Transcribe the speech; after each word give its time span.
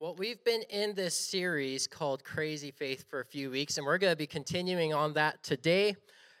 Well, 0.00 0.14
we've 0.14 0.44
been 0.44 0.62
in 0.70 0.94
this 0.94 1.12
series 1.16 1.88
called 1.88 2.22
Crazy 2.22 2.70
Faith 2.70 3.06
for 3.10 3.18
a 3.18 3.24
few 3.24 3.50
weeks, 3.50 3.78
and 3.78 3.84
we're 3.84 3.98
going 3.98 4.12
to 4.12 4.16
be 4.16 4.28
continuing 4.28 4.94
on 4.94 5.14
that 5.14 5.42
today. 5.42 5.96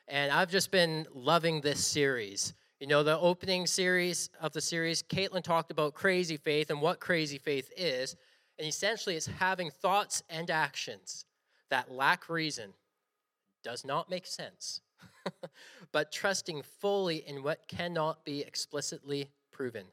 And 0.06 0.30
I've 0.30 0.48
just 0.48 0.70
been 0.70 1.08
loving 1.12 1.60
this 1.60 1.84
series. 1.84 2.54
You 2.78 2.86
know, 2.86 3.02
the 3.02 3.18
opening 3.18 3.66
series 3.66 4.30
of 4.40 4.52
the 4.52 4.60
series, 4.60 5.02
Caitlin 5.02 5.42
talked 5.42 5.72
about 5.72 5.94
crazy 5.94 6.36
faith 6.36 6.70
and 6.70 6.80
what 6.80 7.00
crazy 7.00 7.36
faith 7.36 7.68
is. 7.76 8.14
And 8.60 8.68
essentially, 8.68 9.16
it's 9.16 9.26
having 9.26 9.72
thoughts 9.72 10.22
and 10.30 10.48
actions 10.52 11.24
that 11.68 11.90
lack 11.90 12.28
reason, 12.28 12.72
does 13.64 13.84
not 13.84 14.08
make 14.08 14.28
sense, 14.28 14.82
but 15.92 16.12
trusting 16.12 16.62
fully 16.62 17.24
in 17.26 17.42
what 17.42 17.66
cannot 17.66 18.24
be 18.24 18.40
explicitly 18.42 19.32
proven. 19.50 19.86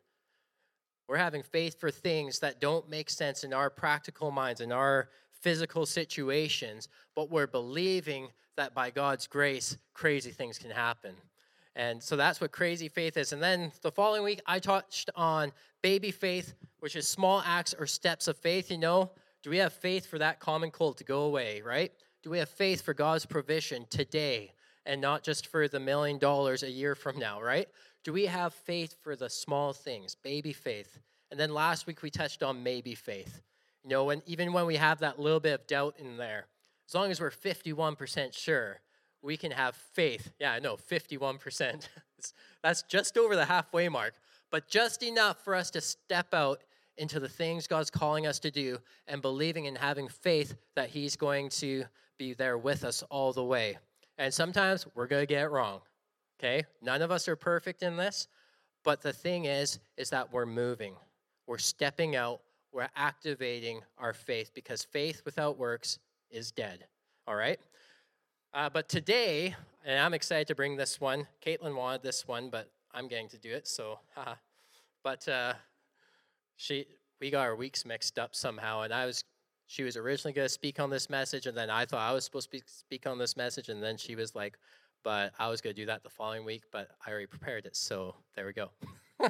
We're 1.08 1.18
having 1.18 1.44
faith 1.44 1.80
for 1.80 1.92
things 1.92 2.40
that 2.40 2.60
don't 2.60 2.90
make 2.90 3.10
sense 3.10 3.44
in 3.44 3.54
our 3.54 3.70
practical 3.70 4.32
minds, 4.32 4.62
in 4.62 4.72
our 4.72 5.10
physical 5.42 5.86
situations, 5.86 6.88
but 7.16 7.30
we're 7.30 7.48
believing 7.48 8.30
that 8.58 8.73
by 8.73 8.90
God's 8.90 9.27
grace, 9.27 9.77
crazy 9.94 10.32
things 10.32 10.58
can 10.58 10.72
happen. 10.72 11.13
And 11.76 12.02
so 12.02 12.16
that's 12.16 12.40
what 12.40 12.52
crazy 12.52 12.88
faith 12.88 13.18
is. 13.18 13.34
And 13.34 13.44
then 13.44 13.72
the 13.82 13.91
following 13.91 14.23
week, 14.23 14.41
I 14.48 14.60
touched 14.60 15.10
on 15.16 15.52
baby 15.82 16.10
faith, 16.10 16.54
which 16.80 16.96
is 16.96 17.08
small 17.08 17.44
acts 17.46 17.76
or 17.77 17.85
steps 17.85 18.27
of 18.27 18.38
faith. 18.38 18.72
You 18.72 18.77
know, 18.77 19.12
do 19.44 19.49
we 19.49 19.58
have 19.58 19.74
faith 19.74 20.08
for 20.08 20.18
that 20.20 20.40
common 20.40 20.72
cold 20.72 20.98
to 20.98 21.04
go 21.04 21.22
away, 21.24 21.62
right? 21.62 21.91
Do 22.24 22.30
we 22.30 22.40
have 22.40 22.49
faith 22.49 22.82
for 22.82 22.94
God's 22.94 23.26
provision 23.26 23.85
today 23.90 24.54
and 24.85 25.02
not 25.02 25.24
just 25.24 25.48
for 25.48 25.68
the 25.68 25.80
million 25.80 26.18
dollars 26.18 26.63
a 26.63 26.72
year 26.72 26.96
from 26.96 27.20
now, 27.20 27.41
right? 27.41 27.68
Do 28.05 28.14
we 28.14 28.27
have 28.27 28.54
faith 28.54 28.95
for 29.02 29.16
the 29.16 29.32
small 29.32 29.73
things, 29.73 30.13
baby 30.13 30.54
faith? 30.54 31.00
And 31.32 31.40
then 31.40 31.52
last 31.52 31.88
week 31.88 32.04
we 32.04 32.12
touched 32.12 32.44
on 32.44 32.62
maybe 32.62 32.94
faith. 32.94 33.41
You 33.84 33.90
know, 33.90 34.04
when 34.05 34.22
even 34.27 34.54
when 34.54 34.68
we 34.68 34.76
have 34.76 35.00
that 35.00 35.20
little 35.20 35.40
bit 35.40 35.59
of 35.59 35.66
doubt 35.66 35.96
in 35.98 36.16
there, 36.16 36.46
as 36.88 36.94
long 36.94 37.10
as 37.10 37.20
we're 37.20 37.32
51% 37.32 38.32
sure, 38.32 38.79
we 39.24 39.38
can 39.38 39.49
have 39.49 39.76
faith. 39.76 40.32
Yeah, 40.40 40.52
I 40.52 40.60
know, 40.60 40.77
51%. 40.77 41.90
That's 42.62 42.84
just 42.84 43.18
over 43.18 43.35
the 43.35 43.46
halfway 43.46 43.90
mark, 43.90 44.13
but 44.51 44.68
just 44.68 45.01
enough 45.01 45.44
for 45.44 45.55
us 45.55 45.72
to 45.72 45.82
step 45.82 46.32
out 46.32 46.63
into 46.98 47.20
the 47.20 47.27
things 47.27 47.66
God's 47.66 47.90
calling 47.90 48.27
us 48.27 48.38
to 48.40 48.51
do 48.51 48.77
and 49.07 49.20
believing 49.20 49.66
and 49.66 49.79
having 49.79 50.10
faith 50.10 50.55
that 50.76 50.90
He's 50.90 51.16
going 51.16 51.49
to 51.49 51.85
be 52.20 52.35
there 52.35 52.60
with 52.60 52.84
us 52.84 53.04
all 53.10 53.34
the 53.34 53.44
way. 53.44 53.79
And 54.20 54.32
sometimes 54.32 54.85
we're 54.94 55.07
going 55.07 55.24
to 55.24 55.27
get 55.27 55.41
it 55.41 55.49
wrong. 55.49 55.82
Okay? 56.40 56.66
None 56.82 57.02
of 57.02 57.12
us 57.12 57.28
are 57.28 57.36
perfect 57.36 57.84
in 57.84 57.98
this, 57.98 58.28
but 58.84 59.02
the 59.02 59.14
thing 59.14 59.46
is 59.46 59.80
is 59.98 60.10
that 60.10 60.32
we're 60.32 60.46
moving. 60.46 60.96
We're 61.48 61.58
stepping 61.58 62.16
out, 62.16 62.41
we're 62.72 62.90
activating 62.96 63.82
our 63.98 64.14
faith 64.14 64.52
because 64.53 64.84
faith 64.84 65.22
without 65.25 65.58
works 65.58 66.00
is 66.30 66.52
dead. 66.52 66.86
All 67.28 67.36
right? 67.36 67.59
Uh, 68.53 68.69
but 68.69 68.88
today, 68.88 69.56
and 69.86 70.00
I'm 70.00 70.13
excited 70.13 70.47
to 70.47 70.56
bring 70.56 70.75
this 70.75 71.02
one. 71.02 71.28
Caitlin 71.46 71.75
wanted 71.75 72.03
this 72.03 72.28
one, 72.28 72.50
but 72.50 72.72
I'm 72.94 73.08
getting 73.08 73.28
to 73.30 73.38
do 73.38 73.53
it, 73.53 73.68
so 73.68 74.00
haha. 74.16 74.36
but 75.03 75.28
uh, 75.28 75.53
she, 76.56 76.86
we 77.19 77.30
got 77.30 77.41
our 77.41 77.56
weeks 77.56 77.86
mixed 77.86 78.18
up 78.18 78.34
somehow, 78.34 78.81
and 78.81 78.94
I 78.94 79.06
was, 79.06 79.24
she 79.68 79.84
was 79.84 79.97
originally 79.97 80.34
going 80.34 80.46
to 80.46 80.53
speak 80.53 80.80
on 80.80 80.90
this 80.90 81.09
message, 81.09 81.47
and 81.47 81.58
then 81.58 81.69
I 81.69 81.86
thought 81.86 82.00
I 82.00 82.13
was 82.13 82.24
supposed 82.24 82.52
to 82.52 82.59
speak 82.66 83.06
on 83.06 83.18
this 83.18 83.36
message, 83.36 83.69
and 83.69 83.84
then 83.84 83.97
she 83.97 84.16
was 84.16 84.36
like, 84.36 84.58
but 85.06 85.34
I 85.38 85.50
was 85.50 85.61
going 85.61 85.75
to 85.75 85.81
do 85.81 85.85
that 85.85 86.03
the 86.03 86.09
following 86.09 86.44
week, 86.44 86.63
but 86.72 86.89
I 87.06 87.11
already 87.11 87.28
prepared 87.28 87.67
it, 87.67 87.75
so 87.75 88.16
there 88.35 88.47
we 88.47 88.53
go. 88.53 88.72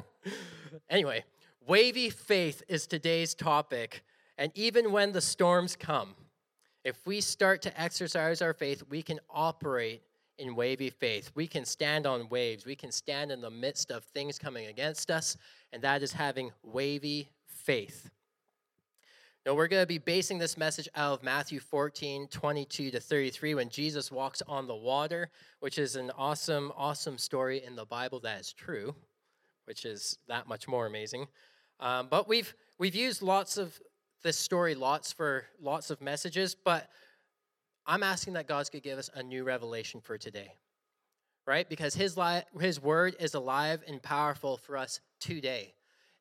anyway, 0.90 1.22
wavy 1.68 2.08
faith 2.08 2.62
is 2.66 2.86
today's 2.86 3.34
topic, 3.34 4.02
and 4.38 4.50
even 4.54 4.90
when 4.90 5.12
the 5.12 5.20
storms 5.20 5.76
come, 5.76 6.14
if 6.82 7.06
we 7.06 7.20
start 7.20 7.60
to 7.62 7.80
exercise 7.80 8.40
our 8.40 8.54
faith, 8.54 8.84
we 8.88 9.02
can 9.02 9.20
operate 9.28 10.02
in 10.38 10.56
wavy 10.56 10.88
faith. 10.88 11.30
We 11.34 11.46
can 11.46 11.66
stand 11.66 12.06
on 12.06 12.28
waves. 12.30 12.64
We 12.64 12.74
can 12.74 12.90
stand 12.90 13.30
in 13.30 13.42
the 13.42 13.50
midst 13.50 13.90
of 13.90 14.02
things 14.04 14.38
coming 14.38 14.68
against 14.68 15.10
us, 15.10 15.36
and 15.74 15.82
that 15.82 16.02
is 16.02 16.12
having 16.12 16.52
wavy 16.62 17.28
faith. 17.44 18.08
We're 19.54 19.68
going 19.68 19.82
to 19.82 19.86
be 19.86 19.98
basing 19.98 20.38
this 20.38 20.58
message 20.58 20.88
out 20.96 21.12
of 21.12 21.22
Matthew 21.22 21.60
14, 21.60 22.26
22 22.26 22.90
to 22.90 22.98
33, 22.98 23.54
when 23.54 23.68
Jesus 23.68 24.10
walks 24.10 24.42
on 24.48 24.66
the 24.66 24.74
water, 24.74 25.30
which 25.60 25.78
is 25.78 25.94
an 25.94 26.10
awesome, 26.18 26.72
awesome 26.76 27.16
story 27.16 27.62
in 27.64 27.76
the 27.76 27.84
Bible 27.84 28.18
that 28.20 28.40
is 28.40 28.52
true, 28.52 28.92
which 29.66 29.84
is 29.84 30.18
that 30.26 30.48
much 30.48 30.66
more 30.66 30.86
amazing. 30.86 31.28
Um, 31.78 32.08
but 32.10 32.26
we've, 32.26 32.52
we've 32.78 32.96
used 32.96 33.22
lots 33.22 33.56
of 33.56 33.78
this 34.24 34.36
story, 34.36 34.74
lots 34.74 35.12
for 35.12 35.44
lots 35.62 35.90
of 35.90 36.02
messages, 36.02 36.56
but 36.56 36.90
I'm 37.86 38.02
asking 38.02 38.32
that 38.32 38.48
God's 38.48 38.68
going 38.68 38.82
to 38.82 38.88
give 38.88 38.98
us 38.98 39.10
a 39.14 39.22
new 39.22 39.44
revelation 39.44 40.00
for 40.00 40.18
today, 40.18 40.54
right? 41.46 41.68
Because 41.68 41.94
his, 41.94 42.16
li- 42.16 42.42
his 42.60 42.82
word 42.82 43.14
is 43.20 43.34
alive 43.34 43.84
and 43.86 44.02
powerful 44.02 44.56
for 44.56 44.76
us 44.76 44.98
today. 45.20 45.72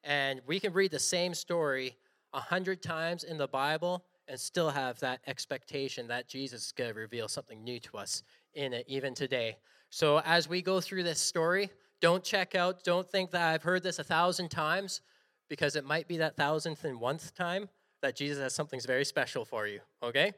And 0.04 0.42
we 0.46 0.60
can 0.60 0.74
read 0.74 0.92
the 0.92 1.00
same 1.00 1.34
story 1.34 1.96
a 2.36 2.40
hundred 2.40 2.84
times 2.84 3.24
in 3.24 3.38
the 3.38 3.48
Bible 3.48 4.04
and 4.28 4.40
still 4.40 4.70
have 4.70 5.00
that 5.00 5.22
expectation 5.26 6.08
that 6.08 6.28
Jesus 6.28 6.68
is 6.68 6.72
going 6.72 6.94
to 6.94 7.00
reveal 7.00 7.28
something 7.28 7.64
new 7.64 7.80
to 7.80 7.98
us 7.98 8.24
in 8.54 8.74
it 8.74 8.86
even 8.88 9.14
today. 9.16 9.58
So 9.90 10.20
as 10.26 10.50
we 10.50 10.62
go 10.62 10.82
through 10.82 11.04
this 11.04 11.20
story, 11.20 11.70
don't 12.02 12.24
check 12.24 12.54
out, 12.54 12.84
don't 12.84 13.10
think 13.10 13.32
that 13.32 13.54
I've 13.54 13.64
heard 13.64 13.84
this 13.84 14.00
a 14.00 14.04
thousand 14.04 14.50
times, 14.50 15.02
because 15.48 15.76
it 15.76 15.86
might 15.86 16.08
be 16.08 16.18
that 16.18 16.36
thousandth 16.36 16.84
and 16.84 17.00
one 17.00 17.20
time 17.36 17.70
that 18.02 18.16
Jesus 18.16 18.42
has 18.42 18.54
something 18.54 18.82
very 18.86 19.06
special 19.06 19.46
for 19.46 19.66
you, 19.68 19.80
okay? 20.04 20.34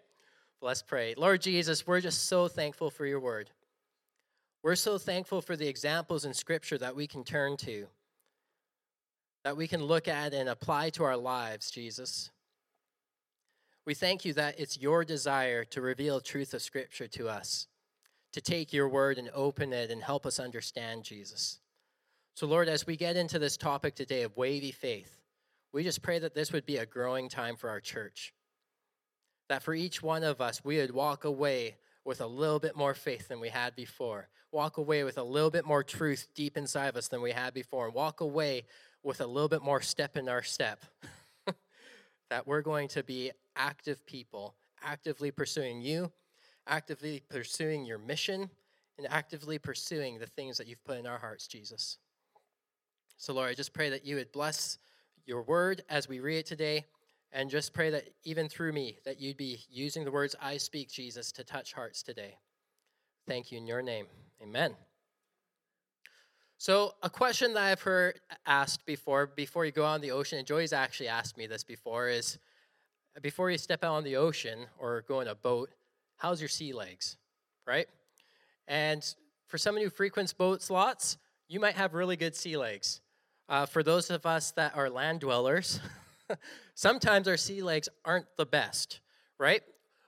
Let's 0.61 0.83
pray. 0.83 1.15
Lord 1.17 1.41
Jesus, 1.41 1.87
we're 1.87 2.01
just 2.01 2.27
so 2.27 2.47
thankful 2.47 2.91
for 2.91 3.05
your 3.05 3.19
word. 3.19 3.49
We're 4.63 4.75
so 4.75 4.97
thankful 4.97 5.41
for 5.41 5.55
the 5.55 5.67
examples 5.67 6.25
in 6.25 6.33
Scripture 6.33 6.77
that 6.77 6.95
we 6.95 7.07
can 7.07 7.23
turn 7.23 7.57
to 7.57 7.87
that 9.47 9.55
we 9.55 9.65
can 9.65 9.81
look 9.81 10.09
at 10.09 10.33
and 10.33 10.49
apply 10.49 10.89
to 10.89 11.05
our 11.05 11.15
lives, 11.15 11.71
Jesus. 11.71 12.31
We 13.85 13.93
thank 13.93 14.25
you 14.25 14.33
that 14.33 14.59
it's 14.59 14.77
your 14.77 15.05
desire 15.05 15.63
to 15.63 15.79
reveal 15.79 16.19
truth 16.19 16.53
of 16.53 16.61
Scripture 16.61 17.07
to 17.07 17.29
us, 17.29 17.67
to 18.33 18.41
take 18.41 18.73
your 18.73 18.89
word 18.89 19.17
and 19.17 19.29
open 19.33 19.71
it 19.71 19.89
and 19.89 20.03
help 20.03 20.25
us 20.25 20.37
understand, 20.37 21.05
Jesus. 21.05 21.61
So, 22.33 22.45
Lord, 22.45 22.67
as 22.67 22.85
we 22.85 22.97
get 22.97 23.15
into 23.15 23.39
this 23.39 23.55
topic 23.55 23.95
today 23.95 24.23
of 24.23 24.35
wavy 24.35 24.71
faith, 24.71 25.21
we 25.71 25.81
just 25.81 26.01
pray 26.01 26.19
that 26.19 26.35
this 26.35 26.51
would 26.51 26.65
be 26.65 26.75
a 26.75 26.85
growing 26.85 27.29
time 27.29 27.55
for 27.55 27.69
our 27.69 27.79
church. 27.79 28.33
That 29.47 29.63
for 29.63 29.73
each 29.73 30.03
one 30.03 30.25
of 30.25 30.41
us, 30.41 30.65
we 30.65 30.75
would 30.75 30.91
walk 30.91 31.23
away 31.23 31.77
with 32.03 32.19
a 32.19 32.27
little 32.27 32.59
bit 32.59 32.75
more 32.75 32.93
faith 32.93 33.29
than 33.29 33.39
we 33.39 33.47
had 33.47 33.77
before, 33.77 34.27
walk 34.51 34.77
away 34.77 35.05
with 35.05 35.17
a 35.17 35.23
little 35.23 35.51
bit 35.51 35.65
more 35.65 35.83
truth 35.83 36.27
deep 36.35 36.57
inside 36.57 36.87
of 36.87 36.97
us 36.97 37.07
than 37.07 37.21
we 37.21 37.31
had 37.31 37.53
before, 37.53 37.85
and 37.85 37.95
walk 37.95 38.19
away 38.19 38.65
with 39.03 39.21
a 39.21 39.25
little 39.25 39.49
bit 39.49 39.61
more 39.61 39.81
step 39.81 40.17
in 40.17 40.27
our 40.27 40.43
step. 40.43 40.83
that 42.29 42.45
we're 42.45 42.61
going 42.61 42.87
to 42.89 43.03
be 43.03 43.31
active 43.55 44.05
people, 44.05 44.55
actively 44.83 45.31
pursuing 45.31 45.81
you, 45.81 46.11
actively 46.67 47.23
pursuing 47.29 47.85
your 47.85 47.97
mission, 47.97 48.49
and 48.97 49.07
actively 49.09 49.57
pursuing 49.57 50.19
the 50.19 50.25
things 50.25 50.57
that 50.57 50.67
you've 50.67 50.83
put 50.83 50.97
in 50.97 51.07
our 51.07 51.19
hearts, 51.19 51.47
Jesus. 51.47 51.97
So, 53.17 53.33
Lord, 53.33 53.49
I 53.49 53.53
just 53.53 53.73
pray 53.73 53.89
that 53.89 54.05
you 54.05 54.15
would 54.15 54.31
bless 54.31 54.77
your 55.25 55.43
word 55.43 55.83
as 55.89 56.07
we 56.07 56.19
read 56.19 56.37
it 56.37 56.45
today, 56.45 56.85
and 57.31 57.49
just 57.49 57.73
pray 57.73 57.89
that 57.89 58.09
even 58.23 58.47
through 58.47 58.71
me, 58.71 58.99
that 59.05 59.19
you'd 59.19 59.37
be 59.37 59.59
using 59.69 60.05
the 60.05 60.11
words 60.11 60.35
I 60.41 60.57
speak, 60.57 60.89
Jesus, 60.89 61.31
to 61.33 61.43
touch 61.43 61.73
hearts 61.73 62.01
today. 62.01 62.37
Thank 63.27 63.51
you 63.51 63.57
in 63.57 63.67
your 63.67 63.81
name. 63.81 64.07
Amen. 64.41 64.86
So, 66.59 66.95
a 67.03 67.09
question 67.09 67.53
that 67.53 67.63
I've 67.63 67.81
heard 67.81 68.19
asked 68.47 68.83
before, 68.87 69.27
before 69.27 69.65
you 69.65 69.71
go 69.71 69.85
out 69.85 69.93
on 69.93 70.01
the 70.01 70.09
ocean, 70.09 70.39
and 70.39 70.47
Joey's 70.47 70.73
actually 70.73 71.07
asked 71.07 71.37
me 71.37 71.45
this 71.45 71.63
before, 71.63 72.09
is 72.09 72.39
before 73.21 73.51
you 73.51 73.59
step 73.59 73.83
out 73.83 73.93
on 73.93 74.03
the 74.03 74.15
ocean 74.15 74.65
or 74.79 75.03
go 75.07 75.21
in 75.21 75.27
a 75.27 75.35
boat, 75.35 75.69
how's 76.15 76.41
your 76.41 76.49
sea 76.49 76.73
legs, 76.73 77.17
right? 77.67 77.85
And 78.67 79.05
for 79.45 79.59
someone 79.59 79.83
who 79.83 79.91
frequents 79.91 80.33
boats 80.33 80.71
lots, 80.71 81.17
you 81.47 81.59
might 81.59 81.75
have 81.75 81.93
really 81.93 82.17
good 82.17 82.35
sea 82.35 82.57
legs. 82.57 83.01
Uh, 83.47 83.67
for 83.67 83.83
those 83.83 84.09
of 84.09 84.25
us 84.25 84.49
that 84.53 84.75
are 84.75 84.89
land 84.89 85.19
dwellers, 85.19 85.79
sometimes 86.73 87.27
our 87.27 87.37
sea 87.37 87.61
legs 87.61 87.87
aren't 88.03 88.25
the 88.35 88.47
best, 88.47 89.01
right? 89.39 89.61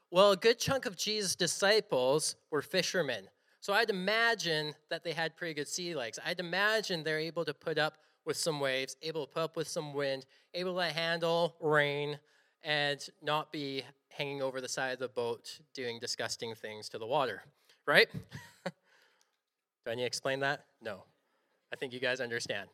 Well, 0.10 0.32
a 0.32 0.38
good 0.38 0.58
chunk 0.58 0.88
of 0.88 0.98
Jesus' 0.98 1.36
disciples 1.36 2.36
were 2.50 2.64
fishermen. 2.64 3.26
So 3.62 3.74
I'd 3.74 3.90
imagine 3.90 4.74
that 4.90 5.04
they 5.04 5.12
had 5.12 5.36
pretty 5.36 5.54
good 5.54 5.68
sea 5.68 5.96
legs. 5.96 6.18
I'd 6.26 6.40
imagine 6.40 7.04
they're 7.04 7.20
able 7.20 7.44
to 7.46 7.54
put 7.54 7.78
up 7.78 7.96
with 8.26 8.38
some 8.38 8.60
waves, 8.60 8.96
able 9.02 9.26
to 9.26 9.34
put 9.34 9.42
up 9.42 9.56
with 9.58 9.68
some 9.68 9.94
wind, 9.94 10.26
able 10.54 10.76
to 10.76 10.84
handle 10.84 11.56
rain, 11.60 12.20
and 12.64 13.06
not 13.22 13.52
be 13.52 13.84
hanging 14.10 14.42
over 14.42 14.62
the 14.62 14.68
side 14.68 14.94
of 14.94 15.00
the 15.00 15.08
boat 15.08 15.60
doing 15.74 16.00
disgusting 16.00 16.54
things 16.56 16.90
to 16.90 16.98
the 16.98 17.06
water, 17.06 17.44
right? 17.86 18.08
Do 18.66 19.92
I 19.92 19.96
need 19.96 20.02
to 20.02 20.08
explain 20.08 20.42
that? 20.42 20.66
No. 20.82 21.04
I 21.72 21.76
think 21.76 21.94
you 21.94 22.00
guys 22.00 22.20
understand. 22.20 22.70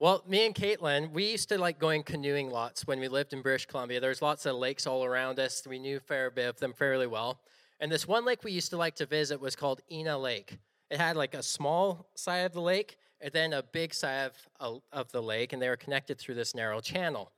Well, 0.00 0.24
me 0.26 0.44
and 0.44 0.54
Caitlin, 0.54 1.12
we 1.12 1.30
used 1.30 1.48
to 1.50 1.58
like 1.58 1.78
going 1.78 2.02
canoeing 2.02 2.50
lots 2.50 2.86
when 2.86 2.98
we 2.98 3.08
lived 3.08 3.32
in 3.32 3.42
British 3.42 3.66
Columbia. 3.66 4.00
There's 4.00 4.20
lots 4.20 4.44
of 4.44 4.56
lakes 4.56 4.86
all 4.86 5.04
around 5.04 5.38
us. 5.38 5.62
We 5.66 5.78
knew 5.78 5.98
a 5.98 6.00
fair 6.00 6.30
bit 6.30 6.48
of 6.48 6.58
them 6.58 6.72
fairly 6.72 7.06
well. 7.06 7.40
And 7.80 7.90
this 7.90 8.06
one 8.06 8.24
lake 8.24 8.44
we 8.44 8.52
used 8.52 8.70
to 8.70 8.76
like 8.76 8.96
to 8.96 9.06
visit 9.06 9.40
was 9.40 9.56
called 9.56 9.80
Ina 9.90 10.18
Lake. 10.18 10.58
It 10.90 10.98
had 10.98 11.16
like 11.16 11.34
a 11.34 11.42
small 11.42 12.06
side 12.14 12.46
of 12.46 12.52
the 12.52 12.60
lake 12.60 12.96
and 13.20 13.32
then 13.32 13.52
a 13.52 13.62
big 13.62 13.94
side 13.94 14.30
of, 14.60 14.82
of 14.92 15.10
the 15.12 15.22
lake, 15.22 15.52
and 15.52 15.60
they 15.60 15.68
were 15.68 15.76
connected 15.76 16.18
through 16.18 16.34
this 16.34 16.54
narrow 16.54 16.80
channel. 16.80 17.32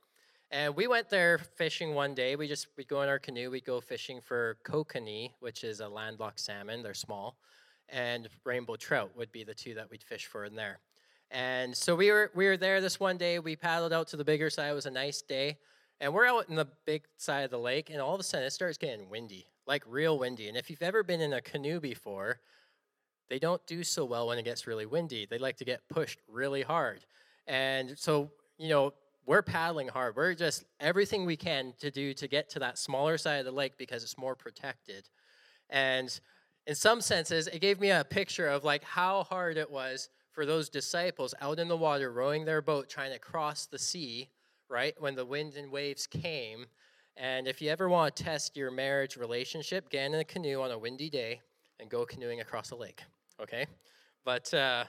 And 0.51 0.75
we 0.75 0.87
went 0.87 1.09
there 1.09 1.37
fishing 1.37 1.93
one 1.93 2.13
day. 2.13 2.35
We 2.35 2.47
just 2.47 2.67
we'd 2.77 2.87
go 2.87 3.01
in 3.01 3.09
our 3.09 3.19
canoe. 3.19 3.51
We'd 3.51 3.65
go 3.65 3.81
fishing 3.81 4.21
for 4.21 4.57
kokanee, 4.63 5.31
which 5.39 5.63
is 5.63 5.81
a 5.81 5.87
landlocked 5.89 6.39
salmon. 6.39 6.83
They're 6.83 6.93
small, 6.93 7.37
and 7.89 8.29
rainbow 8.45 8.75
trout 8.75 9.11
would 9.17 9.31
be 9.31 9.43
the 9.43 9.53
two 9.53 9.73
that 9.75 9.89
we'd 9.89 10.03
fish 10.03 10.25
for 10.25 10.45
in 10.45 10.55
there. 10.55 10.79
And 11.31 11.75
so 11.75 11.95
we 11.95 12.11
were 12.11 12.31
we 12.33 12.45
were 12.45 12.57
there 12.57 12.79
this 12.79 12.99
one 12.99 13.17
day. 13.17 13.39
We 13.39 13.55
paddled 13.57 13.91
out 13.91 14.07
to 14.09 14.17
the 14.17 14.23
bigger 14.23 14.49
side. 14.49 14.69
It 14.69 14.75
was 14.75 14.85
a 14.85 14.91
nice 14.91 15.21
day, 15.21 15.57
and 15.99 16.13
we're 16.13 16.27
out 16.27 16.49
in 16.49 16.55
the 16.55 16.67
big 16.85 17.03
side 17.17 17.41
of 17.41 17.51
the 17.51 17.59
lake. 17.59 17.89
And 17.89 17.99
all 17.99 18.13
of 18.13 18.19
a 18.19 18.23
sudden, 18.23 18.47
it 18.47 18.51
starts 18.51 18.77
getting 18.77 19.09
windy, 19.09 19.47
like 19.67 19.83
real 19.87 20.17
windy. 20.17 20.47
And 20.47 20.57
if 20.57 20.69
you've 20.69 20.81
ever 20.81 21.03
been 21.03 21.21
in 21.21 21.33
a 21.33 21.41
canoe 21.41 21.79
before, 21.79 22.39
they 23.29 23.39
don't 23.39 23.65
do 23.67 23.83
so 23.83 24.05
well 24.05 24.27
when 24.27 24.37
it 24.37 24.45
gets 24.45 24.65
really 24.65 24.85
windy. 24.85 25.25
They 25.29 25.37
like 25.37 25.57
to 25.57 25.65
get 25.65 25.81
pushed 25.89 26.19
really 26.27 26.61
hard. 26.61 27.05
And 27.45 27.97
so, 27.97 28.31
you 28.57 28.69
know, 28.69 28.93
we're 29.25 29.41
paddling 29.41 29.89
hard. 29.89 30.15
We're 30.15 30.33
just 30.33 30.63
everything 30.79 31.25
we 31.25 31.35
can 31.35 31.73
to 31.79 31.91
do 31.91 32.13
to 32.13 32.27
get 32.27 32.49
to 32.51 32.59
that 32.59 32.77
smaller 32.77 33.17
side 33.17 33.39
of 33.39 33.45
the 33.45 33.51
lake 33.51 33.73
because 33.77 34.03
it's 34.03 34.17
more 34.17 34.35
protected. 34.35 35.09
And 35.69 36.17
in 36.65 36.75
some 36.75 37.01
senses, 37.01 37.47
it 37.47 37.59
gave 37.59 37.79
me 37.79 37.91
a 37.91 38.05
picture 38.05 38.47
of 38.47 38.63
like 38.63 38.83
how 38.83 39.23
hard 39.23 39.57
it 39.57 39.69
was 39.69 40.09
for 40.31 40.45
those 40.45 40.69
disciples 40.69 41.33
out 41.41 41.59
in 41.59 41.67
the 41.67 41.75
water 41.75 42.11
rowing 42.11 42.45
their 42.45 42.61
boat 42.61 42.89
trying 42.89 43.11
to 43.11 43.19
cross 43.19 43.65
the 43.65 43.79
sea, 43.79 44.29
right? 44.69 44.93
When 44.99 45.15
the 45.15 45.25
wind 45.25 45.55
and 45.55 45.71
waves 45.71 46.07
came. 46.07 46.67
And 47.19 47.47
if 47.47 47.61
you 47.61 47.71
ever 47.71 47.89
want 47.89 48.15
to 48.15 48.23
test 48.23 48.55
your 48.55 48.69
marriage 48.69 49.17
relationship, 49.17 49.89
get 49.89 50.05
in 50.05 50.13
a 50.13 50.23
canoe 50.23 50.61
on 50.61 50.69
a 50.69 50.77
windy 50.77 51.09
day 51.09 51.41
and 51.79 51.89
go 51.89 52.05
canoeing 52.05 52.41
across 52.41 52.69
a 52.69 52.75
lake, 52.75 53.01
okay? 53.41 53.65
But, 54.23 54.53
uh, 54.53 54.83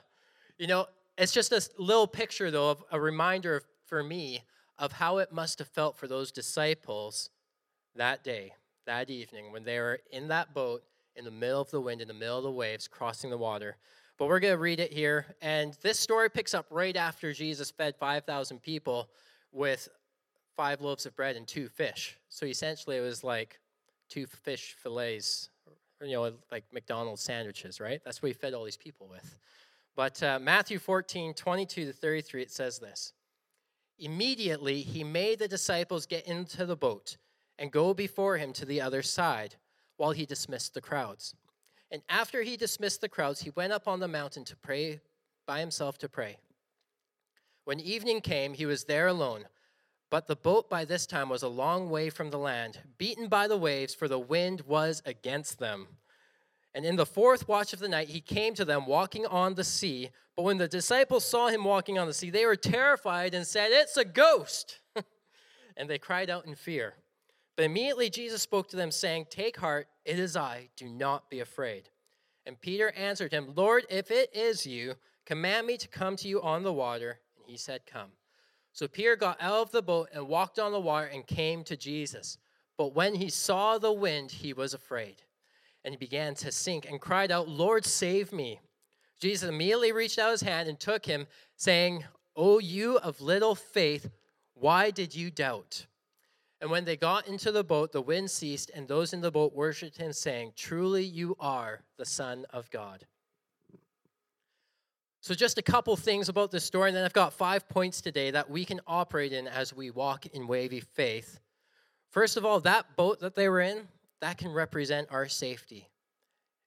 you 0.58 0.66
know, 0.66 0.86
it's 1.16 1.32
just 1.32 1.52
a 1.52 1.62
little 1.78 2.06
picture, 2.06 2.50
though, 2.50 2.70
of 2.70 2.84
a 2.92 3.00
reminder 3.00 3.62
for 3.86 4.04
me 4.04 4.42
of 4.78 4.92
how 4.92 5.19
it 5.19 5.32
must 5.32 5.58
have 5.58 5.69
felt 5.69 5.96
for 5.96 6.06
those 6.06 6.30
disciples 6.30 7.30
that 7.96 8.22
day, 8.22 8.52
that 8.86 9.08
evening, 9.08 9.50
when 9.50 9.64
they 9.64 9.78
were 9.78 9.98
in 10.12 10.28
that 10.28 10.52
boat 10.52 10.82
in 11.16 11.25
the 11.25 11.30
middle 11.30 11.62
of 11.62 11.70
the 11.70 11.80
wind, 11.80 12.02
in 12.02 12.08
the 12.08 12.14
middle 12.14 12.36
of 12.36 12.44
the 12.44 12.50
waves, 12.50 12.86
crossing 12.86 13.30
the 13.30 13.38
water. 13.38 13.76
But 14.19 14.28
we're 14.28 14.40
going 14.40 14.54
to 14.54 14.58
read 14.58 14.80
it 14.80 14.92
here. 14.92 15.34
And 15.40 15.76
this 15.82 15.98
story 15.98 16.28
picks 16.28 16.52
up 16.52 16.66
right 16.70 16.96
after 16.96 17.32
Jesus 17.32 17.70
fed 17.70 17.96
5,000 17.96 18.60
people 18.60 19.08
with 19.50 19.88
five 20.58 20.81
loaves 20.81 21.06
of 21.06 21.14
bread 21.14 21.37
and 21.37 21.46
two 21.46 21.69
fish. 21.69 22.19
So 22.31 22.44
essentially, 22.44 22.96
it 22.96 23.00
was 23.00 23.22
like 23.22 23.60
two 24.08 24.26
fish 24.26 24.75
fillets, 24.82 25.50
you 26.02 26.14
know, 26.14 26.32
like 26.50 26.64
McDonald's 26.72 27.22
sandwiches, 27.22 27.81
right? 27.81 28.00
That's 28.05 28.20
what 28.20 28.26
he 28.26 28.32
fed 28.32 28.55
all 28.55 28.64
these 28.64 28.76
people 28.76 29.06
with. 29.08 29.38
But 29.94 30.20
uh, 30.20 30.40
Matthew 30.40 30.81
14, 30.81 31.32
22 31.32 31.84
to 31.87 31.93
33, 31.93 32.43
it 32.43 32.50
says 32.50 32.81
this 32.81 33.12
Immediately, 34.00 34.82
he 34.82 35.05
made 35.05 35.38
the 35.38 35.46
disciples 35.46 36.06
get 36.06 36.26
into 36.26 36.66
the 36.66 36.76
boat 36.76 37.19
and 37.56 37.70
go 37.70 37.94
before 37.94 38.37
him 38.37 38.52
to 38.54 38.64
the 38.64 38.81
other 38.81 39.02
side 39.02 39.54
while 39.96 40.11
he 40.11 40.26
dismissed 40.26 40.75
the 40.75 40.81
crowds. 40.81 41.37
And 41.93 42.02
after 42.08 42.43
he 42.43 42.56
dismissed 42.56 43.00
the 43.00 43.08
crowds, 43.08 43.43
he 43.43 43.50
went 43.50 43.72
up 43.72 43.87
on 43.87 44.00
the 44.00 44.08
mountain 44.08 44.44
to 44.46 44.56
pray 44.56 45.02
by 45.46 45.61
himself 45.61 45.99
to 45.99 46.08
pray. 46.08 46.38
When 47.64 47.78
evening 47.78 48.22
came, 48.22 48.54
he 48.54 48.66
was 48.66 48.84
there 48.84 49.06
alone. 49.06 49.44
But 50.10 50.26
the 50.26 50.37
boat 50.37 50.70
by 50.70 50.84
this 50.84 51.06
time 51.06 51.28
was 51.28 51.43
a 51.43 51.49
long 51.49 51.90
way 51.90 52.08
from 52.08 52.31
the 52.31 52.38
land, 52.38 52.78
beaten 52.96 53.28
by 53.28 53.46
the 53.46 53.58
waves, 53.58 53.94
for 53.94 54.08
the 54.08 54.19
wind 54.19 54.62
was 54.62 55.02
against 55.05 55.58
them. 55.58 55.87
And 56.75 56.84
in 56.84 56.96
the 56.96 57.06
fourth 57.06 57.49
watch 57.49 57.72
of 57.72 57.78
the 57.78 57.88
night, 57.88 58.08
he 58.08 58.20
came 58.20 58.55
to 58.55 58.64
them 58.64 58.87
walking 58.87 59.26
on 59.26 59.55
the 59.55 59.64
sea. 59.64 60.10
But 60.37 60.44
when 60.44 60.58
the 60.58 60.69
disciples 60.69 61.25
saw 61.25 61.49
him 61.49 61.64
walking 61.64 61.99
on 61.99 62.06
the 62.06 62.14
sea, 62.14 62.31
they 62.31 62.46
were 62.46 62.56
terrified 62.56 63.34
and 63.34 63.46
said, 63.46 63.70
It's 63.70 63.96
a 63.96 64.05
ghost! 64.05 64.78
and 65.76 65.90
they 65.90 65.99
cried 65.99 66.31
out 66.31 66.46
in 66.46 66.54
fear. 66.54 66.94
But 67.56 67.64
immediately 67.64 68.08
Jesus 68.08 68.40
spoke 68.40 68.69
to 68.69 68.76
them, 68.76 68.90
saying, 68.90 69.26
Take 69.28 69.56
heart, 69.56 69.88
it 70.04 70.19
is 70.19 70.37
I, 70.37 70.69
do 70.76 70.88
not 70.88 71.28
be 71.28 71.40
afraid. 71.40 71.90
And 72.46 72.61
Peter 72.61 72.93
answered 72.93 73.32
him, 73.32 73.52
Lord, 73.56 73.84
if 73.90 74.11
it 74.11 74.31
is 74.34 74.64
you, 74.66 74.94
command 75.26 75.66
me 75.66 75.76
to 75.76 75.88
come 75.88 76.16
to 76.16 76.28
you 76.28 76.40
on 76.40 76.62
the 76.62 76.72
water. 76.72 77.19
And 77.37 77.44
he 77.46 77.58
said, 77.58 77.81
Come. 77.84 78.12
So 78.78 78.86
Peter 78.86 79.16
got 79.16 79.38
out 79.40 79.56
of 79.56 79.72
the 79.72 79.82
boat 79.82 80.08
and 80.12 80.28
walked 80.28 80.60
on 80.60 80.70
the 80.70 80.78
water 80.78 81.08
and 81.08 81.26
came 81.26 81.64
to 81.64 81.76
Jesus. 81.76 82.38
But 82.76 82.94
when 82.94 83.16
he 83.16 83.28
saw 83.28 83.76
the 83.76 83.92
wind, 83.92 84.30
he 84.30 84.52
was 84.52 84.72
afraid. 84.72 85.16
And 85.84 85.92
he 85.92 85.98
began 85.98 86.36
to 86.36 86.52
sink 86.52 86.88
and 86.88 87.00
cried 87.00 87.32
out, 87.32 87.48
Lord, 87.48 87.84
save 87.84 88.32
me. 88.32 88.60
Jesus 89.20 89.48
immediately 89.48 89.90
reached 89.90 90.16
out 90.16 90.30
his 90.30 90.42
hand 90.42 90.69
and 90.69 90.78
took 90.78 91.06
him, 91.06 91.26
saying, 91.56 92.04
O 92.36 92.60
you 92.60 92.98
of 92.98 93.20
little 93.20 93.56
faith, 93.56 94.10
why 94.54 94.92
did 94.92 95.12
you 95.12 95.32
doubt? 95.32 95.86
And 96.60 96.70
when 96.70 96.84
they 96.84 96.96
got 96.96 97.26
into 97.26 97.50
the 97.50 97.64
boat, 97.64 97.90
the 97.90 98.00
wind 98.00 98.30
ceased, 98.30 98.70
and 98.72 98.86
those 98.86 99.12
in 99.12 99.22
the 99.22 99.32
boat 99.32 99.56
worshipped 99.56 99.96
him, 99.96 100.12
saying, 100.12 100.52
Truly 100.54 101.02
you 101.02 101.36
are 101.40 101.80
the 101.96 102.06
Son 102.06 102.46
of 102.50 102.70
God. 102.70 103.08
So, 105.28 105.34
just 105.34 105.58
a 105.58 105.62
couple 105.62 105.94
things 105.94 106.30
about 106.30 106.50
this 106.50 106.64
story, 106.64 106.88
and 106.88 106.96
then 106.96 107.04
I've 107.04 107.12
got 107.12 107.34
five 107.34 107.69
points 107.69 108.00
today 108.00 108.30
that 108.30 108.48
we 108.48 108.64
can 108.64 108.80
operate 108.86 109.34
in 109.34 109.46
as 109.46 109.75
we 109.75 109.90
walk 109.90 110.25
in 110.25 110.46
wavy 110.46 110.80
faith. 110.80 111.38
First 112.08 112.38
of 112.38 112.46
all, 112.46 112.60
that 112.60 112.96
boat 112.96 113.20
that 113.20 113.34
they 113.34 113.50
were 113.50 113.60
in, 113.60 113.88
that 114.22 114.38
can 114.38 114.50
represent 114.50 115.08
our 115.10 115.28
safety. 115.28 115.86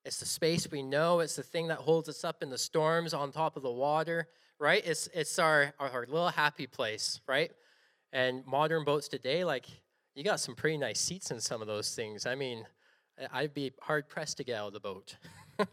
It's 0.06 0.20
the 0.20 0.28
space 0.28 0.70
we 0.70 0.84
know, 0.84 1.22
it's 1.22 1.36
the 1.36 1.42
thing 1.42 1.70
that 1.70 1.80
holds 1.80 2.08
us 2.08 2.24
up 2.24 2.44
in 2.44 2.52
the 2.52 2.58
storms 2.60 3.16
on 3.16 3.32
top 3.32 3.58
of 3.58 3.64
the 3.64 3.72
water, 3.72 4.28
right? 4.60 4.84
It's, 4.86 5.10
it's 5.12 5.40
our, 5.40 5.74
our, 5.80 5.90
our 5.90 6.06
little 6.06 6.30
happy 6.30 6.68
place, 6.68 7.20
right? 7.28 7.50
And 8.14 8.46
modern 8.46 8.86
boats 8.86 9.08
today, 9.08 9.44
like, 9.44 9.66
you 10.14 10.24
got 10.24 10.40
some 10.40 10.54
pretty 10.54 10.78
nice 10.78 11.00
seats 11.00 11.32
in 11.32 11.40
some 11.40 11.62
of 11.62 11.68
those 11.68 11.96
things. 11.96 12.28
I 12.28 12.36
mean, 12.36 12.68
I'd 13.34 13.56
be 13.56 13.72
hard 13.82 14.08
pressed 14.08 14.38
to 14.38 14.44
get 14.44 14.60
out 14.60 14.68
of 14.68 14.74
the 14.74 14.80
boat. 14.80 15.16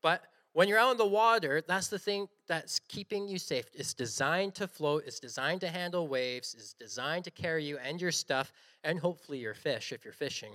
but 0.00 0.22
when 0.52 0.68
you're 0.68 0.78
out 0.78 0.92
in 0.92 0.96
the 0.96 1.06
water, 1.06 1.62
that's 1.66 1.88
the 1.88 1.98
thing 1.98 2.28
that's 2.48 2.80
keeping 2.88 3.28
you 3.28 3.38
safe. 3.38 3.66
It's 3.72 3.94
designed 3.94 4.54
to 4.56 4.66
float, 4.66 5.04
it's 5.06 5.20
designed 5.20 5.60
to 5.60 5.68
handle 5.68 6.08
waves, 6.08 6.54
it's 6.58 6.72
designed 6.72 7.24
to 7.24 7.30
carry 7.30 7.64
you 7.64 7.78
and 7.78 8.00
your 8.00 8.10
stuff, 8.10 8.52
and 8.82 8.98
hopefully 8.98 9.38
your 9.38 9.54
fish 9.54 9.92
if 9.92 10.04
you're 10.04 10.12
fishing, 10.12 10.52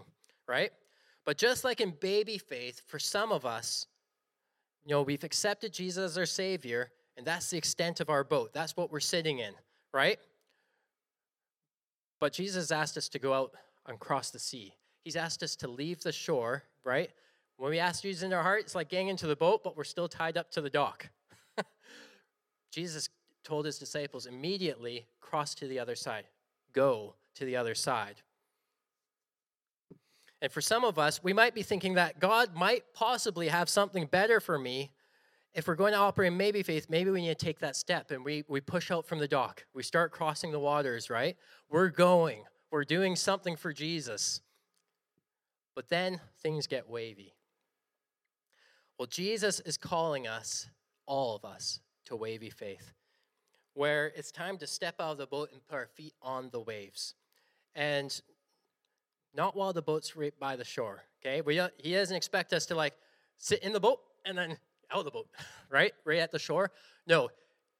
right? 0.47 0.71
But 1.25 1.37
just 1.37 1.63
like 1.63 1.79
in 1.79 1.91
baby 2.01 2.37
faith, 2.37 2.81
for 2.87 2.99
some 2.99 3.31
of 3.31 3.45
us, 3.45 3.87
you 4.85 4.93
know, 4.93 5.01
we've 5.01 5.23
accepted 5.23 5.73
Jesus 5.73 6.11
as 6.11 6.17
our 6.17 6.25
Savior, 6.25 6.91
and 7.17 7.25
that's 7.25 7.49
the 7.49 7.57
extent 7.57 8.01
of 8.01 8.09
our 8.09 8.23
boat. 8.23 8.53
That's 8.53 8.75
what 8.75 8.91
we're 8.91 8.99
sitting 8.99 9.39
in, 9.39 9.53
right? 9.93 10.19
But 12.19 12.33
Jesus 12.33 12.71
asked 12.71 12.97
us 12.97 13.09
to 13.09 13.19
go 13.19 13.33
out 13.33 13.53
and 13.87 13.99
cross 13.99 14.29
the 14.29 14.39
sea. 14.39 14.75
He's 15.03 15.15
asked 15.15 15.41
us 15.41 15.55
to 15.57 15.67
leave 15.67 16.01
the 16.01 16.11
shore, 16.11 16.63
right? 16.83 17.09
When 17.57 17.71
we 17.71 17.79
ask 17.79 18.01
Jesus 18.01 18.23
in 18.23 18.33
our 18.33 18.43
heart, 18.43 18.61
it's 18.61 18.75
like 18.75 18.89
getting 18.89 19.07
into 19.07 19.27
the 19.27 19.35
boat, 19.35 19.63
but 19.63 19.77
we're 19.77 19.83
still 19.83 20.07
tied 20.07 20.37
up 20.37 20.51
to 20.51 20.61
the 20.61 20.69
dock. 20.69 21.09
Jesus 22.71 23.09
told 23.43 23.65
his 23.65 23.79
disciples 23.79 24.25
immediately 24.25 25.07
cross 25.21 25.55
to 25.55 25.67
the 25.67 25.79
other 25.79 25.95
side, 25.95 26.25
go 26.73 27.15
to 27.35 27.45
the 27.45 27.55
other 27.55 27.75
side. 27.75 28.21
And 30.41 30.51
for 30.51 30.61
some 30.61 30.83
of 30.83 30.99
us, 30.99 31.23
we 31.23 31.33
might 31.33 31.55
be 31.55 31.63
thinking 31.63 31.93
that 31.93 32.19
God 32.19 32.55
might 32.55 32.83
possibly 32.93 33.47
have 33.47 33.69
something 33.69 34.05
better 34.05 34.39
for 34.39 34.59
me 34.59 34.91
if 35.55 35.69
we're 35.69 35.75
going 35.75 35.93
to 35.93 35.97
operate 35.97 36.27
in 36.27 36.37
maybe 36.37 36.61
faith, 36.61 36.87
maybe 36.89 37.09
we 37.09 37.21
need 37.21 37.39
to 37.39 37.45
take 37.45 37.59
that 37.59 37.77
step 37.77 38.11
and 38.11 38.25
we, 38.25 38.43
we 38.49 38.59
push 38.59 38.91
out 38.91 39.07
from 39.07 39.19
the 39.19 39.27
dock. 39.27 39.65
We 39.73 39.83
start 39.83 40.11
crossing 40.11 40.51
the 40.51 40.59
waters, 40.59 41.09
right? 41.09 41.37
We're 41.69 41.89
going, 41.89 42.43
we're 42.71 42.83
doing 42.83 43.15
something 43.15 43.55
for 43.55 43.71
Jesus. 43.71 44.41
But 45.73 45.87
then 45.87 46.19
things 46.43 46.67
get 46.67 46.89
wavy. 46.89 47.34
Well, 48.97 49.07
Jesus 49.07 49.59
is 49.61 49.77
calling 49.77 50.25
us, 50.25 50.69
all 51.05 51.35
of 51.35 51.43
us, 51.43 51.81
to 52.05 52.15
wavy 52.15 52.49
faith, 52.49 52.93
where 53.73 54.07
it's 54.15 54.31
time 54.31 54.57
to 54.59 54.67
step 54.67 54.95
out 55.01 55.11
of 55.11 55.17
the 55.17 55.27
boat 55.27 55.49
and 55.51 55.65
put 55.67 55.75
our 55.75 55.87
feet 55.87 56.13
on 56.21 56.49
the 56.51 56.61
waves. 56.61 57.13
And 57.75 58.21
not 59.35 59.53
while 59.53 59.73
the 59.73 59.81
boat's 59.81 60.15
right 60.15 60.33
by 60.39 60.55
the 60.55 60.63
shore, 60.63 61.03
okay? 61.19 61.41
We, 61.41 61.61
he 61.77 61.93
doesn't 61.93 62.15
expect 62.15 62.53
us 62.53 62.65
to 62.67 62.75
like 62.75 62.93
sit 63.37 63.63
in 63.63 63.73
the 63.73 63.81
boat 63.81 63.99
and 64.23 64.37
then 64.37 64.57
out 64.89 64.99
of 64.99 65.05
the 65.05 65.11
boat, 65.11 65.27
right? 65.69 65.91
Right 66.05 66.19
at 66.19 66.31
the 66.31 66.39
shore. 66.39 66.71
No, 67.05 67.29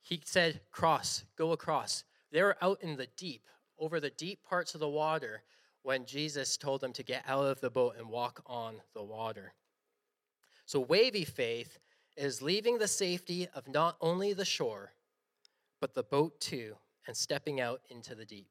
he 0.01 0.22
said, 0.25 0.60
cross, 0.72 1.24
go 1.38 1.53
across. 1.53 2.03
They 2.31 2.43
were 2.43 2.57
out 2.62 2.79
in 2.81 2.98
the 2.98 3.07
deep, 3.15 3.48
over 3.79 4.01
the 4.01 4.10
deep 4.10 4.43
parts 4.43 4.74
of 4.74 4.81
the 4.81 4.89
water 4.89 5.43
when 5.84 6.05
Jesus 6.05 6.57
told 6.57 6.81
them 6.81 6.91
to 6.93 7.03
get 7.03 7.24
out 7.25 7.45
of 7.45 7.62
the 7.62 7.69
boat 7.69 7.95
and 7.98 8.10
walk 8.10 8.41
on 8.45 8.75
the 8.93 9.03
water. 9.03 9.53
So, 10.65 10.79
wavy 10.79 11.25
faith 11.25 11.79
is 12.17 12.41
leaving 12.41 12.77
the 12.77 12.88
safety 12.88 13.48
of 13.53 13.67
not 13.67 13.98
only 14.01 14.34
the 14.34 14.45
shore, 14.45 14.93
but 15.79 15.93
the 15.93 16.03
boat 16.03 16.39
too, 16.39 16.75
and 17.07 17.15
stepping 17.15 17.62
out 17.62 17.81
into 17.89 18.15
the 18.15 18.25
deep. 18.25 18.50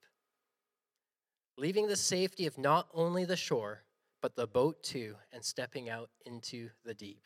Leaving 1.57 1.89
the 1.89 1.97
safety 1.97 2.47
of 2.47 2.59
not 2.59 2.89
only 2.95 3.25
the 3.25 3.37
shore, 3.37 3.83
but 4.23 4.37
the 4.37 4.47
boat 4.47 4.83
too, 4.83 5.17
and 5.33 5.45
stepping 5.45 5.89
out 5.89 6.11
into 6.25 6.71
the 6.85 6.95
deep. 6.95 7.23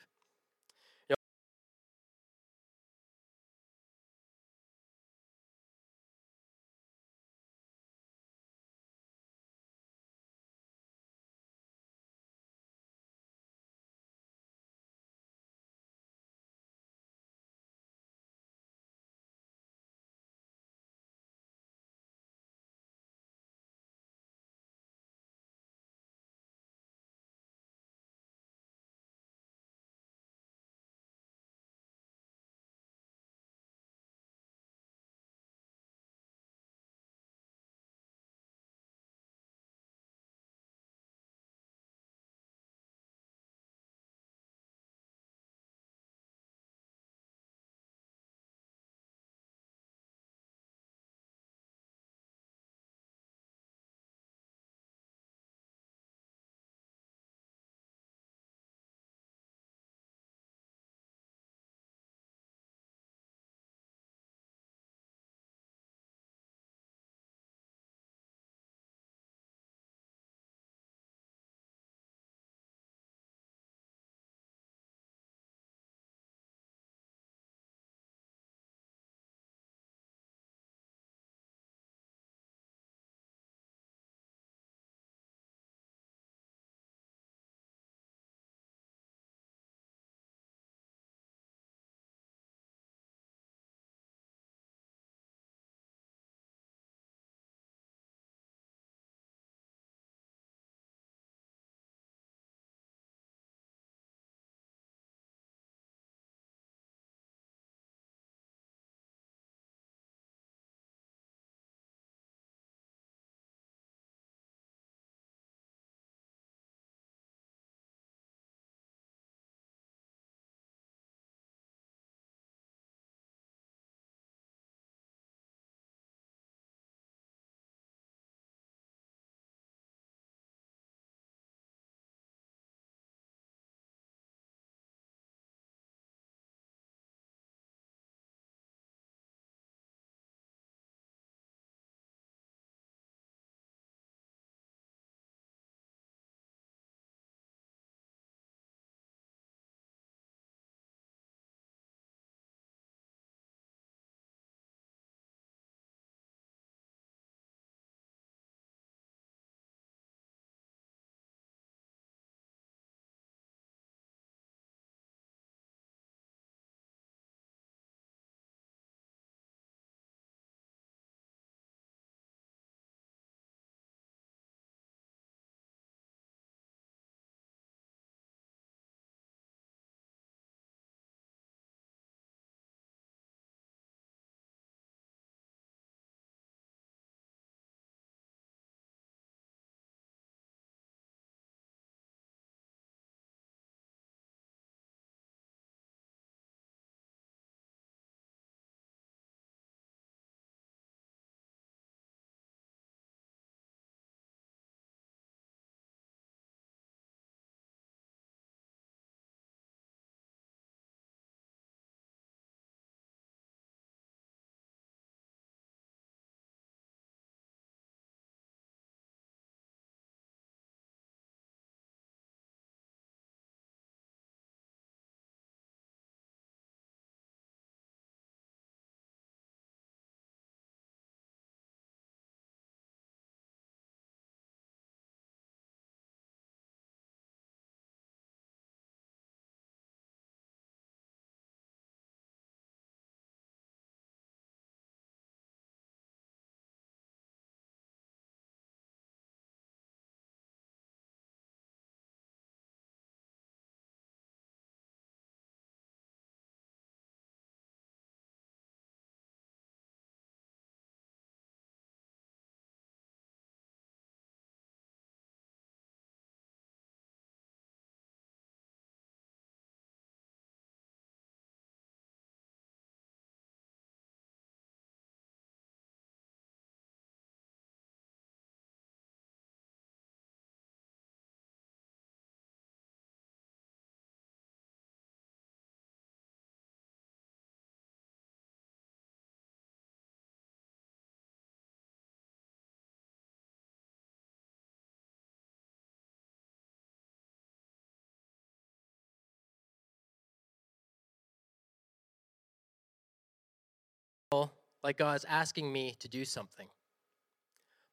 Like 304.83 304.99
God's 304.99 305.25
asking 305.25 305.73
me 305.73 305.97
to 306.01 306.09
do 306.09 306.25
something, 306.25 306.69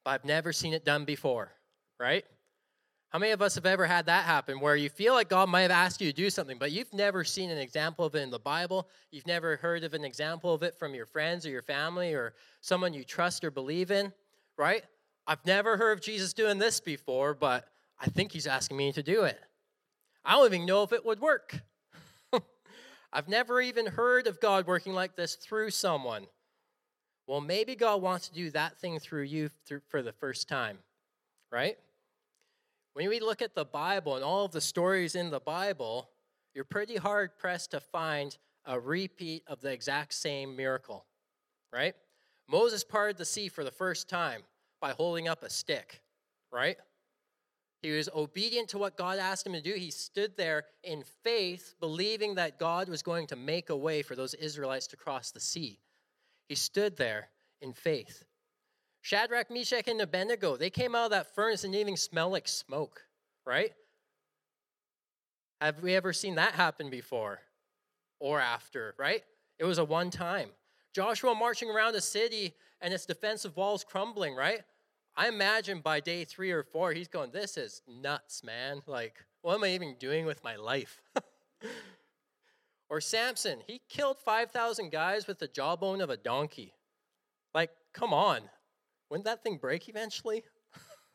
but 0.04 0.12
I've 0.12 0.24
never 0.24 0.52
seen 0.52 0.72
it 0.72 0.84
done 0.84 1.04
before, 1.04 1.52
right? 1.98 2.24
How 3.10 3.20
many 3.20 3.32
of 3.32 3.40
us 3.40 3.54
have 3.54 3.66
ever 3.66 3.86
had 3.86 4.06
that 4.06 4.24
happen 4.24 4.60
where 4.60 4.76
you 4.76 4.88
feel 4.88 5.14
like 5.14 5.28
God 5.28 5.48
might 5.48 5.62
have 5.62 5.70
asked 5.70 6.00
you 6.00 6.10
to 6.10 6.16
do 6.16 6.28
something, 6.28 6.58
but 6.58 6.72
you've 6.72 6.92
never 6.92 7.24
seen 7.24 7.50
an 7.50 7.58
example 7.58 8.04
of 8.04 8.14
it 8.14 8.22
in 8.22 8.30
the 8.30 8.38
Bible? 8.38 8.88
You've 9.10 9.26
never 9.26 9.56
heard 9.56 9.84
of 9.84 9.94
an 9.94 10.04
example 10.04 10.52
of 10.52 10.62
it 10.62 10.78
from 10.78 10.94
your 10.94 11.06
friends 11.06 11.46
or 11.46 11.50
your 11.50 11.62
family 11.62 12.14
or 12.14 12.34
someone 12.60 12.92
you 12.92 13.04
trust 13.04 13.44
or 13.44 13.50
believe 13.50 13.90
in, 13.90 14.12
right? 14.58 14.82
I've 15.26 15.44
never 15.46 15.76
heard 15.76 15.92
of 15.92 16.00
Jesus 16.00 16.32
doing 16.32 16.58
this 16.58 16.80
before, 16.80 17.32
but 17.32 17.66
I 17.98 18.06
think 18.06 18.32
he's 18.32 18.46
asking 18.46 18.76
me 18.76 18.92
to 18.92 19.02
do 19.02 19.22
it. 19.22 19.40
I 20.24 20.32
don't 20.32 20.46
even 20.46 20.66
know 20.66 20.82
if 20.82 20.92
it 20.92 21.04
would 21.04 21.20
work. 21.20 21.60
I've 23.12 23.28
never 23.28 23.60
even 23.60 23.86
heard 23.86 24.26
of 24.26 24.40
God 24.40 24.66
working 24.66 24.92
like 24.92 25.16
this 25.16 25.36
through 25.36 25.70
someone. 25.70 26.26
Well, 27.26 27.40
maybe 27.40 27.74
God 27.74 28.02
wants 28.02 28.28
to 28.28 28.34
do 28.34 28.50
that 28.50 28.78
thing 28.78 28.98
through 29.00 29.24
you 29.24 29.50
for 29.88 30.02
the 30.02 30.12
first 30.12 30.48
time, 30.48 30.78
right? 31.50 31.76
When 32.94 33.08
we 33.08 33.20
look 33.20 33.42
at 33.42 33.54
the 33.54 33.64
Bible 33.64 34.14
and 34.14 34.24
all 34.24 34.44
of 34.44 34.52
the 34.52 34.60
stories 34.60 35.16
in 35.16 35.30
the 35.30 35.40
Bible, 35.40 36.08
you're 36.54 36.64
pretty 36.64 36.96
hard 36.96 37.36
pressed 37.36 37.72
to 37.72 37.80
find 37.80 38.36
a 38.64 38.78
repeat 38.78 39.42
of 39.46 39.60
the 39.60 39.72
exact 39.72 40.14
same 40.14 40.56
miracle, 40.56 41.04
right? 41.72 41.94
Moses 42.48 42.84
parted 42.84 43.16
the 43.16 43.24
sea 43.24 43.48
for 43.48 43.64
the 43.64 43.70
first 43.70 44.08
time 44.08 44.42
by 44.80 44.92
holding 44.92 45.26
up 45.28 45.42
a 45.42 45.50
stick, 45.50 46.00
right? 46.52 46.76
He 47.82 47.90
was 47.90 48.08
obedient 48.14 48.68
to 48.70 48.78
what 48.78 48.96
God 48.96 49.18
asked 49.18 49.46
him 49.46 49.52
to 49.52 49.60
do. 49.60 49.74
He 49.74 49.90
stood 49.90 50.36
there 50.36 50.64
in 50.82 51.02
faith, 51.22 51.74
believing 51.80 52.36
that 52.36 52.58
God 52.58 52.88
was 52.88 53.02
going 53.02 53.26
to 53.28 53.36
make 53.36 53.68
a 53.68 53.76
way 53.76 54.02
for 54.02 54.14
those 54.14 54.34
Israelites 54.34 54.86
to 54.88 54.96
cross 54.96 55.32
the 55.32 55.40
sea. 55.40 55.78
He 56.48 56.54
stood 56.54 56.96
there 56.96 57.28
in 57.60 57.72
faith. 57.72 58.24
Shadrach, 59.02 59.50
Meshach, 59.50 59.86
and 59.88 60.00
Abednego, 60.00 60.56
they 60.56 60.70
came 60.70 60.94
out 60.94 61.06
of 61.06 61.10
that 61.12 61.34
furnace 61.34 61.64
and 61.64 61.72
didn't 61.72 61.88
even 61.88 61.96
smell 61.96 62.30
like 62.30 62.48
smoke, 62.48 63.02
right? 63.44 63.72
Have 65.60 65.82
we 65.82 65.94
ever 65.94 66.12
seen 66.12 66.34
that 66.34 66.54
happen 66.54 66.90
before 66.90 67.40
or 68.20 68.40
after, 68.40 68.94
right? 68.98 69.22
It 69.58 69.64
was 69.64 69.78
a 69.78 69.84
one 69.84 70.10
time. 70.10 70.50
Joshua 70.92 71.34
marching 71.34 71.70
around 71.70 71.92
the 71.92 72.00
city 72.00 72.54
and 72.80 72.92
its 72.92 73.06
defensive 73.06 73.56
walls 73.56 73.84
crumbling, 73.84 74.34
right? 74.34 74.62
I 75.16 75.28
imagine 75.28 75.80
by 75.80 76.00
day 76.00 76.24
three 76.24 76.50
or 76.50 76.62
four, 76.62 76.92
he's 76.92 77.08
going, 77.08 77.30
This 77.30 77.56
is 77.56 77.82
nuts, 77.88 78.44
man. 78.44 78.82
Like, 78.86 79.24
what 79.42 79.54
am 79.54 79.64
I 79.64 79.68
even 79.68 79.96
doing 79.98 80.26
with 80.26 80.44
my 80.44 80.56
life? 80.56 81.00
or 82.88 83.00
Samson, 83.00 83.60
he 83.66 83.80
killed 83.88 84.18
5,000 84.18 84.90
guys 84.90 85.26
with 85.26 85.38
the 85.38 85.48
jawbone 85.48 86.00
of 86.00 86.10
a 86.10 86.16
donkey. 86.16 86.74
Like, 87.54 87.70
come 87.92 88.12
on. 88.12 88.42
Wouldn't 89.10 89.24
that 89.24 89.42
thing 89.42 89.56
break 89.56 89.88
eventually? 89.88 90.44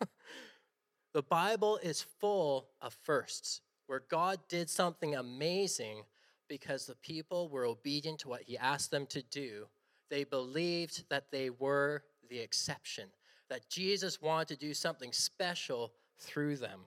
the 1.13 1.23
Bible 1.23 1.77
is 1.77 2.05
full 2.19 2.67
of 2.81 2.95
firsts 3.03 3.61
where 3.87 4.03
God 4.09 4.39
did 4.49 4.69
something 4.69 5.15
amazing 5.15 6.03
because 6.47 6.85
the 6.85 6.95
people 6.95 7.49
were 7.49 7.65
obedient 7.65 8.19
to 8.19 8.29
what 8.29 8.43
he 8.43 8.57
asked 8.57 8.91
them 8.91 9.05
to 9.07 9.21
do. 9.21 9.67
They 10.09 10.23
believed 10.23 11.05
that 11.09 11.31
they 11.31 11.49
were 11.49 12.03
the 12.29 12.39
exception, 12.39 13.09
that 13.49 13.69
Jesus 13.69 14.21
wanted 14.21 14.47
to 14.49 14.65
do 14.65 14.73
something 14.73 15.13
special 15.13 15.93
through 16.17 16.57
them. 16.57 16.81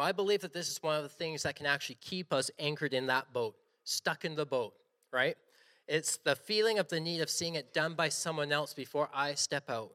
I 0.00 0.12
believe 0.12 0.40
that 0.40 0.52
this 0.52 0.70
is 0.70 0.82
one 0.82 0.96
of 0.96 1.02
the 1.02 1.08
things 1.08 1.44
that 1.44 1.56
can 1.56 1.66
actually 1.66 1.98
keep 2.00 2.32
us 2.32 2.50
anchored 2.58 2.94
in 2.94 3.06
that 3.06 3.32
boat, 3.32 3.54
stuck 3.84 4.24
in 4.24 4.34
the 4.34 4.46
boat, 4.46 4.74
right? 5.12 5.36
It's 5.86 6.16
the 6.16 6.34
feeling 6.34 6.78
of 6.78 6.88
the 6.88 6.98
need 6.98 7.20
of 7.20 7.30
seeing 7.30 7.54
it 7.54 7.74
done 7.74 7.94
by 7.94 8.08
someone 8.08 8.50
else 8.50 8.74
before 8.74 9.08
I 9.14 9.34
step 9.34 9.70
out. 9.70 9.92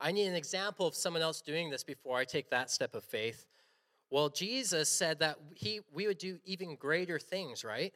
I 0.00 0.12
need 0.12 0.26
an 0.26 0.34
example 0.34 0.86
of 0.86 0.94
someone 0.94 1.22
else 1.22 1.40
doing 1.40 1.70
this 1.70 1.84
before 1.84 2.18
I 2.18 2.24
take 2.24 2.50
that 2.50 2.70
step 2.70 2.94
of 2.94 3.04
faith. 3.04 3.46
Well, 4.10 4.28
Jesus 4.28 4.88
said 4.88 5.20
that 5.20 5.38
he, 5.54 5.80
we 5.92 6.06
would 6.06 6.18
do 6.18 6.38
even 6.44 6.76
greater 6.76 7.18
things, 7.18 7.64
right? 7.64 7.92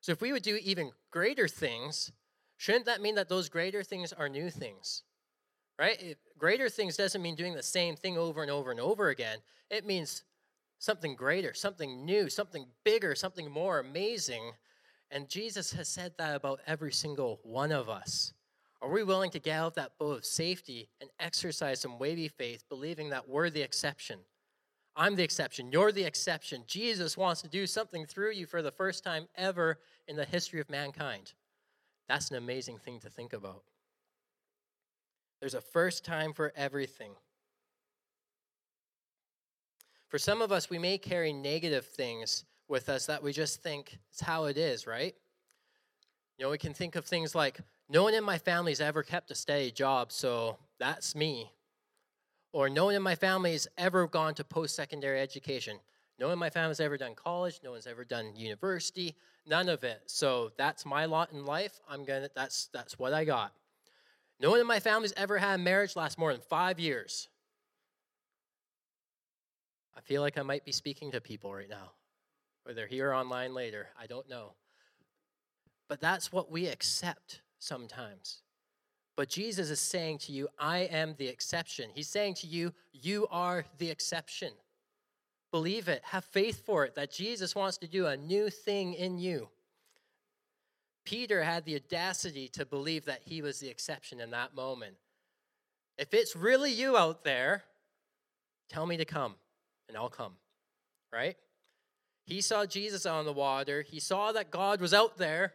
So 0.00 0.12
if 0.12 0.20
we 0.20 0.32
would 0.32 0.42
do 0.42 0.56
even 0.56 0.90
greater 1.10 1.46
things, 1.46 2.10
shouldn't 2.56 2.86
that 2.86 3.00
mean 3.00 3.14
that 3.14 3.28
those 3.28 3.48
greater 3.48 3.82
things 3.82 4.12
are 4.12 4.28
new 4.28 4.50
things? 4.50 5.02
Right? 5.80 6.00
It, 6.00 6.18
greater 6.38 6.68
things 6.68 6.96
doesn't 6.96 7.22
mean 7.22 7.34
doing 7.34 7.54
the 7.54 7.62
same 7.62 7.96
thing 7.96 8.18
over 8.18 8.42
and 8.42 8.50
over 8.50 8.70
and 8.70 8.78
over 8.78 9.08
again. 9.08 9.38
It 9.70 9.84
means 9.84 10.22
something 10.78 11.16
greater, 11.16 11.54
something 11.54 12.04
new, 12.04 12.28
something 12.28 12.66
bigger, 12.84 13.14
something 13.14 13.50
more 13.50 13.80
amazing 13.80 14.52
and 15.10 15.28
Jesus 15.28 15.72
has 15.72 15.88
said 15.88 16.12
that 16.18 16.36
about 16.36 16.60
every 16.66 16.92
single 16.92 17.40
one 17.42 17.72
of 17.72 17.88
us. 17.88 18.32
Are 18.80 18.90
we 18.90 19.02
willing 19.02 19.30
to 19.32 19.40
get 19.40 19.56
out 19.56 19.74
that 19.74 19.98
boat 19.98 20.18
of 20.18 20.24
safety 20.24 20.88
and 21.00 21.10
exercise 21.18 21.80
some 21.80 21.98
wavy 21.98 22.28
faith, 22.28 22.64
believing 22.68 23.10
that 23.10 23.28
we're 23.28 23.50
the 23.50 23.60
exception? 23.60 24.20
I'm 24.96 25.16
the 25.16 25.22
exception. 25.22 25.70
You're 25.72 25.92
the 25.92 26.04
exception. 26.04 26.64
Jesus 26.66 27.16
wants 27.16 27.42
to 27.42 27.48
do 27.48 27.66
something 27.66 28.06
through 28.06 28.32
you 28.32 28.46
for 28.46 28.62
the 28.62 28.70
first 28.70 29.04
time 29.04 29.26
ever 29.34 29.78
in 30.08 30.16
the 30.16 30.24
history 30.24 30.60
of 30.60 30.70
mankind. 30.70 31.32
That's 32.08 32.30
an 32.30 32.36
amazing 32.36 32.78
thing 32.78 33.00
to 33.00 33.10
think 33.10 33.32
about. 33.32 33.62
There's 35.40 35.54
a 35.54 35.60
first 35.60 36.04
time 36.04 36.32
for 36.32 36.52
everything. 36.54 37.12
For 40.08 40.18
some 40.18 40.42
of 40.42 40.52
us, 40.52 40.68
we 40.68 40.78
may 40.78 40.98
carry 40.98 41.32
negative 41.32 41.86
things 41.86 42.44
with 42.68 42.88
us 42.88 43.06
that 43.06 43.22
we 43.22 43.32
just 43.32 43.62
think 43.62 43.98
it's 44.10 44.20
how 44.20 44.44
it 44.44 44.58
is, 44.58 44.86
right? 44.86 45.14
You 46.36 46.44
know, 46.44 46.50
we 46.50 46.58
can 46.58 46.74
think 46.74 46.96
of 46.96 47.04
things 47.04 47.34
like, 47.34 47.60
no 47.88 48.04
one 48.04 48.14
in 48.14 48.22
my 48.22 48.38
family's 48.38 48.80
ever 48.80 49.02
kept 49.02 49.30
a 49.30 49.34
steady 49.34 49.70
job, 49.70 50.12
so 50.12 50.58
that's 50.78 51.14
me. 51.14 51.50
Or 52.52 52.68
no 52.68 52.86
one 52.86 52.94
in 52.94 53.02
my 53.02 53.14
family's 53.14 53.66
ever 53.78 54.06
gone 54.06 54.34
to 54.34 54.44
post 54.44 54.74
secondary 54.76 55.20
education. 55.20 55.78
No 56.18 56.26
one 56.26 56.34
in 56.34 56.38
my 56.38 56.50
family's 56.50 56.80
ever 56.80 56.96
done 56.96 57.14
college, 57.14 57.60
no 57.64 57.72
one's 57.72 57.86
ever 57.86 58.04
done 58.04 58.36
university, 58.36 59.16
none 59.46 59.68
of 59.68 59.84
it. 59.84 60.02
So 60.06 60.50
that's 60.56 60.84
my 60.84 61.06
lot 61.06 61.32
in 61.32 61.46
life. 61.46 61.80
I'm 61.88 62.04
gonna 62.04 62.28
that's 62.34 62.68
that's 62.72 62.98
what 62.98 63.12
I 63.12 63.24
got. 63.24 63.52
No 64.40 64.50
one 64.50 64.60
in 64.60 64.66
my 64.66 64.80
family's 64.80 65.12
ever 65.16 65.38
had 65.38 65.60
a 65.60 65.62
marriage 65.62 65.96
last 65.96 66.18
more 66.18 66.32
than 66.32 66.40
five 66.40 66.80
years. 66.80 67.28
I 69.96 70.00
feel 70.00 70.22
like 70.22 70.38
I 70.38 70.42
might 70.42 70.64
be 70.64 70.72
speaking 70.72 71.12
to 71.12 71.20
people 71.20 71.52
right 71.54 71.68
now 71.68 71.92
or 72.66 72.74
they're 72.74 72.86
here 72.86 73.12
online 73.12 73.54
later. 73.54 73.88
I 74.00 74.06
don't 74.06 74.28
know. 74.28 74.52
But 75.88 76.00
that's 76.00 76.32
what 76.32 76.50
we 76.50 76.66
accept 76.66 77.42
sometimes. 77.58 78.42
But 79.16 79.28
Jesus 79.28 79.70
is 79.70 79.80
saying 79.80 80.18
to 80.18 80.32
you, 80.32 80.48
I 80.58 80.78
am 80.80 81.14
the 81.18 81.26
exception. 81.26 81.90
He's 81.94 82.08
saying 82.08 82.34
to 82.34 82.46
you, 82.46 82.72
you 82.92 83.26
are 83.30 83.64
the 83.78 83.90
exception. 83.90 84.52
Believe 85.50 85.88
it, 85.88 86.02
have 86.04 86.24
faith 86.24 86.64
for 86.64 86.84
it, 86.84 86.94
that 86.94 87.10
Jesus 87.10 87.54
wants 87.54 87.76
to 87.78 87.88
do 87.88 88.06
a 88.06 88.16
new 88.16 88.48
thing 88.48 88.94
in 88.94 89.18
you. 89.18 89.48
Peter 91.04 91.42
had 91.42 91.64
the 91.64 91.76
audacity 91.76 92.48
to 92.48 92.64
believe 92.64 93.06
that 93.06 93.22
he 93.24 93.42
was 93.42 93.58
the 93.58 93.68
exception 93.68 94.20
in 94.20 94.30
that 94.30 94.54
moment. 94.54 94.96
If 95.98 96.14
it's 96.14 96.36
really 96.36 96.72
you 96.72 96.96
out 96.96 97.24
there, 97.24 97.64
tell 98.68 98.86
me 98.86 98.96
to 98.96 99.04
come, 99.04 99.34
and 99.88 99.96
I'll 99.96 100.08
come, 100.08 100.34
right? 101.12 101.36
He 102.26 102.40
saw 102.40 102.64
Jesus 102.64 103.06
on 103.06 103.24
the 103.24 103.32
water, 103.32 103.82
he 103.82 104.00
saw 104.00 104.32
that 104.32 104.50
God 104.50 104.80
was 104.80 104.94
out 104.94 105.18
there, 105.18 105.54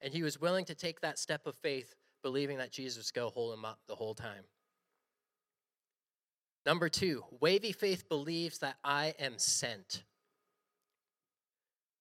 and 0.00 0.12
he 0.12 0.22
was 0.22 0.40
willing 0.40 0.64
to 0.66 0.74
take 0.74 1.00
that 1.00 1.18
step 1.18 1.46
of 1.46 1.56
faith, 1.56 1.94
believing 2.22 2.58
that 2.58 2.72
Jesus 2.72 3.10
going 3.10 3.28
to 3.28 3.34
hold 3.34 3.54
him 3.54 3.64
up 3.64 3.78
the 3.86 3.94
whole 3.94 4.14
time. 4.14 4.44
Number 6.66 6.88
two, 6.88 7.24
wavy 7.40 7.72
faith 7.72 8.08
believes 8.08 8.58
that 8.58 8.76
I 8.82 9.14
am 9.18 9.34
sent. 9.36 10.04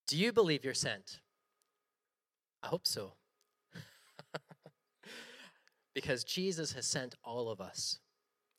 Do 0.08 0.18
you 0.18 0.32
believe 0.32 0.64
you're 0.64 0.74
sent? 0.74 1.20
I 2.64 2.68
hope 2.68 2.88
so. 2.88 3.14
because 5.94 6.24
Jesus 6.24 6.72
has 6.74 6.88
sent 6.88 7.16
all 7.24 7.50
of 7.50 7.62
us. 7.62 8.00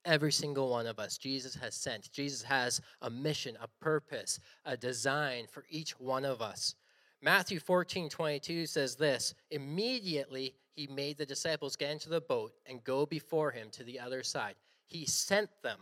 Every 0.05 0.33
single 0.33 0.69
one 0.69 0.87
of 0.87 0.99
us, 0.99 1.17
Jesus 1.17 1.55
has 1.55 1.75
sent. 1.75 2.13
Jesus 2.13 2.43
has 2.43 2.83
a 3.01 3.09
mission, 3.09 3.57
a 3.61 3.69
purpose, 3.83 4.39
a 4.67 4.77
design 4.77 5.47
for 5.51 5.65
each 5.71 5.99
one 5.99 6.27
of 6.27 6.43
us. 6.43 6.75
Matthew 7.23 7.59
14, 7.59 8.11
22 8.11 8.67
says 8.67 8.97
this 8.97 9.35
Immediately 9.51 10.55
he 10.75 10.87
made 10.89 11.17
the 11.17 11.25
disciples 11.25 11.77
get 11.77 11.91
into 11.91 12.11
the 12.11 12.21
boat 12.21 12.53
and 12.67 12.85
go 12.85 13.07
before 13.07 13.51
him 13.51 13.69
to 13.73 13.85
the 13.85 13.99
other 13.99 14.23
side. 14.23 14.57
He 14.87 15.07
sent 15.07 15.49
them. 15.63 15.79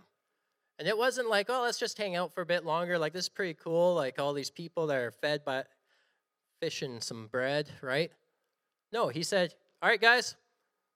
And 0.79 0.87
it 0.87 0.97
wasn't 0.97 1.29
like, 1.29 1.51
oh, 1.51 1.63
let's 1.63 1.79
just 1.79 1.99
hang 1.99 2.17
out 2.17 2.33
for 2.33 2.43
a 2.43 2.47
bit 2.47 2.65
longer. 2.65 2.99
Like, 2.99 3.13
this 3.13 3.25
is 3.25 3.29
pretty 3.29 3.55
cool. 3.55 3.95
Like, 3.95 4.19
all 4.19 4.33
these 4.33 4.51
people 4.51 4.87
that 4.87 4.97
are 4.97 5.11
fed 5.11 5.45
by 5.45 5.65
fish 6.63 6.83
and 6.83 7.03
some 7.03 7.27
bread, 7.27 7.69
right? 7.83 8.13
No, 8.93 9.09
he 9.09 9.25
said, 9.25 9.53
all 9.83 9.89
right, 9.89 10.01
guys, 10.01 10.37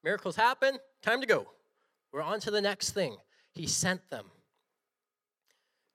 miracles 0.05 0.37
happen. 0.37 0.79
Time 1.03 1.21
to 1.21 1.27
go. 1.27 1.49
We're 2.13 2.23
on 2.23 2.39
to 2.41 2.53
the 2.53 2.61
next 2.61 2.93
thing. 2.93 3.17
He 3.51 3.67
sent 3.67 4.09
them. 4.09 4.27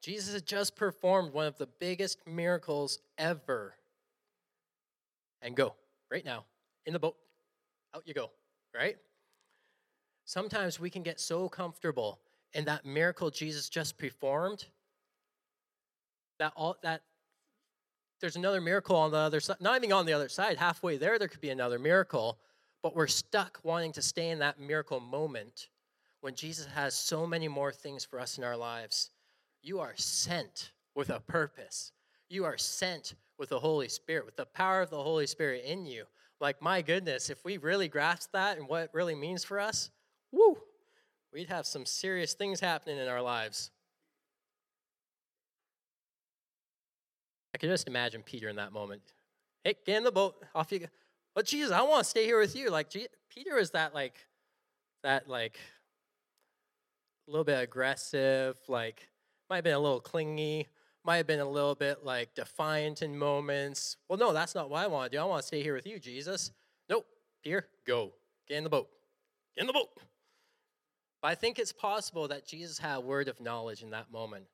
Jesus 0.02 0.34
had 0.34 0.46
just 0.46 0.76
performed 0.76 1.32
one 1.32 1.46
of 1.46 1.58
the 1.58 1.70
biggest 1.80 2.18
miracles 2.28 3.00
ever. 3.18 3.76
And 5.42 5.56
go 5.56 5.76
right 6.12 6.26
now 6.26 6.44
in 6.86 6.92
the 6.92 7.00
boat. 7.00 7.16
out 7.96 8.04
you 8.06 8.14
go, 8.14 8.30
right? 8.76 8.98
Sometimes 10.26 10.82
we 10.82 10.90
can 10.90 11.02
get 11.02 11.18
so 11.18 11.48
comfortable 11.48 12.20
in 12.54 12.66
that 12.66 12.86
miracle 12.86 13.30
Jesus 13.30 13.70
just 13.70 13.98
performed 13.98 14.66
that 16.40 16.52
all 16.58 16.76
that 16.84 17.04
there's 18.22 18.36
another 18.36 18.62
miracle 18.62 18.96
on 18.96 19.12
the 19.12 19.18
other 19.18 19.40
side, 19.40 19.58
not 19.60 19.76
even 19.78 19.92
on 19.92 20.06
the 20.06 20.14
other 20.14 20.30
side, 20.30 20.58
halfway 20.58 20.98
there, 20.98 21.20
there 21.20 21.28
could 21.28 21.42
be 21.42 21.50
another 21.50 21.80
miracle, 21.80 22.38
but 22.82 22.96
we're 22.96 23.08
stuck 23.08 23.60
wanting 23.64 23.92
to 23.94 24.02
stay 24.02 24.30
in 24.30 24.40
that 24.40 24.60
miracle 24.60 25.00
moment 25.00 25.70
when 26.22 26.36
Jesus 26.36 26.68
has 26.68 26.94
so 26.94 27.26
many 27.26 27.48
more 27.48 27.72
things 27.72 28.06
for 28.06 28.20
us 28.20 28.38
in 28.38 28.44
our 28.44 28.56
lives. 28.56 29.10
You 29.62 29.80
are 29.80 29.94
sent 29.96 30.72
with 30.96 31.10
a 31.10 31.20
purpose. 31.20 31.92
You 32.30 32.46
are 32.46 32.58
sent 32.58 33.16
with 33.38 33.50
the 33.50 33.60
Holy 33.60 33.90
Spirit, 33.90 34.26
with 34.26 34.38
the 34.38 34.46
power 34.46 34.82
of 34.82 34.90
the 34.90 35.02
Holy 35.02 35.28
Spirit 35.28 35.64
in 35.66 35.86
you. 35.86 36.06
Like, 36.40 36.62
my 36.62 36.82
goodness, 36.82 37.30
if 37.30 37.44
we 37.44 37.58
really 37.58 37.88
grasp 37.88 38.32
that 38.34 38.58
and 38.58 38.68
what 38.68 38.84
it 38.84 38.90
really 38.94 39.16
means 39.16 39.44
for 39.44 39.60
us, 39.60 39.90
woo, 40.32 40.58
we'd 41.34 41.50
have 41.50 41.66
some 41.66 41.86
serious 41.86 42.34
things 42.34 42.60
happening 42.60 42.98
in 42.98 43.08
our 43.08 43.22
lives. 43.22 43.72
Can 47.62 47.70
just 47.70 47.88
imagine 47.88 48.24
Peter 48.24 48.50
in 48.50 48.56
that 48.56 48.74
moment. 48.74 49.04
Hey, 49.64 49.76
get 49.86 49.98
in 49.98 50.04
the 50.04 50.12
boat. 50.12 50.44
Off 50.56 50.72
you 50.72 50.80
go. 50.80 50.88
But 51.36 51.46
Jesus, 51.46 51.72
I 51.72 51.84
want 51.84 52.04
to 52.04 52.10
stay 52.10 52.26
here 52.26 52.40
with 52.40 52.56
you. 52.56 52.72
Like 52.72 52.90
Peter 52.90 53.60
is 53.60 53.70
that 53.72 53.94
like 53.94 54.16
that 55.04 55.30
like 55.30 55.60
a 57.28 57.32
little 57.32 57.44
bit 57.44 57.62
aggressive, 57.62 58.58
like 58.68 59.08
might 59.48 59.58
have 59.58 59.64
been 59.64 59.76
a 59.76 59.80
little 59.80 60.00
clingy, 60.00 60.68
might 61.06 61.18
have 61.18 61.28
been 61.28 61.40
a 61.40 61.48
little 61.48 61.76
bit 61.76 62.04
like 62.04 62.34
defiant 62.34 63.04
in 63.04 63.16
moments. 63.16 63.96
Well, 64.10 64.18
no, 64.18 64.34
that's 64.34 64.56
not 64.56 64.72
what 64.72 64.84
I 64.84 64.88
want 64.88 65.12
to 65.12 65.18
do. 65.18 65.22
I 65.22 65.26
want 65.26 65.42
to 65.42 65.48
stay 65.48 65.62
here 65.62 65.76
with 65.76 65.86
you, 65.86 66.00
Jesus. 66.00 66.50
Nope, 66.90 67.06
Peter, 67.44 67.68
go. 67.86 68.12
Get 68.48 68.58
in 68.58 68.64
the 68.64 68.72
boat. 68.72 68.90
Get 69.56 69.62
in 69.62 69.68
the 69.68 69.74
boat. 69.74 69.90
But 71.22 71.28
I 71.28 71.36
think 71.36 71.60
it's 71.60 71.72
possible 71.72 72.28
that 72.30 72.48
Jesus 72.48 72.80
had 72.80 72.98
a 72.98 73.02
word 73.02 73.28
of 73.28 73.40
knowledge 73.40 73.84
in 73.84 73.92
that 73.92 74.12
moment. 74.12 74.46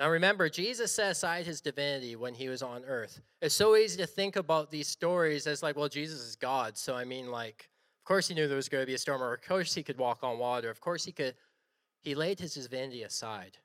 Now 0.00 0.10
remember, 0.10 0.48
Jesus 0.48 0.92
set 0.92 1.12
aside 1.12 1.46
his 1.46 1.60
divinity 1.60 2.16
when 2.16 2.34
he 2.34 2.48
was 2.48 2.62
on 2.62 2.84
earth. 2.84 3.20
It's 3.40 3.54
so 3.54 3.76
easy 3.76 3.96
to 3.98 4.06
think 4.06 4.36
about 4.36 4.70
these 4.70 4.88
stories 4.88 5.46
as 5.46 5.62
like, 5.62 5.76
well, 5.76 5.88
Jesus 5.88 6.20
is 6.20 6.36
God. 6.36 6.76
So 6.76 6.94
I 6.94 7.04
mean, 7.04 7.30
like, 7.30 7.70
of 8.00 8.04
course 8.04 8.28
he 8.28 8.34
knew 8.34 8.48
there 8.48 8.56
was 8.56 8.68
going 8.68 8.82
to 8.82 8.86
be 8.86 8.94
a 8.94 8.98
storm, 8.98 9.22
or 9.22 9.34
of 9.34 9.42
course 9.42 9.72
he 9.72 9.82
could 9.82 9.98
walk 9.98 10.18
on 10.22 10.38
water. 10.38 10.68
Of 10.68 10.80
course 10.80 11.04
he 11.04 11.12
could. 11.12 11.34
He 12.00 12.14
laid 12.14 12.40
his 12.40 12.54
divinity 12.54 13.02
aside 13.02 13.56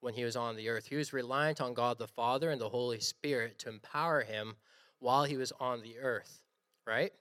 when 0.00 0.14
he 0.14 0.22
was 0.22 0.36
on 0.36 0.54
the 0.54 0.68
earth. 0.68 0.86
He 0.86 0.96
was 0.96 1.12
reliant 1.12 1.60
on 1.60 1.74
God 1.74 1.98
the 1.98 2.06
Father 2.06 2.50
and 2.50 2.60
the 2.60 2.68
Holy 2.68 3.00
Spirit 3.00 3.58
to 3.60 3.68
empower 3.68 4.20
him 4.22 4.56
while 4.98 5.24
he 5.24 5.36
was 5.36 5.52
on 5.58 5.82
the 5.82 5.98
earth, 5.98 6.42
right? 6.86 7.12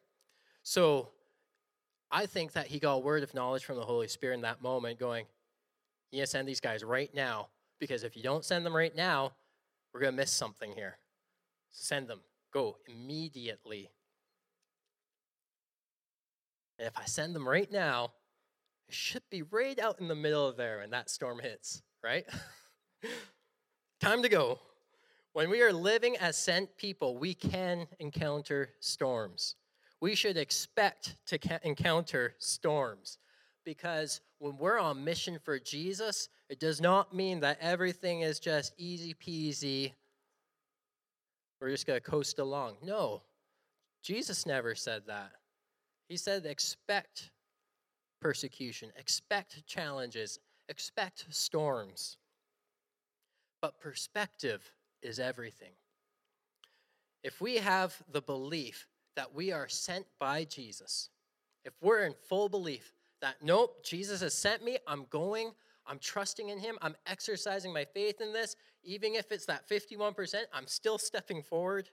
So 0.63 1.09
I 2.11 2.25
think 2.25 2.53
that 2.53 2.67
he 2.67 2.77
got 2.77 2.93
a 2.93 2.99
word 2.99 3.23
of 3.23 3.33
knowledge 3.33 3.63
from 3.63 3.77
the 3.77 3.85
Holy 3.85 4.07
Spirit 4.07 4.35
in 4.35 4.41
that 4.41 4.61
moment, 4.61 4.99
going, 4.99 5.25
You 6.11 6.25
send 6.25 6.47
these 6.47 6.59
guys 6.59 6.83
right 6.83 7.13
now 7.15 7.47
because 7.79 8.03
if 8.03 8.15
you 8.15 8.23
don't 8.23 8.45
send 8.45 8.65
them 8.65 8.75
right 8.75 8.95
now, 8.95 9.33
we're 9.93 10.01
going 10.01 10.13
to 10.13 10.17
miss 10.17 10.31
something 10.31 10.71
here. 10.73 10.97
Send 11.71 12.07
them. 12.07 12.21
Go 12.53 12.77
immediately. 12.87 13.89
And 16.77 16.87
if 16.87 16.97
I 16.97 17.05
send 17.05 17.35
them 17.35 17.47
right 17.47 17.71
now, 17.71 18.11
it 18.87 18.93
should 18.95 19.23
be 19.29 19.43
right 19.43 19.77
out 19.77 19.99
in 19.99 20.07
the 20.07 20.15
middle 20.15 20.47
of 20.47 20.57
there 20.57 20.79
when 20.79 20.89
that 20.91 21.09
storm 21.09 21.39
hits, 21.39 21.81
right? 22.03 22.25
Time 23.99 24.23
to 24.23 24.29
go. 24.29 24.59
When 25.33 25.49
we 25.49 25.61
are 25.61 25.73
living 25.73 26.17
as 26.17 26.37
sent 26.37 26.75
people, 26.77 27.17
we 27.17 27.33
can 27.33 27.87
encounter 27.99 28.71
storms. 28.79 29.55
We 30.01 30.15
should 30.15 30.37
expect 30.37 31.17
to 31.27 31.37
encounter 31.63 32.33
storms 32.39 33.17
because 33.69 34.19
when 34.39 34.57
we're 34.57 34.79
on 34.79 35.03
mission 35.03 35.37
for 35.43 35.59
Jesus, 35.59 36.27
it 36.49 36.59
does 36.59 36.81
not 36.81 37.13
mean 37.13 37.39
that 37.41 37.59
everything 37.61 38.21
is 38.21 38.39
just 38.39 38.73
easy 38.79 39.13
peasy. 39.13 39.93
We're 41.61 41.69
just 41.69 41.85
going 41.85 41.99
to 41.99 42.03
coast 42.03 42.39
along. 42.39 42.77
No, 42.83 43.21
Jesus 44.01 44.47
never 44.47 44.73
said 44.73 45.03
that. 45.05 45.33
He 46.07 46.17
said, 46.17 46.47
expect 46.47 47.29
persecution, 48.19 48.89
expect 48.97 49.63
challenges, 49.67 50.39
expect 50.67 51.27
storms. 51.29 52.17
But 53.61 53.79
perspective 53.79 54.71
is 55.03 55.19
everything. 55.19 55.73
If 57.23 57.39
we 57.39 57.57
have 57.57 57.95
the 58.11 58.21
belief 58.21 58.87
that 59.15 59.35
we 59.35 59.51
are 59.51 59.69
sent 59.69 60.07
by 60.19 60.45
Jesus, 60.45 61.11
if 61.65 61.73
we're 61.83 62.05
in 62.05 62.15
full 62.27 62.49
belief 62.49 62.93
that, 63.21 63.35
nope, 63.41 63.83
Jesus 63.83 64.21
has 64.21 64.33
sent 64.33 64.63
me, 64.63 64.77
I'm 64.87 65.05
going, 65.09 65.51
I'm 65.85 65.99
trusting 65.99 66.49
in 66.49 66.59
him, 66.59 66.77
I'm 66.81 66.95
exercising 67.05 67.73
my 67.73 67.85
faith 67.85 68.21
in 68.21 68.33
this, 68.33 68.55
even 68.83 69.15
if 69.15 69.31
it's 69.31 69.45
that 69.47 69.67
51%, 69.67 70.35
I'm 70.53 70.67
still 70.67 70.97
stepping 70.99 71.41
forward, 71.41 71.89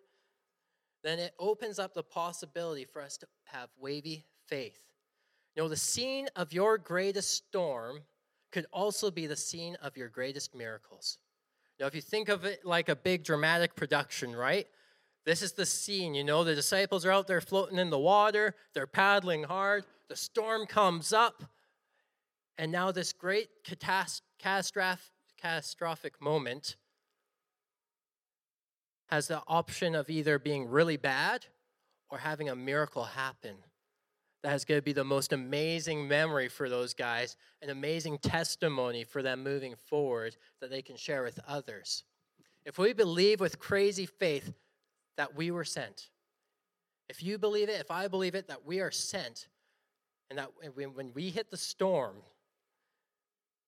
then 1.03 1.19
it 1.19 1.35
opens 1.39 1.79
up 1.79 1.95
the 1.95 2.03
possibility 2.03 2.85
for 2.85 3.01
us 3.01 3.17
to 3.19 3.27
have 3.45 3.69
wavy 3.79 4.27
faith. 4.47 4.83
You 5.55 5.63
know, 5.63 5.69
the 5.69 5.77
scene 5.77 6.29
of 6.37 6.53
your 6.53 6.79
greatest 6.79 7.33
storm 7.33 8.01
could 8.53 8.67
also 8.73 9.11
be 9.11 9.27
the 9.27 9.37
scene 9.37 9.77
of 9.83 9.97
your 9.97 10.09
greatest 10.09 10.55
miracles. 10.55 11.19
Now, 11.79 11.87
if 11.87 11.95
you 11.95 12.01
think 12.01 12.29
of 12.29 12.45
it 12.45 12.65
like 12.65 12.89
a 12.89 12.97
big 12.97 13.25
dramatic 13.25 13.75
production, 13.75 14.35
right? 14.35 14.67
This 15.25 15.43
is 15.43 15.53
the 15.53 15.67
scene, 15.67 16.15
you 16.15 16.25
know, 16.25 16.45
the 16.45 16.55
disciples 16.55 17.05
are 17.05 17.11
out 17.11 17.27
there 17.27 17.41
floating 17.41 17.79
in 17.79 17.91
the 17.91 17.99
water, 17.99 18.55
they're 18.75 18.87
paddling 18.87 19.45
hard, 19.45 19.85
the 20.09 20.17
storm 20.17 20.67
comes 20.67 21.13
up, 21.13 21.45
and 22.59 22.73
now 22.73 22.93
this 22.93 23.13
great 23.13 23.49
catastrophic 23.65 26.21
moment 26.21 26.77
has 29.09 29.29
the 29.29 29.43
option 29.47 29.95
of 29.95 30.11
either 30.11 30.39
being 30.39 30.69
really 30.69 30.97
bad 30.97 31.47
or 32.09 32.19
having 32.19 32.49
a 32.49 32.57
miracle 32.57 33.05
happen. 33.05 33.57
That 34.43 34.55
is 34.55 34.65
going 34.65 34.79
to 34.79 34.85
be 34.85 34.93
the 34.93 35.05
most 35.05 35.33
amazing 35.33 36.07
memory 36.07 36.49
for 36.49 36.69
those 36.69 36.95
guys, 36.95 37.37
an 37.63 37.71
amazing 37.71 38.19
testimony 38.19 39.05
for 39.05 39.23
them 39.23 39.43
moving 39.43 39.75
forward 39.89 40.37
that 40.61 40.71
they 40.71 40.83
can 40.83 40.97
share 40.97 41.25
with 41.25 41.41
others. 41.49 42.05
If 42.65 42.79
we 42.79 42.93
believe 42.93 43.41
with 43.41 43.59
crazy 43.59 44.07
faith 44.07 44.53
that 45.17 45.35
we 45.35 45.51
were 45.51 45.65
sent, 45.65 46.11
if 47.09 47.23
you 47.23 47.39
believe 47.39 47.69
it, 47.69 47.81
if 47.81 47.91
I 47.91 48.09
believe 48.09 48.35
it, 48.35 48.49
that 48.49 48.65
we 48.65 48.81
are 48.81 48.91
sent, 48.91 49.49
and 50.31 50.39
that 50.39 50.51
when 50.75 51.13
we 51.15 51.31
hit 51.31 51.51
the 51.51 51.57
storm, 51.57 52.17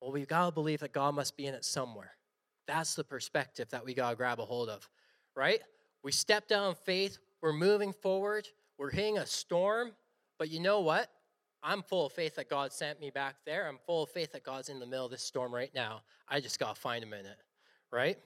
well, 0.01 0.13
we've 0.13 0.29
got 0.29 0.47
to 0.47 0.53
believe 0.53 0.81
that 0.81 0.93
God 0.93 1.15
must 1.15 1.37
be 1.37 1.47
in 1.47 1.55
it 1.55 1.65
somewhere. 1.65 2.13
That's 2.67 2.95
the 2.95 3.05
perspective 3.05 3.69
that 3.71 3.85
we 3.85 3.95
got 3.95 4.11
to 4.11 4.17
grab 4.17 4.39
a 4.39 4.45
hold 4.45 4.69
of, 4.69 4.89
right? 5.35 5.61
We 6.03 6.13
step 6.13 6.49
down 6.49 6.75
faith, 6.75 7.19
we're 7.41 7.53
moving 7.53 7.93
forward, 7.93 8.49
we're 8.79 8.91
hitting 8.91 9.19
a 9.19 9.27
storm, 9.27 9.93
but 10.39 10.51
you 10.51 10.61
know 10.61 10.81
what? 10.81 11.11
I'm 11.63 11.83
full 11.83 12.07
of 12.07 12.13
faith 12.13 12.37
that 12.37 12.49
God 12.49 12.73
sent 12.73 13.01
me 13.01 13.11
back 13.11 13.37
there. 13.45 13.67
I'm 13.67 13.79
full 13.85 14.05
of 14.05 14.11
faith 14.11 14.33
that 14.33 14.45
God's 14.45 14.69
in 14.69 14.79
the 14.79 14.87
middle 14.87 15.07
of 15.07 15.11
this 15.11 15.23
storm 15.23 15.53
right 15.53 15.75
now. 15.75 16.03
I 16.29 16.41
just 16.41 16.61
got 16.61 16.77
to 16.77 16.81
find 16.81 17.03
him 17.03 17.13
in 17.13 17.27
it, 17.27 17.39
right? 17.91 18.17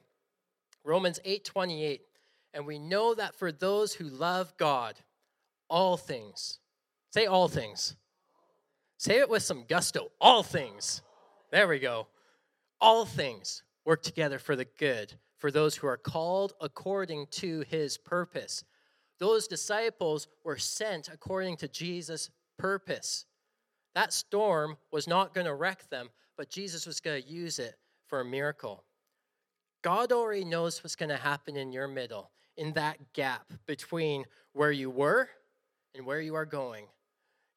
Romans 0.85 1.21
8 1.25 1.45
28. 1.45 2.03
And 2.55 2.67
we 2.67 2.79
know 2.79 3.15
that 3.15 3.35
for 3.35 3.51
those 3.51 3.95
who 3.95 4.05
love 4.05 4.55
God, 4.59 4.97
all 5.71 5.97
things, 5.97 6.59
say 7.11 7.25
all 7.25 7.49
things, 7.49 7.97
Say 9.03 9.19
it 9.19 9.29
with 9.29 9.43
some 9.43 9.65
gusto. 9.69 10.13
All 10.21 10.45
things. 10.45 11.03
There 11.51 11.67
we 11.67 11.81
go. 11.81 12.07
All 12.81 13.05
things 13.05 13.65
work 13.85 14.01
together 14.01 14.39
for 14.39 14.55
the 14.55 14.69
good 14.79 15.15
for 15.39 15.51
those 15.51 15.75
who 15.75 15.89
are 15.89 15.97
called 15.97 16.53
according 16.61 17.27
to 17.33 17.65
his 17.69 17.99
purpose. 17.99 18.63
Those 19.19 19.49
disciples 19.49 20.29
were 20.45 20.57
sent 20.57 21.09
according 21.09 21.57
to 21.57 21.67
Jesus' 21.67 22.31
purpose. 22.61 23.27
That 23.97 24.13
storm 24.13 24.77
was 24.93 25.09
not 25.09 25.35
going 25.35 25.49
to 25.49 25.55
wreck 25.55 25.91
them, 25.91 26.09
but 26.37 26.49
Jesus 26.49 26.87
was 26.87 27.01
going 27.01 27.21
to 27.21 27.29
use 27.29 27.59
it 27.59 27.75
for 28.07 28.21
a 28.21 28.25
miracle. 28.25 28.85
God 29.83 30.13
already 30.13 30.45
knows 30.45 30.85
what's 30.85 30.95
going 30.95 31.09
to 31.09 31.17
happen 31.17 31.57
in 31.57 31.73
your 31.73 31.89
middle, 31.89 32.31
in 32.57 32.73
that 32.75 33.15
gap 33.15 33.53
between 33.67 34.27
where 34.53 34.71
you 34.71 34.91
were 34.91 35.29
and 35.93 36.07
where 36.07 36.21
you 36.21 36.37
are 36.37 36.47
going. 36.47 36.85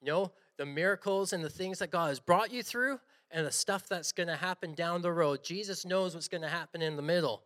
You 0.02 0.08
know, 0.08 0.32
the 0.58 0.66
miracles 0.66 1.34
and 1.34 1.44
the 1.44 1.50
things 1.50 1.80
that 1.80 1.92
God 1.92 2.10
has 2.10 2.20
brought 2.20 2.52
you 2.52 2.64
through 2.64 3.00
and 3.32 3.46
the 3.46 3.52
stuff 3.52 3.88
that's 3.88 4.12
going 4.12 4.28
to 4.28 4.36
happen 4.36 4.74
down 4.74 5.02
the 5.02 5.12
road. 5.12 5.44
Jesus 5.44 5.86
knows 5.86 6.14
what's 6.14 6.28
going 6.28 6.42
to 6.42 6.50
happen 6.50 6.82
in 6.82 6.96
the 6.96 7.02
middle. 7.02 7.44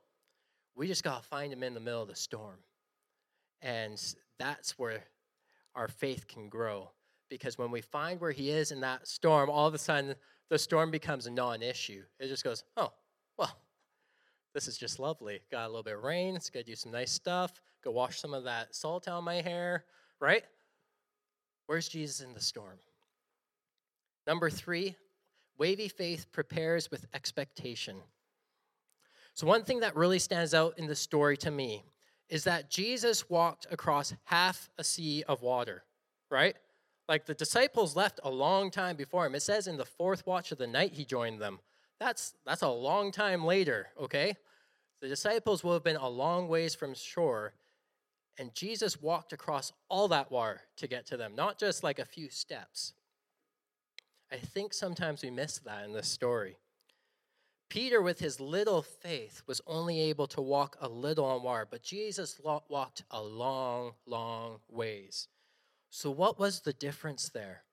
We 0.75 0.87
just 0.87 1.03
got 1.03 1.21
to 1.21 1.27
find 1.27 1.51
him 1.51 1.63
in 1.63 1.73
the 1.73 1.79
middle 1.79 2.01
of 2.01 2.07
the 2.07 2.15
storm. 2.15 2.57
And 3.61 4.01
that's 4.37 4.77
where 4.77 5.03
our 5.75 5.87
faith 5.87 6.27
can 6.27 6.49
grow. 6.49 6.91
Because 7.29 7.57
when 7.57 7.71
we 7.71 7.81
find 7.81 8.19
where 8.19 8.31
he 8.31 8.49
is 8.49 8.71
in 8.71 8.81
that 8.81 9.07
storm, 9.07 9.49
all 9.49 9.67
of 9.67 9.73
a 9.73 9.77
sudden 9.77 10.15
the 10.49 10.57
storm 10.57 10.91
becomes 10.91 11.27
a 11.27 11.31
non 11.31 11.61
issue. 11.61 12.03
It 12.19 12.27
just 12.27 12.43
goes, 12.43 12.63
oh, 12.77 12.91
well, 13.37 13.55
this 14.53 14.67
is 14.67 14.77
just 14.77 14.99
lovely. 14.99 15.41
Got 15.51 15.65
a 15.65 15.67
little 15.67 15.83
bit 15.83 15.95
of 15.95 16.03
rain. 16.03 16.35
It's 16.35 16.49
going 16.49 16.65
to 16.65 16.71
do 16.71 16.75
some 16.75 16.91
nice 16.91 17.11
stuff. 17.11 17.61
Go 17.83 17.91
wash 17.91 18.19
some 18.19 18.33
of 18.33 18.43
that 18.45 18.75
salt 18.75 19.07
out 19.07 19.19
of 19.19 19.23
my 19.23 19.41
hair, 19.41 19.85
right? 20.19 20.43
Where's 21.67 21.87
Jesus 21.87 22.21
in 22.21 22.33
the 22.33 22.41
storm? 22.41 22.79
Number 24.29 24.51
three, 24.51 24.95
wavy 25.57 25.87
faith 25.87 26.31
prepares 26.31 26.91
with 26.91 27.07
expectation. 27.15 27.95
So, 29.33 29.47
one 29.47 29.63
thing 29.63 29.79
that 29.79 29.95
really 29.95 30.19
stands 30.19 30.53
out 30.53 30.77
in 30.77 30.85
the 30.85 30.95
story 30.95 31.35
to 31.37 31.49
me 31.49 31.83
is 32.29 32.43
that 32.43 32.69
Jesus 32.69 33.27
walked 33.27 33.65
across 33.71 34.13
half 34.25 34.69
a 34.77 34.83
sea 34.83 35.23
of 35.27 35.41
water, 35.41 35.83
right? 36.29 36.55
Like 37.07 37.25
the 37.25 37.33
disciples 37.33 37.95
left 37.95 38.19
a 38.23 38.29
long 38.29 38.69
time 38.69 38.95
before 38.95 39.25
him. 39.25 39.33
It 39.33 39.41
says 39.41 39.65
in 39.65 39.77
the 39.77 39.83
fourth 39.83 40.27
watch 40.27 40.51
of 40.51 40.59
the 40.59 40.67
night 40.67 40.93
he 40.93 41.05
joined 41.05 41.41
them. 41.41 41.57
That's 41.99 42.35
that's 42.45 42.61
a 42.61 42.69
long 42.69 43.11
time 43.11 43.43
later, 43.43 43.87
okay? 43.99 44.35
The 45.01 45.07
disciples 45.07 45.63
will 45.63 45.73
have 45.73 45.83
been 45.83 45.95
a 45.95 46.07
long 46.07 46.47
ways 46.47 46.75
from 46.75 46.93
shore, 46.93 47.53
and 48.37 48.53
Jesus 48.53 49.01
walked 49.01 49.33
across 49.33 49.73
all 49.89 50.07
that 50.09 50.31
water 50.31 50.61
to 50.77 50.87
get 50.87 51.07
to 51.07 51.17
them, 51.17 51.33
not 51.35 51.57
just 51.57 51.83
like 51.83 51.97
a 51.97 52.05
few 52.05 52.29
steps. 52.29 52.93
I 54.31 54.37
think 54.37 54.73
sometimes 54.73 55.23
we 55.23 55.31
miss 55.31 55.57
that 55.59 55.85
in 55.85 55.93
this 55.93 56.07
story. 56.07 56.57
Peter, 57.69 58.01
with 58.01 58.19
his 58.19 58.39
little 58.39 58.81
faith, 58.81 59.43
was 59.45 59.61
only 59.67 59.99
able 60.01 60.27
to 60.27 60.41
walk 60.41 60.75
a 60.81 60.89
little 60.89 61.25
on 61.25 61.43
water, 61.43 61.67
but 61.69 61.83
Jesus 61.83 62.39
walked 62.43 63.03
a 63.11 63.21
long, 63.21 63.93
long 64.07 64.59
ways. 64.69 65.27
So, 65.91 66.09
what 66.09 66.39
was 66.39 66.61
the 66.61 66.73
difference 66.73 67.29
there? 67.29 67.63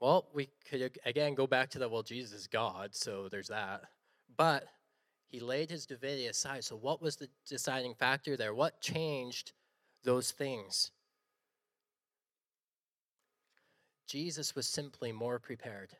Well, 0.00 0.28
we 0.32 0.48
could 0.68 0.98
again 1.04 1.34
go 1.34 1.46
back 1.46 1.70
to 1.70 1.78
the 1.78 1.88
well, 1.88 2.02
Jesus 2.02 2.40
is 2.40 2.46
God, 2.46 2.94
so 2.94 3.28
there's 3.28 3.48
that. 3.48 3.82
But 4.36 4.64
he 5.26 5.40
laid 5.40 5.70
his 5.70 5.86
divinity 5.86 6.26
aside. 6.26 6.62
So, 6.64 6.76
what 6.76 7.02
was 7.02 7.16
the 7.16 7.28
deciding 7.48 7.94
factor 7.94 8.36
there? 8.36 8.54
What 8.54 8.80
changed 8.80 9.52
those 10.04 10.30
things? 10.30 10.92
Jesus 14.06 14.54
was 14.54 14.66
simply 14.66 15.12
more 15.12 15.38
prepared 15.38 15.90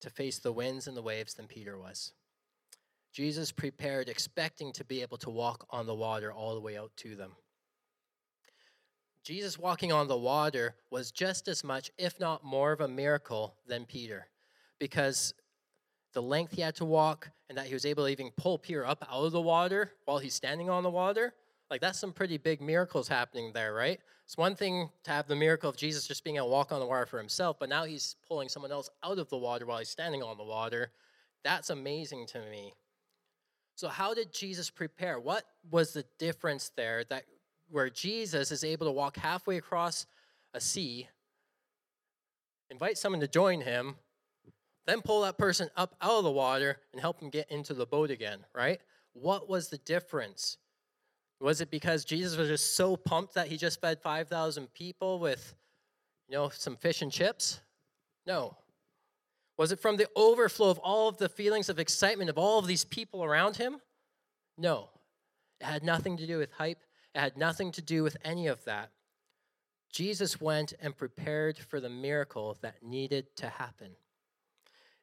to 0.00 0.10
face 0.10 0.38
the 0.38 0.52
winds 0.52 0.86
and 0.86 0.96
the 0.96 1.02
waves 1.02 1.34
than 1.34 1.46
Peter 1.46 1.78
was. 1.78 2.12
Jesus 3.12 3.50
prepared, 3.50 4.08
expecting 4.08 4.72
to 4.72 4.84
be 4.84 5.00
able 5.00 5.16
to 5.18 5.30
walk 5.30 5.66
on 5.70 5.86
the 5.86 5.94
water 5.94 6.32
all 6.32 6.54
the 6.54 6.60
way 6.60 6.76
out 6.76 6.92
to 6.96 7.14
them. 7.14 7.32
Jesus 9.24 9.58
walking 9.58 9.92
on 9.92 10.06
the 10.06 10.16
water 10.16 10.76
was 10.90 11.10
just 11.10 11.48
as 11.48 11.64
much, 11.64 11.90
if 11.98 12.20
not 12.20 12.44
more, 12.44 12.72
of 12.72 12.80
a 12.80 12.88
miracle 12.88 13.56
than 13.66 13.84
Peter, 13.84 14.28
because 14.78 15.34
the 16.12 16.22
length 16.22 16.52
he 16.52 16.62
had 16.62 16.76
to 16.76 16.84
walk 16.84 17.30
and 17.48 17.58
that 17.58 17.66
he 17.66 17.74
was 17.74 17.84
able 17.84 18.04
to 18.04 18.10
even 18.10 18.30
pull 18.36 18.58
Peter 18.58 18.86
up 18.86 19.04
out 19.10 19.24
of 19.24 19.32
the 19.32 19.40
water 19.40 19.92
while 20.04 20.18
he's 20.18 20.34
standing 20.34 20.70
on 20.70 20.82
the 20.82 20.90
water 20.90 21.34
like, 21.70 21.80
that's 21.80 21.98
some 21.98 22.12
pretty 22.12 22.38
big 22.38 22.60
miracles 22.60 23.08
happening 23.08 23.52
there, 23.52 23.74
right? 23.74 23.98
It's 24.24 24.36
one 24.36 24.54
thing 24.54 24.88
to 25.04 25.10
have 25.10 25.26
the 25.26 25.36
miracle 25.36 25.70
of 25.70 25.76
Jesus 25.76 26.06
just 26.06 26.24
being 26.24 26.36
able 26.36 26.46
to 26.46 26.52
walk 26.52 26.72
on 26.72 26.80
the 26.80 26.86
water 26.86 27.06
for 27.06 27.18
himself, 27.18 27.58
but 27.58 27.68
now 27.68 27.84
he's 27.84 28.16
pulling 28.28 28.48
someone 28.48 28.72
else 28.72 28.90
out 29.04 29.18
of 29.18 29.28
the 29.28 29.36
water 29.36 29.66
while 29.66 29.78
he's 29.78 29.88
standing 29.88 30.22
on 30.22 30.36
the 30.36 30.44
water. 30.44 30.90
That's 31.44 31.70
amazing 31.70 32.26
to 32.28 32.40
me. 32.40 32.74
So, 33.76 33.88
how 33.88 34.14
did 34.14 34.32
Jesus 34.32 34.70
prepare? 34.70 35.20
What 35.20 35.44
was 35.70 35.92
the 35.92 36.04
difference 36.18 36.72
there 36.76 37.04
that 37.10 37.24
where 37.68 37.90
Jesus 37.90 38.50
is 38.50 38.64
able 38.64 38.86
to 38.86 38.92
walk 38.92 39.16
halfway 39.16 39.58
across 39.58 40.06
a 40.54 40.60
sea, 40.60 41.08
invite 42.70 42.96
someone 42.96 43.20
to 43.20 43.28
join 43.28 43.60
him, 43.60 43.96
then 44.86 45.02
pull 45.02 45.22
that 45.22 45.36
person 45.36 45.68
up 45.76 45.94
out 46.00 46.18
of 46.18 46.24
the 46.24 46.30
water 46.30 46.78
and 46.92 47.00
help 47.00 47.20
him 47.20 47.28
get 47.28 47.50
into 47.50 47.74
the 47.74 47.86
boat 47.86 48.10
again, 48.10 48.44
right? 48.54 48.80
What 49.12 49.48
was 49.48 49.68
the 49.68 49.78
difference? 49.78 50.58
Was 51.40 51.60
it 51.60 51.70
because 51.70 52.04
Jesus 52.04 52.36
was 52.36 52.48
just 52.48 52.76
so 52.76 52.96
pumped 52.96 53.34
that 53.34 53.48
he 53.48 53.56
just 53.56 53.80
fed 53.80 54.00
5,000 54.00 54.72
people 54.72 55.18
with, 55.18 55.54
you 56.28 56.34
know, 56.36 56.48
some 56.48 56.76
fish 56.76 57.02
and 57.02 57.12
chips? 57.12 57.60
No. 58.26 58.56
Was 59.58 59.72
it 59.72 59.80
from 59.80 59.96
the 59.96 60.08
overflow 60.16 60.70
of 60.70 60.78
all 60.78 61.08
of 61.08 61.18
the 61.18 61.28
feelings 61.28 61.68
of 61.68 61.78
excitement 61.78 62.30
of 62.30 62.38
all 62.38 62.58
of 62.58 62.66
these 62.66 62.84
people 62.84 63.22
around 63.22 63.56
him? 63.56 63.78
No. 64.56 64.88
It 65.60 65.66
had 65.66 65.84
nothing 65.84 66.16
to 66.18 66.26
do 66.26 66.38
with 66.38 66.52
hype. 66.52 66.82
It 67.14 67.20
had 67.20 67.36
nothing 67.36 67.72
to 67.72 67.82
do 67.82 68.02
with 68.02 68.16
any 68.24 68.46
of 68.46 68.64
that. 68.64 68.90
Jesus 69.90 70.40
went 70.40 70.74
and 70.80 70.96
prepared 70.96 71.58
for 71.58 71.80
the 71.80 71.88
miracle 71.88 72.58
that 72.60 72.82
needed 72.82 73.34
to 73.36 73.48
happen. 73.48 73.92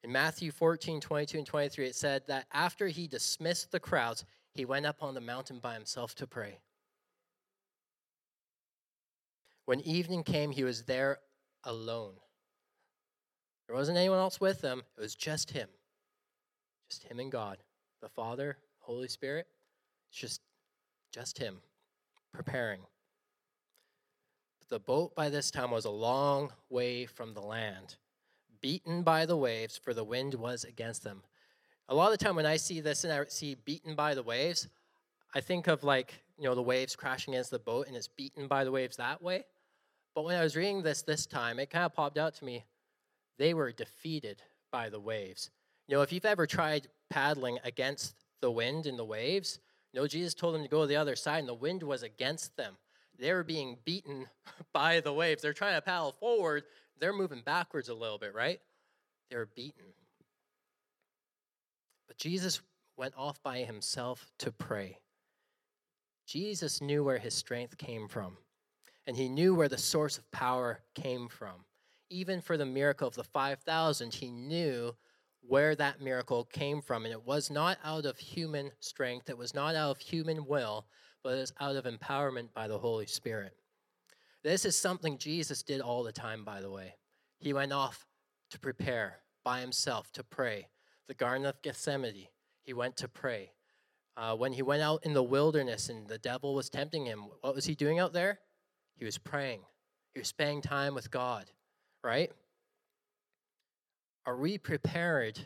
In 0.04 0.12
Matthew 0.12 0.52
14, 0.52 1.00
22 1.00 1.38
and 1.38 1.48
23, 1.48 1.88
it 1.88 1.96
said 1.96 2.24
that 2.28 2.46
after 2.52 2.88
he 2.88 3.08
dismissed 3.08 3.72
the 3.72 3.80
crowds, 3.80 4.26
he 4.54 4.66
went 4.66 4.86
up 4.86 5.02
on 5.02 5.14
the 5.14 5.22
mountain 5.22 5.60
by 5.60 5.74
himself 5.74 6.14
to 6.16 6.28
pray. 6.28 6.60
When 9.66 9.80
evening 9.82 10.24
came, 10.24 10.52
he 10.52 10.64
was 10.64 10.84
there 10.84 11.20
alone. 11.64 12.14
There 13.68 13.76
wasn't 13.76 13.98
anyone 13.98 14.20
else 14.20 14.42
with 14.42 14.62
him, 14.62 14.84
it 14.98 15.02
was 15.02 15.16
just 15.16 15.52
him. 15.52 15.70
Just 16.90 17.04
him 17.04 17.20
and 17.20 17.32
God, 17.32 17.58
the 18.02 18.10
Father, 18.10 18.58
Holy 18.80 19.08
Spirit. 19.08 19.48
It's 20.10 20.20
just 20.20 20.42
just 21.12 21.38
him 21.38 21.62
preparing. 22.34 22.82
But 24.60 24.70
the 24.70 24.80
boat 24.80 25.16
by 25.16 25.30
this 25.30 25.52
time 25.52 25.72
was 25.72 25.86
a 25.86 25.92
long 25.92 26.52
way 26.70 27.06
from 27.06 27.34
the 27.34 27.42
land, 27.42 27.98
beaten 28.62 29.04
by 29.04 29.26
the 29.26 29.38
waves, 29.38 29.78
for 29.78 29.94
the 29.94 30.04
wind 30.04 30.34
was 30.34 30.64
against 30.64 31.04
them. 31.04 31.22
A 31.90 31.96
lot 31.96 32.12
of 32.12 32.18
the 32.18 32.24
time 32.24 32.36
when 32.36 32.46
I 32.46 32.58
see 32.58 32.80
this 32.80 33.04
and 33.04 33.12
I 33.12 33.26
see 33.28 33.56
beaten 33.56 33.96
by 33.96 34.16
the 34.16 34.24
waves, 34.24 34.68
I 35.36 35.42
think 35.42 35.68
of 35.68 35.84
like, 35.84 36.24
you 36.38 36.46
know, 36.46 36.56
the 36.56 36.62
waves 36.62 36.96
crashing 36.96 37.34
against 37.34 37.52
the 37.52 37.60
boat 37.60 37.88
and 37.88 37.96
it's 37.96 38.08
beaten 38.08 38.48
by 38.48 38.64
the 38.64 38.72
waves 38.72 38.98
that 38.98 39.22
way. 39.22 39.44
But 40.16 40.26
when 40.26 40.36
I 40.36 40.44
was 40.44 40.56
reading 40.56 40.82
this 40.82 41.02
this 41.02 41.26
time, 41.26 41.60
it 41.60 41.70
kind 41.70 41.86
of 41.86 41.94
popped 41.94 42.18
out 42.18 42.36
to 42.36 42.46
me. 42.46 42.64
They 43.38 43.54
were 43.54 43.72
defeated 43.72 44.42
by 44.72 44.90
the 44.90 45.00
waves. 45.00 45.50
You 45.88 45.96
know, 45.96 46.02
if 46.02 46.14
you've 46.14 46.26
ever 46.26 46.48
tried 46.48 46.88
paddling 47.10 47.60
against 47.64 48.16
the 48.42 48.52
wind 48.52 48.86
and 48.86 48.98
the 48.98 49.06
waves, 49.06 49.60
you 49.92 50.00
know, 50.00 50.08
Jesus 50.08 50.34
told 50.34 50.56
them 50.56 50.64
to 50.64 50.70
go 50.70 50.82
to 50.82 50.88
the 50.88 50.96
other 50.96 51.16
side 51.16 51.40
and 51.40 51.48
the 51.48 51.54
wind 51.54 51.84
was 51.84 52.04
against 52.04 52.56
them. 52.56 52.78
They 53.20 53.34
were 53.34 53.44
being 53.44 53.78
beaten 53.84 54.28
by 54.74 55.00
the 55.00 55.14
waves. 55.14 55.42
They're 55.42 55.54
trying 55.54 55.76
to 55.76 55.82
paddle 55.82 56.14
forward, 56.14 56.64
they're 57.00 57.14
moving 57.14 57.42
backwards 57.44 57.90
a 57.90 57.94
little 57.94 58.18
bit, 58.18 58.34
right? 58.34 58.62
They're 59.30 59.48
beaten. 59.48 59.84
Jesus 62.24 62.62
went 62.96 63.14
off 63.18 63.44
by 63.44 63.58
himself 63.64 64.32
to 64.40 64.50
pray. 64.50 64.98
Jesus 66.26 66.82
knew 66.82 67.04
where 67.04 67.18
his 67.18 67.34
strength 67.34 67.78
came 67.78 68.08
from, 68.08 68.38
and 69.06 69.18
he 69.18 69.28
knew 69.28 69.54
where 69.54 69.68
the 69.68 69.78
source 69.78 70.18
of 70.18 70.32
power 70.32 70.80
came 70.96 71.28
from. 71.28 71.66
Even 72.10 72.40
for 72.40 72.56
the 72.56 72.66
miracle 72.66 73.10
of 73.10 73.16
the 73.16 73.26
5,000, 73.26 74.14
he 74.14 74.32
knew 74.32 74.96
where 75.42 75.76
that 75.76 76.00
miracle 76.00 76.46
came 76.46 76.82
from. 76.82 77.04
And 77.04 77.12
it 77.12 77.26
was 77.26 77.52
not 77.52 77.78
out 77.84 78.06
of 78.06 78.18
human 78.18 78.72
strength, 78.80 79.30
it 79.30 79.38
was 79.38 79.54
not 79.54 79.76
out 79.76 79.92
of 79.92 79.98
human 79.98 80.46
will, 80.46 80.86
but 81.26 81.34
it 81.34 81.42
was 81.42 81.54
out 81.60 81.76
of 81.76 81.84
empowerment 81.84 82.54
by 82.54 82.70
the 82.70 82.80
Holy 82.80 83.06
Spirit. 83.06 83.52
This 84.44 84.64
is 84.64 84.78
something 84.78 85.18
Jesus 85.18 85.62
did 85.62 85.82
all 85.82 86.04
the 86.04 86.14
time, 86.14 86.46
by 86.46 86.62
the 86.62 86.72
way. 86.72 86.96
He 87.40 87.52
went 87.52 87.74
off 87.74 88.08
to 88.52 88.60
prepare 88.60 89.18
by 89.44 89.60
himself 89.60 90.10
to 90.14 90.24
pray 90.24 90.70
the 91.08 91.14
Garden 91.14 91.46
of 91.46 91.62
Gethsemane, 91.62 92.28
he 92.64 92.74
went 92.74 92.98
to 92.98 93.08
pray. 93.08 93.52
Uh, 94.16 94.36
when 94.36 94.54
he 94.54 94.62
went 94.62 94.82
out 94.82 95.04
in 95.04 95.14
the 95.14 95.24
wilderness 95.24 95.90
and 95.90 96.08
the 96.08 96.18
devil 96.18 96.54
was 96.54 96.70
tempting 96.70 97.06
him, 97.06 97.26
what 97.42 97.56
was 97.56 97.66
he 97.66 97.76
doing 97.76 98.00
out 98.00 98.14
there? 98.14 98.40
He 98.96 99.06
was 99.06 99.18
praying. 99.18 99.62
He 100.14 100.20
was 100.20 100.28
spending 100.28 100.62
time 100.62 100.94
with 100.94 101.10
God, 101.10 101.46
right? 102.04 102.32
Are 104.26 104.38
we 104.38 104.58
prepared 104.58 105.40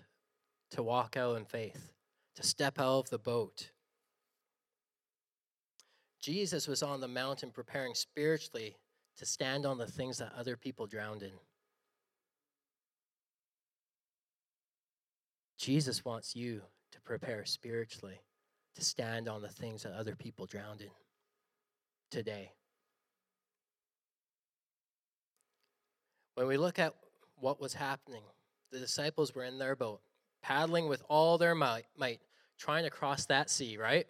to 0.71 0.83
walk 0.83 1.15
out 1.15 1.37
in 1.37 1.45
faith, 1.45 1.93
to 2.35 2.43
step 2.43 2.79
out 2.79 2.99
of 2.99 3.09
the 3.09 3.17
boat? 3.17 3.71
Jesus 6.21 6.67
was 6.67 6.83
on 6.83 6.99
the 6.99 7.07
mountain 7.07 7.51
preparing 7.51 7.93
spiritually 7.95 8.75
to 9.17 9.25
stand 9.25 9.65
on 9.65 9.77
the 9.77 9.87
things 9.87 10.17
that 10.17 10.33
other 10.37 10.57
people 10.57 10.85
drowned 10.85 11.23
in. 11.23 11.31
Jesus 15.57 16.05
wants 16.05 16.35
you 16.35 16.61
to 16.91 17.01
prepare 17.01 17.45
spiritually 17.45 18.19
to 18.75 18.85
stand 18.85 19.27
on 19.27 19.41
the 19.41 19.49
things 19.49 19.83
that 19.83 19.93
other 19.93 20.15
people 20.15 20.45
drowned 20.45 20.81
in 20.81 20.91
today. 22.11 22.51
When 26.35 26.47
we 26.47 26.57
look 26.57 26.77
at 26.77 26.93
what 27.39 27.59
was 27.59 27.73
happening, 27.73 28.21
the 28.71 28.79
disciples 28.79 29.33
were 29.33 29.43
in 29.43 29.57
their 29.57 29.75
boat, 29.75 30.01
paddling 30.43 30.87
with 30.87 31.01
all 31.09 31.39
their 31.39 31.55
might, 31.55 31.85
might 31.97 32.19
trying 32.59 32.83
to 32.83 32.91
cross 32.91 33.25
that 33.25 33.49
sea, 33.49 33.77
right? 33.77 34.05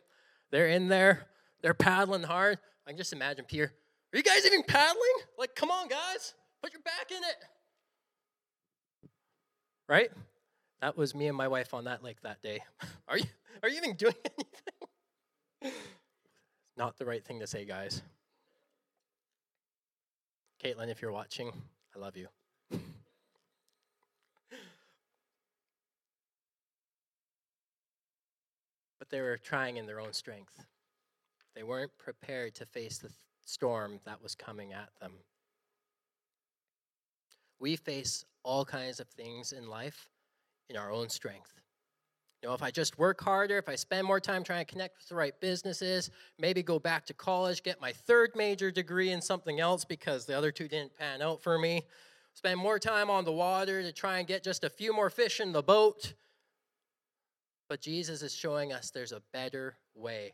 They're 0.51 0.67
in 0.67 0.89
there, 0.89 1.27
they're 1.61 1.73
paddling 1.73 2.23
hard. 2.23 2.59
I 2.85 2.91
can 2.91 2.97
just 2.97 3.13
imagine 3.13 3.45
Peter, 3.45 3.73
are 4.13 4.17
you 4.17 4.23
guys 4.23 4.45
even 4.45 4.63
paddling? 4.63 4.97
Like, 5.37 5.55
come 5.55 5.71
on, 5.71 5.87
guys, 5.87 6.33
put 6.61 6.73
your 6.73 6.81
back 6.81 7.11
in 7.11 7.17
it. 7.17 9.09
Right? 9.87 10.11
That 10.81 10.97
was 10.97 11.15
me 11.15 11.27
and 11.27 11.35
my 11.35 11.47
wife 11.47 11.73
on 11.73 11.85
that 11.85 12.03
lake 12.03 12.21
that 12.21 12.41
day. 12.41 12.59
Are 13.07 13.17
you 13.17 13.25
are 13.63 13.69
you 13.69 13.77
even 13.77 13.95
doing 13.95 14.13
anything? 15.63 15.79
Not 16.77 16.97
the 16.97 17.05
right 17.05 17.25
thing 17.25 17.39
to 17.39 17.47
say, 17.47 17.65
guys. 17.65 18.03
Caitlin, 20.63 20.89
if 20.89 21.01
you're 21.01 21.11
watching, 21.11 21.51
I 21.95 21.99
love 21.99 22.15
you. 22.15 22.27
but 22.71 22.79
they 29.09 29.21
were 29.21 29.37
trying 29.37 29.77
in 29.77 29.87
their 29.87 29.99
own 29.99 30.13
strength. 30.13 30.63
They 31.55 31.63
weren't 31.63 31.97
prepared 31.97 32.53
to 32.55 32.67
face 32.67 32.99
the 32.99 33.09
storm 33.43 33.99
that 34.05 34.21
was 34.21 34.35
coming 34.35 34.73
at 34.73 34.89
them. 35.01 35.13
We 37.59 37.75
face 37.75 38.23
all 38.43 38.65
kinds 38.65 38.99
of 38.99 39.07
things 39.07 39.51
in 39.51 39.67
life 39.67 40.09
in 40.69 40.77
our 40.77 40.91
own 40.91 41.09
strength. 41.09 41.53
You 42.41 42.49
know, 42.49 42.55
if 42.55 42.61
I 42.61 42.69
just 42.69 42.99
work 42.99 43.21
harder, 43.21 43.57
if 43.57 43.67
I 43.67 43.75
spend 43.75 44.05
more 44.05 44.19
time 44.19 44.43
trying 44.43 44.63
to 44.63 44.71
connect 44.71 44.97
with 44.97 45.09
the 45.09 45.15
right 45.15 45.39
businesses, 45.41 46.11
maybe 46.37 46.61
go 46.61 46.77
back 46.77 47.05
to 47.07 47.13
college, 47.13 47.63
get 47.63 47.81
my 47.81 47.91
third 47.91 48.31
major 48.35 48.69
degree 48.69 49.11
in 49.11 49.21
something 49.21 49.59
else 49.59 49.83
because 49.83 50.25
the 50.25 50.37
other 50.37 50.51
two 50.51 50.67
didn't 50.67 50.95
pan 50.95 51.21
out 51.23 51.41
for 51.41 51.57
me, 51.57 51.83
spend 52.33 52.59
more 52.59 52.77
time 52.77 53.09
on 53.09 53.25
the 53.25 53.31
water 53.31 53.81
to 53.81 53.91
try 53.91 54.19
and 54.19 54.27
get 54.27 54.43
just 54.43 54.63
a 54.63 54.69
few 54.69 54.93
more 54.93 55.09
fish 55.09 55.39
in 55.39 55.51
the 55.51 55.63
boat. 55.63 56.13
But 57.69 57.81
Jesus 57.81 58.21
is 58.21 58.35
showing 58.35 58.71
us 58.71 58.91
there's 58.91 59.11
a 59.11 59.23
better 59.33 59.75
way. 59.95 60.33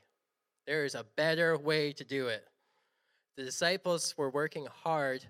There 0.67 0.84
is 0.84 0.96
a 0.96 1.06
better 1.15 1.58
way 1.58 1.93
to 1.93 2.04
do 2.04 2.28
it. 2.28 2.46
The 3.38 3.43
disciples 3.43 4.13
were 4.17 4.30
working 4.30 4.67
hard, 4.84 5.26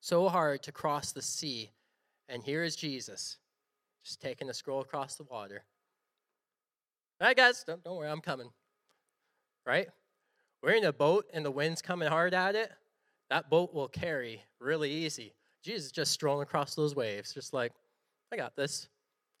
so 0.00 0.28
hard 0.28 0.62
to 0.62 0.72
cross 0.72 1.10
the 1.12 1.22
sea, 1.22 1.72
and 2.28 2.42
here 2.42 2.62
is 2.62 2.76
Jesus 2.76 3.38
just 4.04 4.20
taking 4.20 4.50
a 4.50 4.54
scroll 4.54 4.80
across 4.80 5.16
the 5.16 5.24
water. 5.24 5.64
All 7.20 7.28
right, 7.28 7.36
guys, 7.36 7.64
don't, 7.66 7.82
don't 7.82 7.96
worry, 7.96 8.10
I'm 8.10 8.20
coming. 8.20 8.50
Right? 9.66 9.88
We're 10.62 10.72
in 10.72 10.84
a 10.84 10.92
boat 10.92 11.26
and 11.32 11.44
the 11.44 11.50
wind's 11.50 11.82
coming 11.82 12.08
hard 12.08 12.34
at 12.34 12.54
it. 12.54 12.70
That 13.30 13.48
boat 13.50 13.72
will 13.72 13.88
carry 13.88 14.42
really 14.60 14.90
easy. 14.90 15.34
Jesus 15.62 15.90
just 15.90 16.12
strolling 16.12 16.42
across 16.42 16.74
those 16.74 16.94
waves, 16.94 17.32
just 17.32 17.52
like, 17.52 17.72
I 18.32 18.36
got 18.36 18.54
this. 18.56 18.88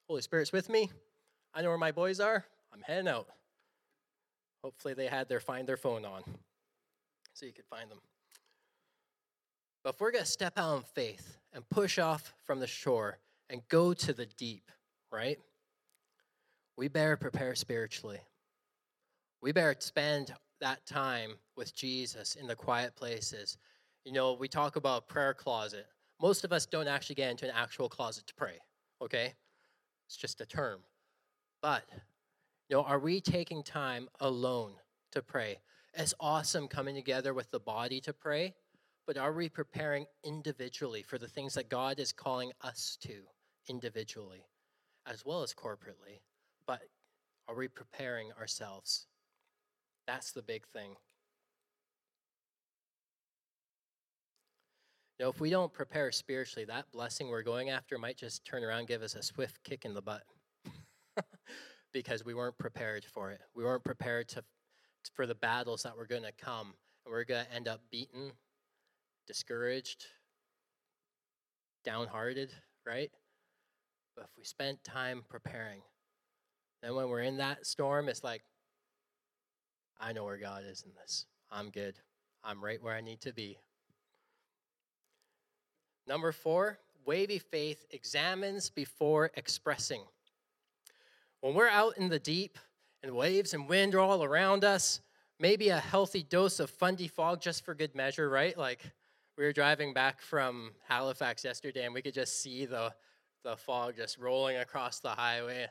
Holy 0.08 0.22
Spirit's 0.22 0.52
with 0.52 0.68
me. 0.68 0.90
I 1.52 1.62
know 1.62 1.68
where 1.68 1.78
my 1.78 1.92
boys 1.92 2.20
are. 2.20 2.44
I'm 2.72 2.82
heading 2.82 3.08
out. 3.08 3.28
Hopefully, 4.62 4.94
they 4.94 5.06
had 5.06 5.28
their 5.28 5.40
find 5.40 5.68
their 5.68 5.76
phone 5.76 6.04
on 6.04 6.22
so 7.34 7.44
you 7.44 7.52
could 7.52 7.66
find 7.66 7.90
them. 7.90 8.00
But 9.82 9.94
if 9.94 10.00
we're 10.00 10.12
going 10.12 10.24
to 10.24 10.30
step 10.30 10.54
out 10.56 10.76
in 10.76 10.82
faith 10.94 11.36
and 11.52 11.68
push 11.68 11.98
off 11.98 12.32
from 12.44 12.60
the 12.60 12.66
shore 12.66 13.18
and 13.50 13.60
go 13.68 13.94
to 13.94 14.12
the 14.12 14.26
deep, 14.26 14.70
right? 15.12 15.38
We 16.76 16.88
better 16.88 17.16
prepare 17.16 17.54
spiritually. 17.54 18.20
We 19.42 19.52
better 19.52 19.76
spend 19.78 20.34
that 20.60 20.86
time 20.86 21.34
with 21.56 21.74
Jesus 21.74 22.34
in 22.34 22.46
the 22.46 22.56
quiet 22.56 22.96
places. 22.96 23.58
You 24.04 24.12
know, 24.12 24.32
we 24.34 24.48
talk 24.48 24.76
about 24.76 25.08
prayer 25.08 25.34
closet. 25.34 25.86
Most 26.20 26.44
of 26.44 26.52
us 26.52 26.66
don't 26.66 26.88
actually 26.88 27.16
get 27.16 27.30
into 27.30 27.44
an 27.46 27.52
actual 27.54 27.88
closet 27.88 28.26
to 28.26 28.34
pray, 28.34 28.58
okay? 29.02 29.34
It's 30.06 30.16
just 30.16 30.40
a 30.40 30.46
term. 30.46 30.80
But, 31.60 31.84
you 32.68 32.76
know, 32.76 32.82
are 32.82 32.98
we 32.98 33.20
taking 33.20 33.62
time 33.62 34.08
alone 34.20 34.72
to 35.12 35.22
pray? 35.22 35.58
It's 35.94 36.14
awesome 36.18 36.66
coming 36.66 36.94
together 36.94 37.34
with 37.34 37.50
the 37.50 37.60
body 37.60 38.00
to 38.00 38.12
pray, 38.12 38.54
but 39.06 39.16
are 39.16 39.32
we 39.32 39.48
preparing 39.48 40.06
individually 40.24 41.02
for 41.02 41.18
the 41.18 41.28
things 41.28 41.54
that 41.54 41.68
God 41.68 42.00
is 42.00 42.12
calling 42.12 42.52
us 42.62 42.98
to 43.02 43.22
individually 43.68 44.46
as 45.06 45.24
well 45.24 45.42
as 45.42 45.52
corporately? 45.54 46.20
But 46.66 46.82
are 47.48 47.54
we 47.54 47.68
preparing 47.68 48.30
ourselves? 48.38 49.06
That's 50.06 50.32
the 50.32 50.42
big 50.42 50.66
thing. 50.68 50.96
Now, 55.20 55.28
if 55.28 55.40
we 55.40 55.48
don't 55.48 55.72
prepare 55.72 56.10
spiritually, 56.10 56.64
that 56.66 56.90
blessing 56.92 57.28
we're 57.28 57.42
going 57.42 57.70
after 57.70 57.98
might 57.98 58.16
just 58.16 58.44
turn 58.44 58.64
around 58.64 58.88
give 58.88 59.02
us 59.02 59.14
a 59.14 59.22
swift 59.22 59.62
kick 59.62 59.84
in 59.84 59.94
the 59.94 60.02
butt 60.02 60.24
because 61.92 62.24
we 62.24 62.34
weren't 62.34 62.58
prepared 62.58 63.04
for 63.04 63.30
it. 63.30 63.40
We 63.54 63.62
weren't 63.62 63.84
prepared 63.84 64.28
to, 64.30 64.44
for 65.14 65.26
the 65.26 65.36
battles 65.36 65.84
that 65.84 65.96
were 65.96 66.06
going 66.06 66.24
to 66.24 66.32
come. 66.32 66.74
And 67.04 67.12
we're 67.12 67.24
going 67.24 67.44
to 67.44 67.52
end 67.52 67.68
up 67.68 67.80
beaten, 67.90 68.32
discouraged, 69.26 70.06
downhearted, 71.84 72.50
right? 72.84 73.10
If 74.16 74.30
we 74.36 74.44
spent 74.44 74.82
time 74.84 75.24
preparing, 75.28 75.80
then 76.82 76.94
when 76.94 77.08
we're 77.08 77.22
in 77.22 77.38
that 77.38 77.66
storm, 77.66 78.08
it's 78.08 78.22
like, 78.22 78.42
I 80.00 80.12
know 80.12 80.24
where 80.24 80.36
God 80.36 80.62
is 80.68 80.82
in 80.82 80.90
this. 81.00 81.26
I'm 81.50 81.70
good. 81.70 81.94
I'm 82.42 82.62
right 82.62 82.82
where 82.82 82.94
I 82.94 83.00
need 83.00 83.20
to 83.22 83.32
be. 83.32 83.58
Number 86.06 86.32
four, 86.32 86.78
wavy 87.06 87.38
faith 87.38 87.86
examines 87.90 88.70
before 88.70 89.30
expressing. 89.34 90.02
When 91.40 91.54
we're 91.54 91.68
out 91.68 91.96
in 91.96 92.08
the 92.08 92.18
deep 92.18 92.58
and 93.02 93.12
waves 93.12 93.54
and 93.54 93.68
wind 93.68 93.94
are 93.94 94.00
all 94.00 94.22
around 94.22 94.64
us, 94.64 95.00
maybe 95.40 95.70
a 95.70 95.78
healthy 95.78 96.22
dose 96.22 96.60
of 96.60 96.70
Fundy 96.70 97.08
fog 97.08 97.40
just 97.40 97.64
for 97.64 97.74
good 97.74 97.94
measure, 97.94 98.28
right? 98.28 98.56
Like 98.56 98.80
we 99.36 99.44
were 99.44 99.52
driving 99.52 99.94
back 99.94 100.20
from 100.20 100.72
Halifax 100.88 101.44
yesterday 101.44 101.84
and 101.84 101.94
we 101.94 102.02
could 102.02 102.14
just 102.14 102.40
see 102.40 102.66
the, 102.66 102.92
the 103.44 103.56
fog 103.56 103.94
just 103.96 104.18
rolling 104.18 104.56
across 104.56 104.98
the 105.00 105.10
highway 105.10 105.68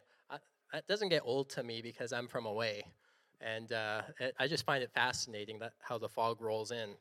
that 0.73 0.87
doesn't 0.87 1.09
get 1.09 1.21
old 1.23 1.49
to 1.51 1.63
me 1.63 1.81
because 1.81 2.11
I'm 2.11 2.27
from 2.27 2.45
away. 2.45 2.83
And 3.39 3.71
uh, 3.71 4.01
it, 4.19 4.35
I 4.39 4.47
just 4.47 4.65
find 4.65 4.83
it 4.83 4.91
fascinating 4.93 5.59
that 5.59 5.73
how 5.79 5.97
the 5.97 6.09
fog 6.09 6.41
rolls 6.41 6.71
in. 6.71 6.95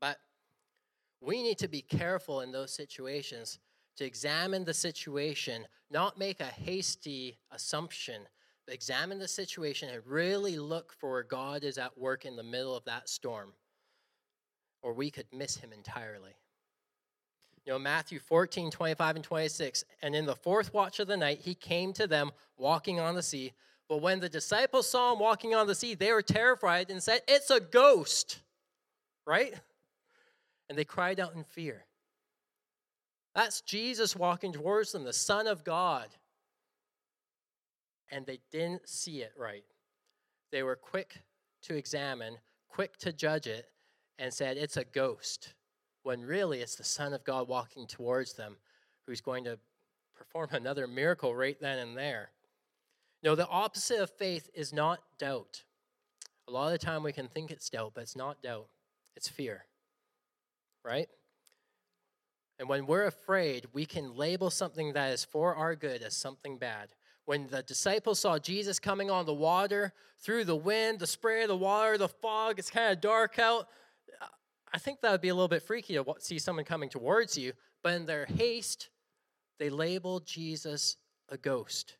But 0.00 0.18
we 1.20 1.42
need 1.42 1.58
to 1.58 1.68
be 1.68 1.80
careful 1.80 2.40
in 2.40 2.50
those 2.50 2.72
situations 2.72 3.60
to 3.96 4.04
examine 4.04 4.64
the 4.64 4.74
situation, 4.74 5.66
not 5.90 6.18
make 6.18 6.40
a 6.40 6.44
hasty 6.44 7.38
assumption, 7.52 8.22
but 8.66 8.74
examine 8.74 9.18
the 9.18 9.28
situation 9.28 9.88
and 9.88 10.02
really 10.04 10.58
look 10.58 10.92
for 10.92 11.12
where 11.12 11.22
God 11.22 11.62
is 11.62 11.78
at 11.78 11.96
work 11.96 12.24
in 12.24 12.34
the 12.36 12.42
middle 12.42 12.76
of 12.76 12.84
that 12.84 13.08
storm, 13.08 13.52
or 14.82 14.92
we 14.92 15.10
could 15.10 15.26
miss 15.32 15.56
him 15.56 15.72
entirely. 15.72 16.32
You 17.66 17.72
know, 17.72 17.78
Matthew 17.80 18.20
14, 18.20 18.70
25, 18.70 19.16
and 19.16 19.24
26. 19.24 19.84
And 20.00 20.14
in 20.14 20.24
the 20.24 20.36
fourth 20.36 20.72
watch 20.72 21.00
of 21.00 21.08
the 21.08 21.16
night, 21.16 21.40
he 21.40 21.54
came 21.54 21.92
to 21.94 22.06
them 22.06 22.30
walking 22.56 23.00
on 23.00 23.16
the 23.16 23.22
sea. 23.22 23.52
But 23.88 24.00
when 24.00 24.20
the 24.20 24.28
disciples 24.28 24.88
saw 24.88 25.12
him 25.12 25.18
walking 25.18 25.54
on 25.54 25.66
the 25.66 25.74
sea, 25.74 25.94
they 25.94 26.12
were 26.12 26.22
terrified 26.22 26.90
and 26.90 27.02
said, 27.02 27.22
It's 27.26 27.50
a 27.50 27.58
ghost, 27.58 28.38
right? 29.26 29.52
And 30.68 30.78
they 30.78 30.84
cried 30.84 31.18
out 31.18 31.34
in 31.34 31.42
fear. 31.42 31.84
That's 33.34 33.60
Jesus 33.62 34.14
walking 34.14 34.52
towards 34.52 34.92
them, 34.92 35.04
the 35.04 35.12
Son 35.12 35.48
of 35.48 35.64
God. 35.64 36.06
And 38.10 38.24
they 38.24 38.38
didn't 38.52 38.88
see 38.88 39.22
it 39.22 39.32
right. 39.36 39.64
They 40.52 40.62
were 40.62 40.76
quick 40.76 41.22
to 41.62 41.74
examine, 41.74 42.38
quick 42.68 42.96
to 42.98 43.12
judge 43.12 43.48
it, 43.48 43.66
and 44.20 44.32
said, 44.32 44.56
It's 44.56 44.76
a 44.76 44.84
ghost 44.84 45.54
when 46.06 46.24
really 46.24 46.60
it's 46.60 46.76
the 46.76 46.84
Son 46.84 47.12
of 47.12 47.24
God 47.24 47.48
walking 47.48 47.84
towards 47.84 48.34
them 48.34 48.54
who's 49.06 49.20
going 49.20 49.42
to 49.42 49.58
perform 50.16 50.48
another 50.52 50.86
miracle 50.86 51.34
right 51.34 51.60
then 51.60 51.80
and 51.80 51.96
there. 51.96 52.30
No, 53.24 53.34
the 53.34 53.48
opposite 53.48 54.00
of 54.00 54.10
faith 54.10 54.48
is 54.54 54.72
not 54.72 55.00
doubt. 55.18 55.64
A 56.46 56.52
lot 56.52 56.66
of 56.66 56.78
the 56.78 56.86
time 56.86 57.02
we 57.02 57.12
can 57.12 57.26
think 57.26 57.50
it's 57.50 57.68
doubt, 57.68 57.90
but 57.92 58.02
it's 58.02 58.14
not 58.14 58.40
doubt, 58.40 58.68
it's 59.16 59.28
fear. 59.28 59.64
Right? 60.84 61.08
And 62.60 62.68
when 62.68 62.86
we're 62.86 63.06
afraid, 63.06 63.66
we 63.72 63.84
can 63.84 64.14
label 64.14 64.48
something 64.48 64.92
that 64.92 65.12
is 65.12 65.24
for 65.24 65.56
our 65.56 65.74
good 65.74 66.02
as 66.02 66.14
something 66.14 66.56
bad. 66.56 66.90
When 67.24 67.48
the 67.48 67.64
disciples 67.64 68.20
saw 68.20 68.38
Jesus 68.38 68.78
coming 68.78 69.10
on 69.10 69.26
the 69.26 69.34
water, 69.34 69.92
through 70.20 70.44
the 70.44 70.54
wind, 70.54 71.00
the 71.00 71.06
spray 71.08 71.42
of 71.42 71.48
the 71.48 71.56
water, 71.56 71.98
the 71.98 72.08
fog, 72.08 72.60
it's 72.60 72.70
kind 72.70 72.92
of 72.92 73.00
dark 73.00 73.40
out, 73.40 73.66
I 74.72 74.78
think 74.78 75.00
that 75.00 75.12
would 75.12 75.20
be 75.20 75.28
a 75.28 75.34
little 75.34 75.48
bit 75.48 75.62
freaky 75.62 75.94
to 75.94 76.04
see 76.18 76.38
someone 76.38 76.64
coming 76.64 76.88
towards 76.88 77.38
you, 77.38 77.52
but 77.82 77.94
in 77.94 78.06
their 78.06 78.26
haste, 78.26 78.90
they 79.58 79.70
labeled 79.70 80.26
Jesus 80.26 80.96
a 81.28 81.36
ghost. 81.36 81.96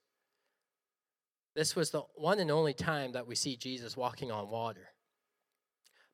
This 1.55 1.75
was 1.75 1.91
the 1.91 2.03
one 2.14 2.39
and 2.39 2.51
only 2.51 2.75
time 2.75 3.12
that 3.12 3.27
we 3.27 3.35
see 3.35 3.57
Jesus 3.57 3.97
walking 3.97 4.31
on 4.31 4.51
water. 4.51 4.89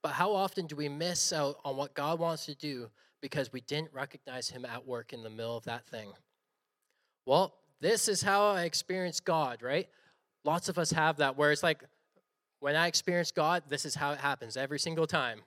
But 0.02 0.12
how 0.12 0.32
often 0.32 0.66
do 0.66 0.76
we 0.76 0.88
miss 0.88 1.32
out 1.32 1.56
on 1.64 1.76
what 1.76 1.94
God 1.94 2.18
wants 2.18 2.46
to 2.46 2.54
do 2.54 2.90
because 3.20 3.52
we 3.52 3.60
didn't 3.62 3.92
recognize 3.92 4.48
Him 4.48 4.64
at 4.64 4.86
work 4.86 5.12
in 5.12 5.22
the 5.22 5.30
middle 5.30 5.56
of 5.56 5.64
that 5.64 5.86
thing? 5.86 6.12
Well, 7.26 7.54
this 7.80 8.08
is 8.08 8.22
how 8.22 8.50
I 8.50 8.62
experience 8.62 9.20
God, 9.20 9.62
right? 9.62 9.88
Lots 10.44 10.68
of 10.68 10.78
us 10.78 10.90
have 10.92 11.16
that 11.18 11.36
where 11.36 11.50
it's 11.50 11.62
like, 11.62 11.82
when 12.60 12.76
I 12.76 12.86
experience 12.86 13.32
God, 13.32 13.64
this 13.68 13.84
is 13.84 13.96
how 13.96 14.12
it 14.12 14.18
happens 14.18 14.56
every 14.56 14.78
single 14.78 15.06
time. 15.06 15.42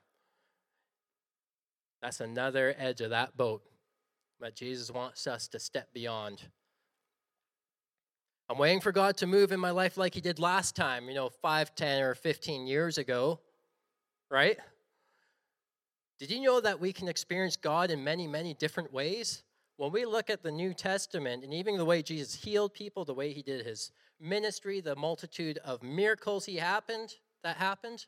That's 2.02 2.20
another 2.20 2.76
edge 2.78 3.02
of 3.02 3.10
that 3.12 3.36
boat. 3.36 3.64
But 4.40 4.56
Jesus 4.56 4.92
wants 4.92 5.28
us 5.28 5.48
to 5.50 5.60
step 5.60 5.94
beyond. 5.94 6.42
I'm 8.48 8.58
waiting 8.58 8.82
for 8.82 8.92
God 8.92 9.18
to 9.18 9.28
move 9.28 9.52
in 9.52 9.60
my 9.60 9.72
life 9.72 9.98
like 9.98 10.14
He 10.14 10.22
did 10.22 10.38
last 10.38 10.76
time, 10.76 11.08
you 11.08 11.16
know, 11.16 11.30
5, 11.30 11.74
10, 11.74 12.04
or 12.04 12.14
15 12.14 12.68
years 12.68 12.98
ago, 12.98 13.40
right? 14.30 14.58
Did 16.20 16.32
you 16.32 16.42
know 16.42 16.62
that 16.62 16.80
we 16.80 16.94
can 16.94 17.08
experience 17.08 17.58
God 17.58 17.90
in 17.90 18.04
many, 18.04 18.28
many 18.28 18.54
different 18.54 18.94
ways? 18.94 19.44
When 19.78 19.92
we 19.92 20.06
look 20.06 20.30
at 20.30 20.44
the 20.44 20.52
New 20.52 20.74
Testament 20.74 21.44
and 21.44 21.54
even 21.54 21.78
the 21.78 21.84
way 21.86 22.02
Jesus 22.02 22.36
healed 22.36 22.74
people, 22.74 23.04
the 23.04 23.14
way 23.14 23.34
he 23.34 23.42
did 23.42 23.66
his 23.66 23.92
ministry, 24.22 24.80
the 24.80 24.96
multitude 24.96 25.58
of 25.66 25.84
miracles 25.84 26.46
he 26.46 26.56
happened 26.56 27.16
that 27.44 27.58
happened, 27.58 28.06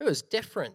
it 0.00 0.04
was 0.04 0.22
different 0.22 0.74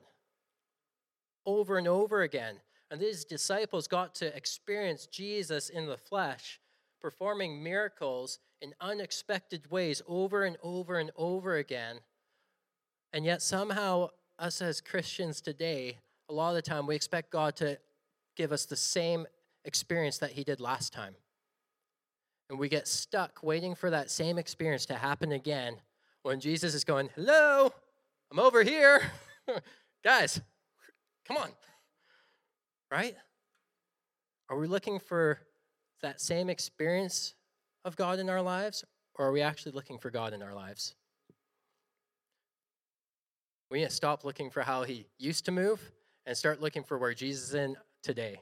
over 1.45 1.77
and 1.77 1.87
over 1.87 2.21
again. 2.21 2.55
And 2.91 2.99
these 2.99 3.23
disciples 3.25 3.87
got 3.87 4.15
to 4.15 4.35
experience 4.35 5.05
Jesus 5.05 5.69
in 5.69 5.85
the 5.85 5.97
flesh, 5.97 6.59
performing 7.01 7.63
miracles 7.63 8.39
in 8.61 8.73
unexpected 8.81 9.69
ways 9.69 10.01
over 10.07 10.43
and 10.43 10.57
over 10.63 10.97
and 10.97 11.11
over 11.15 11.55
again. 11.55 11.99
And 13.13 13.25
yet, 13.25 13.41
somehow, 13.41 14.09
us 14.37 14.61
as 14.61 14.81
Christians 14.81 15.41
today, 15.41 15.97
a 16.29 16.33
lot 16.33 16.49
of 16.49 16.55
the 16.55 16.61
time, 16.61 16.87
we 16.87 16.95
expect 16.95 17.31
God 17.31 17.55
to 17.57 17.79
give 18.35 18.51
us 18.51 18.65
the 18.65 18.75
same 18.75 19.25
experience 19.65 20.17
that 20.19 20.31
He 20.31 20.43
did 20.43 20.59
last 20.59 20.93
time. 20.93 21.15
And 22.49 22.57
we 22.57 22.69
get 22.69 22.87
stuck 22.87 23.43
waiting 23.43 23.75
for 23.75 23.89
that 23.89 24.09
same 24.09 24.37
experience 24.37 24.85
to 24.87 24.95
happen 24.95 25.31
again 25.31 25.75
when 26.23 26.39
Jesus 26.39 26.73
is 26.73 26.83
going, 26.83 27.09
Hello, 27.15 27.71
I'm 28.31 28.39
over 28.39 28.63
here. 28.63 29.03
Guys, 30.03 30.41
come 31.30 31.38
on. 31.38 31.49
Right? 32.91 33.15
Are 34.49 34.57
we 34.57 34.65
looking 34.65 34.99
for 34.99 35.39
that 36.01 36.19
same 36.19 36.49
experience 36.49 37.36
of 37.86 37.95
God 37.95 38.17
in 38.19 38.30
our 38.30 38.41
lives, 38.41 38.84
or 39.15 39.27
are 39.27 39.32
we 39.32 39.41
actually 39.41 39.73
looking 39.73 39.99
for 39.99 40.09
God 40.09 40.34
in 40.34 40.41
our 40.41 40.55
lives? 40.55 40.95
We 43.69 43.80
need 43.80 43.89
to 43.89 43.91
stop 43.91 44.25
looking 44.25 44.49
for 44.49 44.63
how 44.63 44.84
He 44.84 45.05
used 45.19 45.45
to 45.45 45.51
move 45.51 45.91
and 46.25 46.36
start 46.36 46.61
looking 46.61 46.84
for 46.84 46.97
where 46.97 47.13
Jesus 47.13 47.49
is 47.49 47.53
in 47.53 47.75
today. 48.01 48.41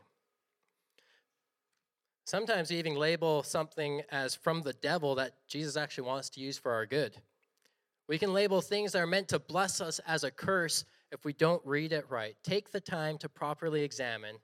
Sometimes 2.26 2.70
we 2.70 2.78
even 2.78 2.96
label 2.96 3.44
something 3.44 4.02
as 4.12 4.34
from 4.34 4.62
the 4.62 4.74
devil 4.74 5.16
that 5.16 5.34
Jesus 5.48 5.76
actually 5.76 6.08
wants 6.08 6.30
to 6.32 6.40
use 6.40 6.58
for 6.58 6.72
our 6.72 6.86
good. 6.86 7.18
We 8.08 8.18
can 8.18 8.32
label 8.32 8.62
things 8.62 8.94
that 8.94 9.00
are 9.00 9.08
meant 9.08 9.28
to 9.30 9.40
bless 9.40 9.82
us 9.82 10.00
as 10.08 10.24
a 10.24 10.32
curse 10.32 10.86
if 11.12 11.24
we 11.26 11.34
don't 11.34 11.62
read 11.66 11.94
it 11.94 12.06
right. 12.10 12.36
Take 12.44 12.72
the 12.72 12.80
time 12.80 13.18
to 13.20 13.30
properly 13.30 13.84
examine. 13.84 14.38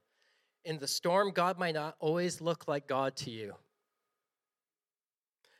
In 0.65 0.79
the 0.79 0.87
storm, 0.87 1.31
God 1.31 1.59
might 1.59 1.75
not 1.75 1.95
always 1.99 2.41
look 2.41 2.67
like 2.67 2.87
God 2.87 3.15
to 3.17 3.31
you. 3.31 3.55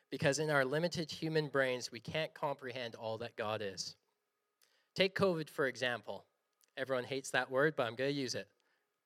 Because 0.10 0.40
in 0.40 0.50
our 0.50 0.64
limited 0.64 1.12
human 1.12 1.48
brains, 1.48 1.92
we 1.92 2.00
can't 2.00 2.34
comprehend 2.34 2.96
all 2.96 3.18
that 3.18 3.36
God 3.36 3.62
is. 3.62 3.96
Take 4.96 5.16
COVID, 5.16 5.50
for 5.50 5.68
example. 5.68 6.26
Everyone 6.78 7.04
hates 7.04 7.32
that 7.32 7.52
word, 7.52 7.74
but 7.76 7.88
I'm 7.88 7.96
going 7.96 8.14
to 8.14 8.20
use 8.20 8.36
it 8.36 8.48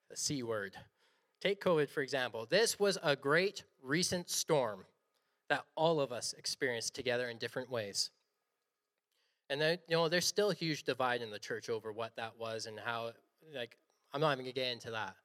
the 0.10 0.18
C 0.18 0.44
word. 0.44 0.76
Take 1.42 1.62
COVID, 1.62 1.90
for 1.90 2.02
example. 2.02 2.46
This 2.50 2.80
was 2.80 2.98
a 3.04 3.16
great 3.16 3.64
recent 3.84 4.30
storm 4.30 4.86
that 5.50 5.66
all 5.76 6.00
of 6.00 6.12
us 6.12 6.34
experienced 6.38 6.96
together 6.96 7.30
in 7.30 7.38
different 7.38 7.70
ways. 7.70 8.10
And 9.50 9.62
then, 9.62 9.78
you 9.88 9.96
know, 9.96 10.10
there's 10.10 10.26
still 10.26 10.52
a 10.52 10.56
huge 10.56 10.84
divide 10.84 11.22
in 11.22 11.32
the 11.32 11.40
church 11.40 11.70
over 11.70 11.92
what 11.92 12.16
that 12.18 12.34
was 12.38 12.66
and 12.66 12.78
how, 12.80 13.12
like, 13.56 13.78
I'm 14.14 14.22
not 14.22 14.34
even 14.34 14.46
going 14.46 14.54
to 14.54 14.60
get 14.60 14.72
into 14.72 14.92
that. 14.92 15.16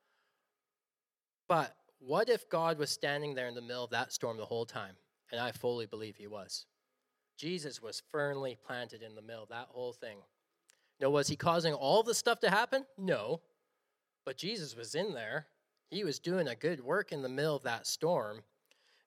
But 1.48 1.74
what 1.98 2.28
if 2.28 2.48
God 2.48 2.78
was 2.78 2.90
standing 2.90 3.34
there 3.34 3.48
in 3.48 3.54
the 3.54 3.60
middle 3.60 3.84
of 3.84 3.90
that 3.90 4.12
storm 4.12 4.36
the 4.36 4.44
whole 4.44 4.66
time? 4.66 4.94
And 5.30 5.40
I 5.40 5.50
fully 5.50 5.86
believe 5.86 6.16
he 6.16 6.26
was. 6.26 6.66
Jesus 7.36 7.82
was 7.82 8.02
firmly 8.12 8.56
planted 8.64 9.02
in 9.02 9.14
the 9.14 9.22
middle 9.22 9.42
of 9.42 9.48
that 9.48 9.68
whole 9.70 9.92
thing. 9.92 10.18
Now, 11.00 11.10
was 11.10 11.26
he 11.26 11.34
causing 11.34 11.74
all 11.74 12.02
the 12.02 12.14
stuff 12.14 12.38
to 12.40 12.50
happen? 12.50 12.84
No. 12.96 13.40
But 14.24 14.36
Jesus 14.36 14.76
was 14.76 14.94
in 14.94 15.14
there. 15.14 15.46
He 15.90 16.04
was 16.04 16.18
doing 16.18 16.48
a 16.48 16.54
good 16.54 16.80
work 16.80 17.10
in 17.10 17.22
the 17.22 17.28
middle 17.28 17.56
of 17.56 17.64
that 17.64 17.86
storm. 17.86 18.42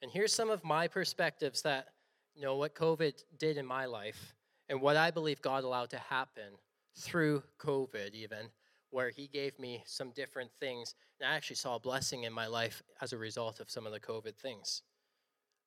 And 0.02 0.12
here's 0.12 0.34
some 0.34 0.50
of 0.50 0.64
my 0.64 0.88
perspectives 0.88 1.62
that, 1.62 1.88
you 2.36 2.44
know, 2.44 2.58
what 2.58 2.76
COVID 2.76 3.24
did 3.40 3.58
in 3.58 3.66
my 3.66 3.86
life 3.86 4.36
and 4.70 4.82
what 4.82 4.98
I 4.98 5.12
believe 5.12 5.42
God 5.42 5.64
allowed 5.64 5.90
to 5.92 5.98
happen 5.98 6.58
through 6.98 7.44
COVID, 7.60 8.14
even, 8.14 8.50
where 8.90 9.10
He 9.10 9.28
gave 9.28 9.58
me 9.60 9.84
some 9.86 10.12
different 10.12 10.52
things. 10.60 10.96
And 11.20 11.30
I 11.30 11.36
actually 11.36 11.58
saw 11.58 11.76
a 11.76 11.80
blessing 11.80 12.24
in 12.24 12.34
my 12.34 12.48
life 12.48 12.82
as 13.02 13.14
a 13.14 13.18
result 13.18 13.60
of 13.60 13.70
some 13.70 13.86
of 13.86 13.92
the 13.92 14.00
COVID 14.00 14.36
things. 14.36 14.82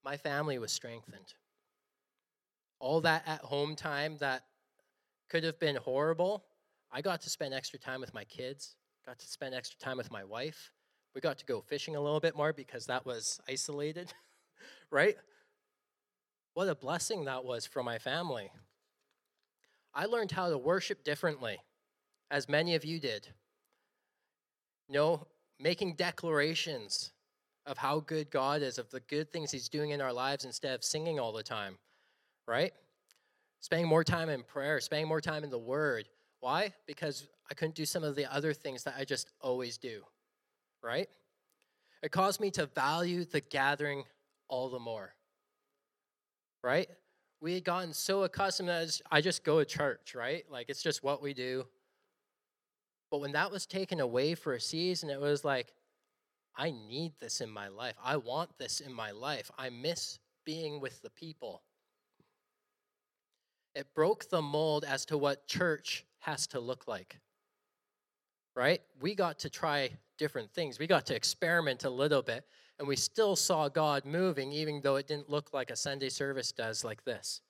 My 0.05 0.17
family 0.17 0.59
was 0.59 0.73
strengthened. 0.73 1.35
All 2.81 3.01
that 3.03 3.25
at 3.27 3.41
home 3.41 3.77
time 3.77 4.17
that 4.19 4.43
could 5.29 5.45
have 5.45 5.59
been 5.59 5.77
horrible, 5.77 6.45
I 6.91 7.03
got 7.03 7.21
to 7.23 7.31
spend 7.31 7.53
extra 7.53 7.79
time 7.79 8.01
with 8.01 8.15
my 8.15 8.25
kids, 8.25 8.77
got 9.05 9.19
to 9.19 9.27
spend 9.27 9.55
extra 9.55 9.79
time 9.79 9.97
with 9.97 10.11
my 10.11 10.25
wife. 10.25 10.73
We 11.15 11.21
got 11.21 11.39
to 11.39 11.45
go 11.45 11.61
fishing 11.61 11.97
a 11.97 12.01
little 12.01 12.21
bit 12.21 12.37
more 12.37 12.53
because 12.53 12.87
that 12.87 13.05
was 13.05 13.41
isolated, 13.49 14.13
right? 14.91 15.17
What 16.55 16.69
a 16.69 16.75
blessing 16.75 17.25
that 17.25 17.45
was 17.45 17.67
for 17.67 17.83
my 17.83 17.99
family. 17.99 18.51
I 19.99 20.05
learned 20.05 20.31
how 20.31 20.49
to 20.49 20.57
worship 20.57 21.03
differently, 21.03 21.59
as 22.31 22.49
many 22.49 22.77
of 22.77 22.85
you 22.85 23.01
did. 23.01 23.27
You 24.87 24.95
know, 24.95 25.27
making 25.59 25.95
declarations 25.97 27.11
of 27.67 27.79
how 27.79 27.99
good 27.99 28.31
God 28.31 28.63
is, 28.63 28.79
of 28.79 28.89
the 28.91 29.01
good 29.01 29.33
things 29.33 29.51
He's 29.51 29.69
doing 29.69 29.91
in 29.91 30.01
our 30.01 30.13
lives 30.13 30.45
instead 30.45 30.77
of 30.77 30.85
singing 30.85 31.19
all 31.19 31.33
the 31.33 31.43
time, 31.43 31.79
right? 32.47 32.73
Spending 33.59 33.89
more 33.89 34.05
time 34.05 34.29
in 34.29 34.45
prayer, 34.45 34.79
spending 34.79 35.09
more 35.09 35.21
time 35.21 35.43
in 35.43 35.51
the 35.51 35.59
Word. 35.59 36.09
Why? 36.39 36.73
Because 36.87 37.27
I 37.51 37.55
couldn't 37.55 37.75
do 37.75 37.85
some 37.85 38.05
of 38.05 38.15
the 38.15 38.33
other 38.33 38.55
things 38.55 38.85
that 38.85 38.95
I 38.97 39.05
just 39.05 39.33
always 39.41 39.79
do, 39.79 40.03
right? 40.81 41.09
It 42.05 42.13
caused 42.13 42.41
me 42.41 42.53
to 42.53 42.67
value 42.67 43.25
the 43.25 43.41
gathering 43.41 44.05
all 44.47 44.69
the 44.69 44.79
more, 44.79 45.13
right? 46.63 46.89
We 47.41 47.55
had 47.55 47.65
gotten 47.65 47.93
so 47.93 48.25
accustomed 48.25 48.69
as 48.69 49.01
I 49.11 49.21
just 49.21 49.45
go 49.45 49.59
to 49.59 49.65
church, 49.65 50.15
right? 50.15 50.45
Like 50.51 50.69
it's 50.69 50.83
just 50.83 51.05
what 51.05 51.23
we 51.23 51.35
do. 51.35 51.67
But 53.11 53.21
when 53.21 53.33
that 53.33 53.51
was 53.51 53.67
taken 53.67 54.01
away 54.01 54.35
for 54.35 54.55
a 54.55 54.61
season, 54.61 55.09
it 55.09 55.21
was 55.21 55.45
like, 55.45 55.73
I 56.57 56.71
need 56.71 57.13
this 57.21 57.41
in 57.41 57.49
my 57.49 57.69
life. 57.69 57.95
I 58.05 58.17
want 58.17 58.51
this 58.59 58.81
in 58.81 58.93
my 58.93 59.13
life. 59.13 59.51
I 59.57 59.71
miss 59.71 60.19
being 60.45 60.81
with 60.81 61.01
the 61.03 61.11
people. 61.11 61.63
It 63.75 63.95
broke 63.95 64.29
the 64.29 64.43
mold 64.43 64.85
as 64.85 65.07
to 65.07 65.17
what 65.17 65.47
church 65.47 66.05
has 66.19 66.49
to 66.49 66.61
look 66.61 66.89
like. 66.89 67.21
Right? 68.57 68.83
We 69.01 69.15
got 69.15 69.39
to 69.41 69.51
try 69.51 69.91
different 70.19 70.53
things. 70.53 70.81
We 70.81 70.89
got 70.89 71.07
to 71.07 71.15
experiment 71.15 71.85
a 71.85 71.91
little 71.91 72.23
bit 72.23 72.45
and 72.79 72.87
we 72.87 72.97
still 72.97 73.35
saw 73.35 73.69
God 73.69 74.05
moving, 74.05 74.53
even 74.53 74.81
though 74.83 74.97
it 74.97 75.09
didn't 75.09 75.31
look 75.31 75.53
like 75.53 75.71
a 75.71 75.77
Sunday 75.77 76.09
service 76.09 76.53
does 76.53 76.85
like 76.85 77.05
this. 77.05 77.41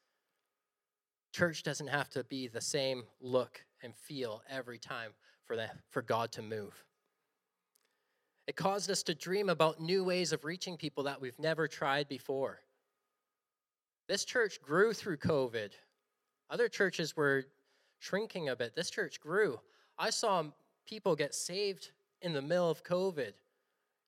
Church 1.33 1.63
doesn't 1.63 1.89
have 1.89 2.09
to 2.11 2.25
be 2.25 2.49
the 2.49 2.61
same 2.61 3.05
look 3.21 3.63
and 3.83 3.95
feel 3.95 4.43
every 4.49 4.79
time 4.79 5.13
for, 5.45 5.57
the, 5.57 5.69
for 5.91 6.03
God 6.03 6.33
to 6.33 6.43
move. 6.43 6.85
It 8.47 8.57
caused 8.57 8.91
us 8.91 9.03
to 9.05 9.15
dream 9.15 9.51
about 9.51 9.81
new 9.81 10.03
ways 10.05 10.33
of 10.33 10.47
reaching 10.47 10.79
people 10.79 11.05
that 11.05 11.21
we've 11.21 11.39
never 11.39 11.69
tried 11.69 12.09
before. 12.09 12.61
This 14.09 14.25
church 14.25 14.63
grew 14.63 14.95
through 14.95 15.19
COVID. 15.19 15.73
Other 16.49 16.69
churches 16.69 17.15
were 17.15 17.45
shrinking 17.99 18.49
a 18.49 18.57
bit. 18.57 18.75
This 18.75 18.89
church 18.89 19.21
grew. 19.21 19.61
I 19.99 20.09
saw 20.09 20.45
people 20.87 21.15
get 21.15 21.35
saved 21.35 21.91
in 22.23 22.33
the 22.33 22.41
middle 22.41 22.71
of 22.71 22.83
COVID. 22.83 23.35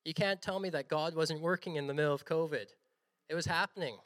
You 0.05 0.14
can't 0.14 0.40
tell 0.40 0.59
me 0.59 0.70
that 0.70 0.88
God 0.88 1.14
wasn't 1.14 1.42
working 1.42 1.76
in 1.76 1.86
the 1.86 1.94
middle 1.94 2.14
of 2.14 2.24
COVID. 2.24 2.66
It 3.28 3.34
was 3.34 3.46
happening. 3.46 3.96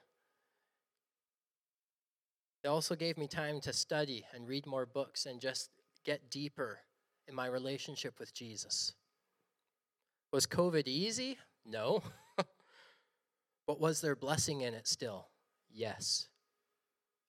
It 2.64 2.68
also 2.68 2.95
gave 2.95 3.16
me 3.16 3.28
time 3.28 3.61
to 3.61 3.72
study 3.72 4.24
and 4.34 4.49
read 4.49 4.66
more 4.66 4.86
books 4.86 5.26
and 5.26 5.40
just 5.40 5.70
get 6.05 6.30
deeper 6.30 6.80
in 7.28 7.34
my 7.34 7.47
relationship 7.47 8.18
with 8.18 8.34
Jesus. 8.34 8.95
Was 10.32 10.47
COVID 10.47 10.88
easy? 10.88 11.38
No. 11.64 12.03
but 13.66 13.80
was 13.80 14.01
there 14.01 14.16
blessing 14.16 14.62
in 14.62 14.74
it 14.74 14.88
still? 14.88 15.28
Yes. 15.70 16.28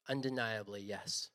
Undeniably, 0.10 0.82
yes. 0.82 1.30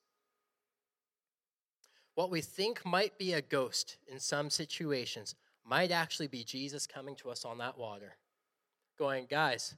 What 2.14 2.30
we 2.30 2.40
think 2.40 2.84
might 2.84 3.18
be 3.18 3.32
a 3.32 3.40
ghost 3.40 3.98
in 4.10 4.18
some 4.18 4.50
situations 4.50 5.34
might 5.66 5.90
actually 5.90 6.26
be 6.26 6.44
Jesus 6.44 6.86
coming 6.86 7.14
to 7.16 7.30
us 7.30 7.44
on 7.44 7.58
that 7.58 7.78
water, 7.78 8.16
going, 8.98 9.26
guys, 9.30 9.76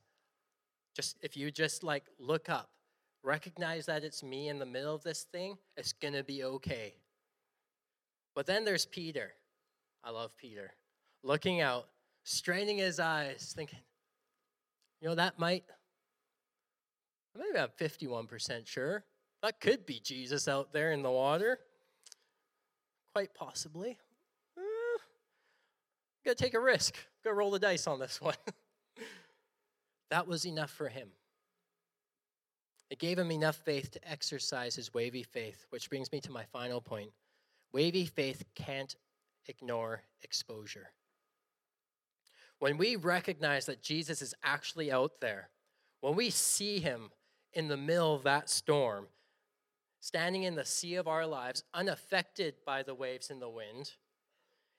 just 0.94 1.16
if 1.22 1.36
you 1.36 1.50
just 1.50 1.82
like 1.82 2.04
look 2.18 2.48
up, 2.48 2.70
recognize 3.22 3.86
that 3.86 4.04
it's 4.04 4.22
me 4.22 4.48
in 4.48 4.58
the 4.58 4.66
middle 4.66 4.94
of 4.94 5.02
this 5.02 5.24
thing, 5.32 5.56
it's 5.76 5.92
gonna 5.92 6.24
be 6.24 6.44
okay. 6.44 6.94
But 8.34 8.46
then 8.46 8.64
there's 8.64 8.86
Peter. 8.86 9.32
I 10.02 10.10
love 10.10 10.36
Peter. 10.36 10.72
Looking 11.22 11.60
out, 11.60 11.88
straining 12.24 12.78
his 12.78 12.98
eyes, 12.98 13.52
thinking, 13.54 13.78
you 15.00 15.08
know, 15.08 15.14
that 15.14 15.38
might, 15.38 15.64
maybe 17.36 17.58
I'm 17.58 17.68
51% 17.78 18.66
sure. 18.66 19.04
That 19.42 19.60
could 19.60 19.84
be 19.84 20.00
Jesus 20.00 20.46
out 20.48 20.72
there 20.72 20.92
in 20.92 21.02
the 21.02 21.10
water. 21.10 21.58
quite 23.14 23.34
possibly. 23.34 23.98
Uh, 26.22 26.30
gotta 26.30 26.36
take 26.36 26.54
a 26.54 26.60
risk. 26.60 26.96
Gotta 27.24 27.34
roll 27.34 27.50
the 27.50 27.58
dice 27.58 27.86
on 27.86 27.98
this 27.98 28.20
one. 28.20 28.34
that 30.10 30.26
was 30.26 30.46
enough 30.46 30.70
for 30.70 30.88
him. 30.88 31.08
It 32.90 32.98
gave 32.98 33.18
him 33.18 33.30
enough 33.30 33.56
faith 33.56 33.90
to 33.92 34.10
exercise 34.10 34.74
his 34.76 34.92
wavy 34.92 35.22
faith, 35.22 35.66
which 35.70 35.88
brings 35.88 36.12
me 36.12 36.20
to 36.20 36.30
my 36.30 36.44
final 36.44 36.80
point. 36.80 37.10
Wavy 37.72 38.04
faith 38.04 38.44
can't 38.54 38.94
ignore 39.48 40.02
exposure. 40.22 40.90
When 42.58 42.76
we 42.76 42.96
recognize 42.96 43.66
that 43.66 43.82
Jesus 43.82 44.20
is 44.20 44.34
actually 44.44 44.92
out 44.92 45.20
there, 45.20 45.48
when 46.00 46.14
we 46.14 46.30
see 46.30 46.80
him 46.80 47.10
in 47.54 47.68
the 47.68 47.76
middle 47.76 48.14
of 48.14 48.24
that 48.24 48.50
storm, 48.50 49.06
standing 50.00 50.42
in 50.42 50.54
the 50.54 50.64
sea 50.64 50.96
of 50.96 51.08
our 51.08 51.26
lives, 51.26 51.64
unaffected 51.72 52.56
by 52.66 52.82
the 52.82 52.94
waves 52.94 53.30
and 53.30 53.40
the 53.40 53.48
wind, 53.48 53.92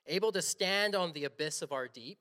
able 0.06 0.32
to 0.32 0.42
stand 0.42 0.94
on 0.94 1.12
the 1.12 1.24
abyss 1.24 1.62
of 1.62 1.72
our 1.72 1.88
deep, 1.88 2.18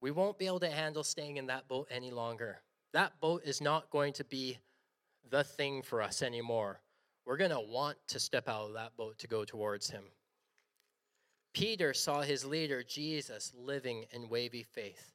we 0.00 0.10
won't 0.10 0.38
be 0.38 0.46
able 0.46 0.60
to 0.60 0.70
handle 0.70 1.04
staying 1.04 1.36
in 1.36 1.46
that 1.46 1.68
boat 1.68 1.88
any 1.90 2.10
longer. 2.10 2.62
That 2.92 3.20
boat 3.20 3.42
is 3.44 3.60
not 3.60 3.90
going 3.90 4.12
to 4.14 4.24
be 4.24 4.58
the 5.30 5.44
thing 5.44 5.82
for 5.82 6.02
us 6.02 6.22
anymore. 6.22 6.80
We're 7.26 7.36
going 7.36 7.50
to 7.50 7.60
want 7.60 7.98
to 8.08 8.18
step 8.18 8.48
out 8.48 8.68
of 8.68 8.74
that 8.74 8.96
boat 8.96 9.18
to 9.18 9.28
go 9.28 9.44
towards 9.44 9.90
him. 9.90 10.04
Peter 11.52 11.92
saw 11.92 12.22
his 12.22 12.44
leader, 12.44 12.82
Jesus, 12.82 13.52
living 13.56 14.04
in 14.12 14.28
wavy 14.28 14.62
faith. 14.62 15.12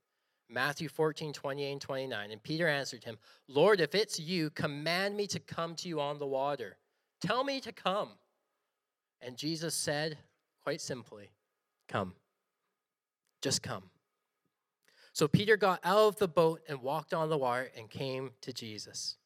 Matthew 0.49 0.89
14, 0.89 1.33
28 1.33 1.71
and 1.71 1.81
29. 1.81 2.31
And 2.31 2.43
Peter 2.43 2.67
answered 2.67 3.03
him, 3.03 3.17
Lord, 3.47 3.81
if 3.81 3.95
it's 3.95 4.19
you, 4.19 4.49
command 4.51 5.17
me 5.17 5.27
to 5.27 5.39
come 5.39 5.75
to 5.75 5.89
you 5.89 5.99
on 5.99 6.19
the 6.19 6.27
water. 6.27 6.77
Tell 7.21 7.43
me 7.43 7.59
to 7.61 7.71
come. 7.71 8.09
And 9.21 9.37
Jesus 9.37 9.73
said, 9.73 10.17
quite 10.65 10.81
simply, 10.81 11.29
Come. 11.87 12.15
Just 13.43 13.61
come. 13.61 13.83
So 15.13 15.27
Peter 15.27 15.57
got 15.57 15.79
out 15.83 16.07
of 16.07 16.15
the 16.17 16.27
boat 16.27 16.61
and 16.67 16.81
walked 16.81 17.13
on 17.13 17.29
the 17.29 17.37
water 17.37 17.69
and 17.77 17.87
came 17.87 18.31
to 18.41 18.51
Jesus. 18.51 19.17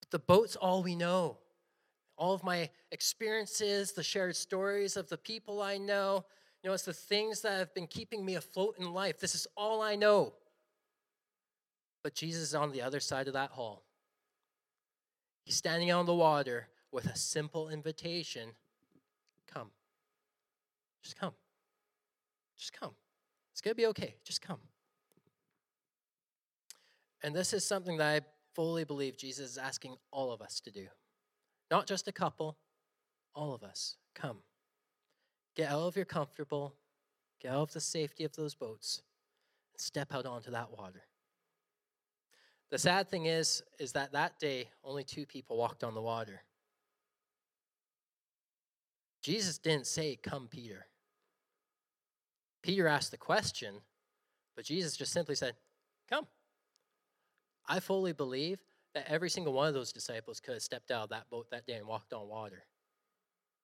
But 0.00 0.10
the 0.10 0.18
boat's 0.18 0.56
all 0.56 0.82
we 0.82 0.96
know. 0.96 1.38
All 2.18 2.34
of 2.34 2.42
my 2.42 2.70
experiences, 2.90 3.92
the 3.92 4.02
shared 4.02 4.34
stories 4.34 4.96
of 4.96 5.08
the 5.08 5.16
people 5.16 5.62
I 5.62 5.78
know, 5.78 6.24
you 6.62 6.68
know, 6.68 6.74
it's 6.74 6.84
the 6.84 6.92
things 6.92 7.42
that 7.42 7.58
have 7.58 7.72
been 7.72 7.86
keeping 7.86 8.24
me 8.24 8.34
afloat 8.34 8.74
in 8.80 8.92
life. 8.92 9.20
This 9.20 9.36
is 9.36 9.46
all 9.56 9.80
I 9.80 9.94
know. 9.94 10.34
But 12.02 12.16
Jesus 12.16 12.42
is 12.42 12.54
on 12.56 12.72
the 12.72 12.82
other 12.82 12.98
side 12.98 13.28
of 13.28 13.34
that 13.34 13.50
hall. 13.50 13.84
He's 15.44 15.54
standing 15.54 15.92
on 15.92 16.06
the 16.06 16.14
water 16.14 16.66
with 16.90 17.06
a 17.06 17.16
simple 17.16 17.68
invitation. 17.68 18.50
Just 21.04 21.16
come. 21.16 21.34
Just 22.58 22.72
come. 22.72 22.92
It's 23.52 23.60
going 23.60 23.72
to 23.72 23.76
be 23.76 23.86
okay. 23.86 24.16
Just 24.24 24.40
come. 24.40 24.58
And 27.22 27.34
this 27.34 27.52
is 27.52 27.64
something 27.64 27.98
that 27.98 28.22
I 28.22 28.26
fully 28.54 28.84
believe 28.84 29.16
Jesus 29.16 29.52
is 29.52 29.58
asking 29.58 29.96
all 30.10 30.32
of 30.32 30.40
us 30.40 30.60
to 30.60 30.70
do. 30.70 30.86
Not 31.70 31.86
just 31.86 32.08
a 32.08 32.12
couple, 32.12 32.56
all 33.34 33.54
of 33.54 33.62
us. 33.62 33.96
Come. 34.14 34.38
Get 35.54 35.70
out 35.70 35.82
of 35.82 35.96
your 35.96 36.04
comfortable, 36.04 36.74
get 37.40 37.52
out 37.52 37.62
of 37.62 37.72
the 37.72 37.80
safety 37.80 38.24
of 38.24 38.34
those 38.34 38.54
boats, 38.54 39.02
and 39.72 39.80
step 39.80 40.12
out 40.12 40.26
onto 40.26 40.50
that 40.50 40.76
water. 40.76 41.02
The 42.70 42.78
sad 42.78 43.08
thing 43.08 43.26
is, 43.26 43.62
is 43.78 43.92
that 43.92 44.12
that 44.12 44.38
day 44.38 44.68
only 44.82 45.04
two 45.04 45.26
people 45.26 45.56
walked 45.56 45.84
on 45.84 45.94
the 45.94 46.02
water. 46.02 46.42
Jesus 49.22 49.58
didn't 49.58 49.86
say, 49.86 50.18
Come, 50.22 50.48
Peter. 50.48 50.86
Peter 52.64 52.88
asked 52.88 53.10
the 53.10 53.18
question, 53.18 53.74
but 54.56 54.64
Jesus 54.64 54.96
just 54.96 55.12
simply 55.12 55.34
said, 55.34 55.52
Come. 56.08 56.26
I 57.68 57.78
fully 57.78 58.14
believe 58.14 58.58
that 58.94 59.06
every 59.06 59.28
single 59.28 59.52
one 59.52 59.68
of 59.68 59.74
those 59.74 59.92
disciples 59.92 60.40
could 60.40 60.54
have 60.54 60.62
stepped 60.62 60.90
out 60.90 61.04
of 61.04 61.08
that 61.10 61.28
boat 61.28 61.46
that 61.50 61.66
day 61.66 61.74
and 61.74 61.86
walked 61.86 62.14
on 62.14 62.26
water. 62.26 62.64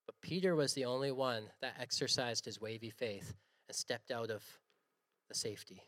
But 0.05 0.21
Peter 0.21 0.55
was 0.55 0.75
the 0.75 0.85
only 0.85 1.13
one 1.13 1.45
that 1.63 1.77
exercised 1.81 2.45
his 2.45 2.61
wavy 2.61 2.91
faith 2.91 3.33
and 3.69 3.75
stepped 3.75 4.11
out 4.11 4.29
of 4.29 4.45
the 5.29 5.35
safety 5.35 5.83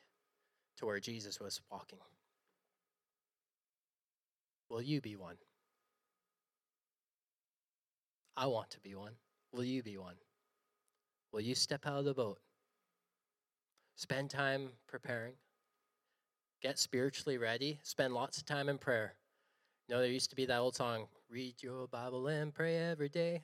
to 0.78 0.86
where 0.86 0.98
Jesus 0.98 1.38
was 1.38 1.60
walking. 1.70 1.98
Will 4.70 4.80
you 4.80 5.02
be 5.02 5.16
one? 5.16 5.36
I 8.38 8.46
want 8.46 8.70
to 8.70 8.80
be 8.80 8.94
one. 8.94 9.12
Will 9.52 9.64
you 9.64 9.82
be 9.82 9.98
one? 9.98 10.16
Will 11.30 11.42
you 11.42 11.54
step 11.54 11.86
out 11.86 11.98
of 11.98 12.06
the 12.06 12.14
boat 12.14 12.38
Spend 13.96 14.30
time 14.30 14.70
preparing. 14.88 15.34
Get 16.62 16.78
spiritually 16.78 17.38
ready. 17.38 17.80
Spend 17.82 18.14
lots 18.14 18.38
of 18.38 18.44
time 18.44 18.68
in 18.68 18.78
prayer. 18.78 19.14
You 19.88 19.94
know, 19.94 20.00
there 20.00 20.10
used 20.10 20.30
to 20.30 20.36
be 20.36 20.46
that 20.46 20.58
old 20.58 20.76
song, 20.76 21.06
read 21.28 21.62
your 21.62 21.86
Bible 21.88 22.28
and 22.28 22.54
pray 22.54 22.76
every 22.76 23.08
day. 23.08 23.42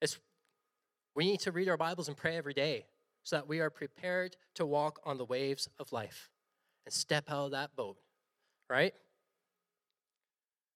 It's, 0.00 0.18
we 1.14 1.24
need 1.24 1.40
to 1.40 1.52
read 1.52 1.68
our 1.68 1.76
Bibles 1.76 2.08
and 2.08 2.16
pray 2.16 2.36
every 2.36 2.54
day 2.54 2.86
so 3.22 3.36
that 3.36 3.48
we 3.48 3.60
are 3.60 3.70
prepared 3.70 4.36
to 4.54 4.66
walk 4.66 5.00
on 5.04 5.16
the 5.16 5.24
waves 5.24 5.68
of 5.78 5.92
life 5.92 6.30
and 6.84 6.92
step 6.92 7.30
out 7.30 7.46
of 7.46 7.50
that 7.52 7.74
boat, 7.76 7.96
right? 8.68 8.94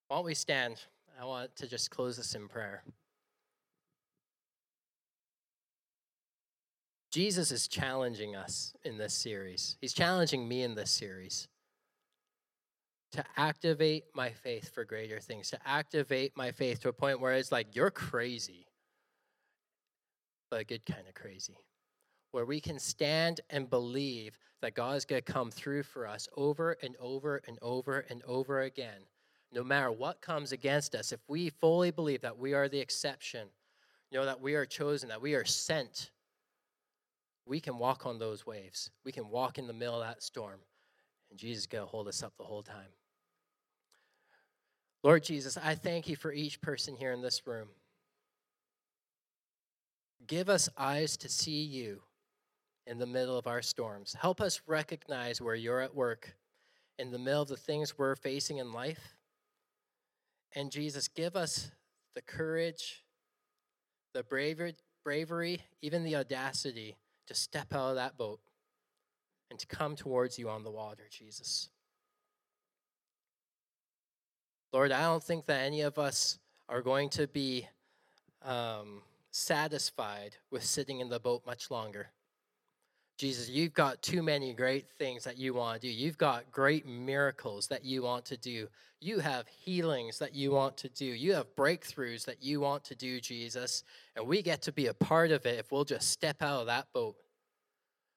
Why 0.09 0.17
don't 0.17 0.25
we 0.25 0.35
stand? 0.35 0.77
I 1.21 1.25
want 1.25 1.55
to 1.57 1.69
just 1.69 1.91
close 1.91 2.17
this 2.17 2.35
in 2.35 2.49
prayer. 2.49 2.83
Jesus 7.11 7.51
is 7.51 7.67
challenging 7.67 8.37
us 8.37 8.73
in 8.85 8.97
this 8.97 9.15
series. 9.15 9.77
He's 9.81 9.93
challenging 9.93 10.47
me 10.47 10.63
in 10.63 10.75
this 10.75 10.91
series 10.91 11.49
to 13.13 13.25
activate 13.37 14.05
my 14.15 14.31
faith 14.31 14.73
for 14.73 14.85
greater 14.85 15.19
things, 15.19 15.51
to 15.51 15.59
activate 15.67 16.37
my 16.37 16.53
faith 16.53 16.81
to 16.81 16.89
a 16.89 16.93
point 16.93 17.21
where 17.21 17.33
it's 17.33 17.51
like, 17.51 17.75
you're 17.75 17.91
crazy, 17.91 18.69
but 20.51 20.61
a 20.61 20.65
good 20.65 20.87
kind 20.87 21.09
of 21.09 21.15
crazy. 21.15 21.57
Where 22.31 22.45
we 22.45 22.61
can 22.61 22.79
stand 22.79 23.41
and 23.51 23.69
believe 23.69 24.39
that 24.63 24.77
God 24.77 24.97
is 24.97 25.05
going 25.05 25.21
to 25.21 25.33
come 25.33 25.51
through 25.51 25.83
for 25.83 26.07
us 26.07 26.29
over 26.37 26.77
and 26.83 26.95
over 27.01 27.43
and 27.49 27.59
over 27.61 28.07
and 28.09 28.23
over 28.25 28.61
again. 28.61 29.03
No 29.53 29.65
matter 29.65 29.91
what 29.91 30.21
comes 30.21 30.53
against 30.53 30.95
us, 30.95 31.11
if 31.11 31.19
we 31.27 31.51
fully 31.51 31.91
believe 31.91 32.21
that 32.21 32.39
we 32.39 32.55
are 32.55 32.69
the 32.69 32.79
exception, 32.79 33.49
you 34.13 34.19
know, 34.21 34.25
that 34.25 34.41
we 34.41 34.55
are 34.55 34.67
chosen, 34.67 35.09
that 35.09 35.21
we 35.21 35.35
are 35.35 35.45
sent 35.45 36.13
we 37.47 37.61
can 37.61 37.79
walk 37.79 38.07
on 38.07 38.19
those 38.19 38.47
waves. 38.47 38.91
We 39.05 39.13
can 39.13 39.29
walk 39.29 39.59
in 39.59 39.67
the 39.67 39.73
middle 39.73 40.01
of 40.01 40.07
that 40.07 40.23
storm, 40.23 40.61
and 41.31 41.39
Jesus 41.39 41.63
is 41.63 41.67
going 41.67 41.85
to 41.85 41.91
hold 41.91 42.09
us 42.09 42.23
up 42.23 42.33
the 42.37 42.45
whole 42.45 42.63
time. 42.63 42.93
Lord 45.03 45.25
Jesus, 45.25 45.57
I 45.57 45.75
thank 45.75 46.09
you 46.09 46.17
for 46.17 46.33
each 46.33 46.61
person 46.61 46.95
here 46.95 47.13
in 47.13 47.23
this 47.23 47.47
room. 47.47 47.69
Give 50.27 50.49
us 50.49 50.69
eyes 50.77 51.17
to 51.19 51.29
see 51.29 51.63
you 51.63 52.03
in 52.87 52.99
the 52.99 53.07
middle 53.07 53.39
of 53.39 53.47
our 53.47 53.63
storms. 53.63 54.15
Help 54.21 54.41
us 54.41 54.61
recognize 54.67 55.41
where 55.41 55.55
you're 55.55 55.81
at 55.81 55.95
work 55.95 56.37
in 56.99 57.11
the 57.11 57.19
middle 57.19 57.43
of 57.43 57.49
the 57.49 57.57
things 57.57 57.97
we're 57.97 58.15
facing 58.15 58.59
in 58.59 58.73
life. 58.73 59.15
And 60.55 60.71
Jesus, 60.71 61.09
give 61.09 61.35
us 61.35 61.71
the 62.15 62.21
courage, 62.21 63.05
the 64.13 64.23
bravery, 64.23 64.75
bravery, 65.03 65.63
even 65.81 66.05
the 66.05 66.17
audacity 66.17 66.97
to 67.31 67.35
step 67.37 67.73
out 67.73 67.91
of 67.91 67.95
that 67.95 68.17
boat 68.17 68.41
and 69.51 69.59
to 69.61 69.67
come 69.69 69.95
towards 69.95 70.37
you 70.37 70.51
on 70.51 70.65
the 70.65 70.71
water, 70.71 71.05
Jesus. 71.09 71.69
Lord, 74.73 74.91
I 74.91 75.03
don't 75.03 75.23
think 75.23 75.47
that 75.47 75.65
any 75.65 75.83
of 75.83 75.97
us 75.97 76.41
are 76.69 76.83
going 76.83 77.09
to 77.11 77.29
be 77.29 77.69
um, 78.43 79.03
satisfied 79.31 80.39
with 80.51 80.65
sitting 80.65 80.99
in 80.99 81.09
the 81.09 81.21
boat 81.21 81.43
much 81.47 81.71
longer. 81.71 82.09
Jesus, 83.21 83.51
you've 83.51 83.75
got 83.75 84.01
too 84.01 84.23
many 84.23 84.55
great 84.55 84.89
things 84.99 85.25
that 85.25 85.37
you 85.37 85.53
want 85.53 85.79
to 85.79 85.87
do. 85.87 85.93
You've 85.93 86.17
got 86.17 86.51
great 86.51 86.87
miracles 86.87 87.67
that 87.67 87.85
you 87.85 88.01
want 88.01 88.25
to 88.25 88.39
do. 88.39 88.67
You 88.99 89.19
have 89.19 89.47
healings 89.47 90.19
that 90.21 90.35
you 90.35 90.53
want 90.53 90.79
to 90.79 90.89
do. 90.89 91.05
You 91.05 91.35
have 91.35 91.55
breakthroughs 91.55 92.25
that 92.25 92.43
you 92.43 92.61
want 92.61 92.83
to 92.85 92.95
do, 92.95 93.21
Jesus. 93.21 93.85
And 94.17 94.27
we 94.27 94.41
get 94.41 94.63
to 94.63 94.73
be 94.73 94.87
a 94.87 94.95
part 94.95 95.33
of 95.33 95.45
it 95.45 95.59
if 95.59 95.71
we'll 95.71 95.85
just 95.85 96.09
step 96.09 96.41
out 96.41 96.63
of 96.63 96.67
that 96.69 96.87
boat. 96.95 97.15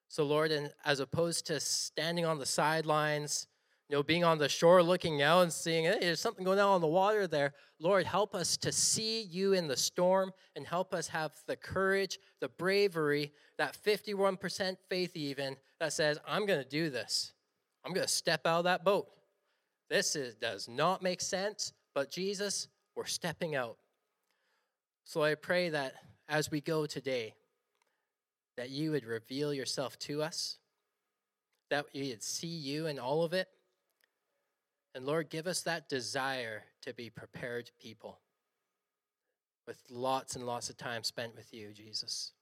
So, 0.08 0.24
Lord, 0.24 0.54
and 0.54 0.72
as 0.86 1.01
opposed 1.01 1.47
to 1.47 1.60
standing 1.60 2.26
on 2.26 2.39
the 2.39 2.45
sidelines, 2.45 3.47
you 3.90 3.96
know, 3.96 4.04
being 4.04 4.24
on 4.24 4.38
the 4.38 4.50
shore 4.50 4.82
looking 4.82 5.22
out 5.22 5.42
and 5.42 5.52
seeing, 5.54 5.86
hey, 5.86 5.98
there's 6.00 6.20
something 6.20 6.46
going 6.46 6.60
on 6.60 6.70
on 6.70 6.82
the 6.82 6.88
water 6.88 7.28
there. 7.28 7.54
Lord, 7.80 8.06
help 8.06 8.34
us 8.34 8.56
to 8.58 8.72
see 8.72 9.24
you 9.24 9.54
in 9.54 9.68
the 9.68 9.78
storm 9.78 10.32
and 10.56 10.66
help 10.66 10.94
us 10.94 11.08
have 11.10 11.34
the 11.48 11.56
courage, 11.56 12.18
the 12.40 12.50
bravery, 12.50 13.34
that 13.58 13.78
51% 13.86 14.78
faith 14.90 15.16
even 15.16 15.58
that 15.80 15.94
says, 15.94 16.18
I'm 16.26 16.46
going 16.46 16.64
to 16.64 16.70
do 16.70 16.90
this. 16.90 17.34
I'm 17.86 17.94
going 17.94 18.08
to 18.08 18.12
step 18.12 18.48
out 18.48 18.60
of 18.60 18.64
that 18.64 18.86
boat. 18.86 19.08
This 19.90 20.16
is, 20.16 20.36
does 20.36 20.70
not 20.70 21.04
make 21.04 21.22
sense, 21.22 21.74
but 21.94 22.10
Jesus, 22.10 22.68
we're 22.96 23.06
stepping 23.06 23.56
out. 23.56 23.78
So 25.04 25.24
I 25.24 25.36
pray 25.36 25.70
that 25.70 25.94
as 26.30 26.50
we 26.50 26.62
go 26.62 26.86
today, 26.86 27.36
that 28.56 28.70
you 28.70 28.92
would 28.92 29.06
reveal 29.06 29.54
yourself 29.54 30.00
to 30.00 30.24
us, 30.24 30.58
that 31.70 31.86
we 31.94 32.10
would 32.10 32.24
see 32.24 32.48
you 32.48 32.88
in 32.88 33.00
all 33.00 33.24
of 33.24 33.34
it. 33.34 33.48
And 34.96 35.06
Lord, 35.06 35.30
give 35.30 35.48
us 35.48 35.62
that 35.62 35.89
desire 35.89 36.64
to 36.84 36.94
be 36.94 37.10
prepared 37.10 37.72
people 37.82 38.20
with 39.66 39.82
lots 39.89 40.36
and 40.36 40.46
lots 40.46 40.70
of 40.70 40.78
time 40.78 41.04
spent 41.04 41.36
with 41.36 41.54
you, 41.54 41.72
Jesus. 41.74 42.34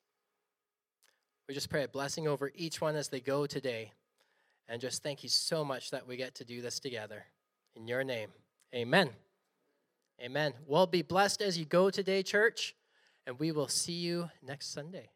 We 1.47 1.53
just 1.53 1.69
pray 1.69 1.83
a 1.83 1.87
blessing 1.87 2.27
over 2.27 2.51
each 2.55 2.81
one 2.81 2.95
as 2.95 3.09
they 3.09 3.19
go 3.19 3.45
today. 3.45 3.91
And 4.67 4.81
just 4.81 5.03
thank 5.03 5.23
you 5.23 5.29
so 5.29 5.63
much 5.63 5.91
that 5.91 6.07
we 6.07 6.17
get 6.17 6.35
to 6.35 6.45
do 6.45 6.61
this 6.61 6.79
together. 6.79 7.25
In 7.75 7.87
your 7.87 8.03
name, 8.03 8.29
amen. 8.73 9.09
Amen. 10.21 10.53
Well, 10.65 10.87
be 10.87 11.01
blessed 11.01 11.41
as 11.41 11.57
you 11.57 11.65
go 11.65 11.89
today, 11.89 12.21
church, 12.21 12.75
and 13.25 13.39
we 13.39 13.51
will 13.51 13.67
see 13.67 13.93
you 13.93 14.29
next 14.45 14.73
Sunday. 14.73 15.11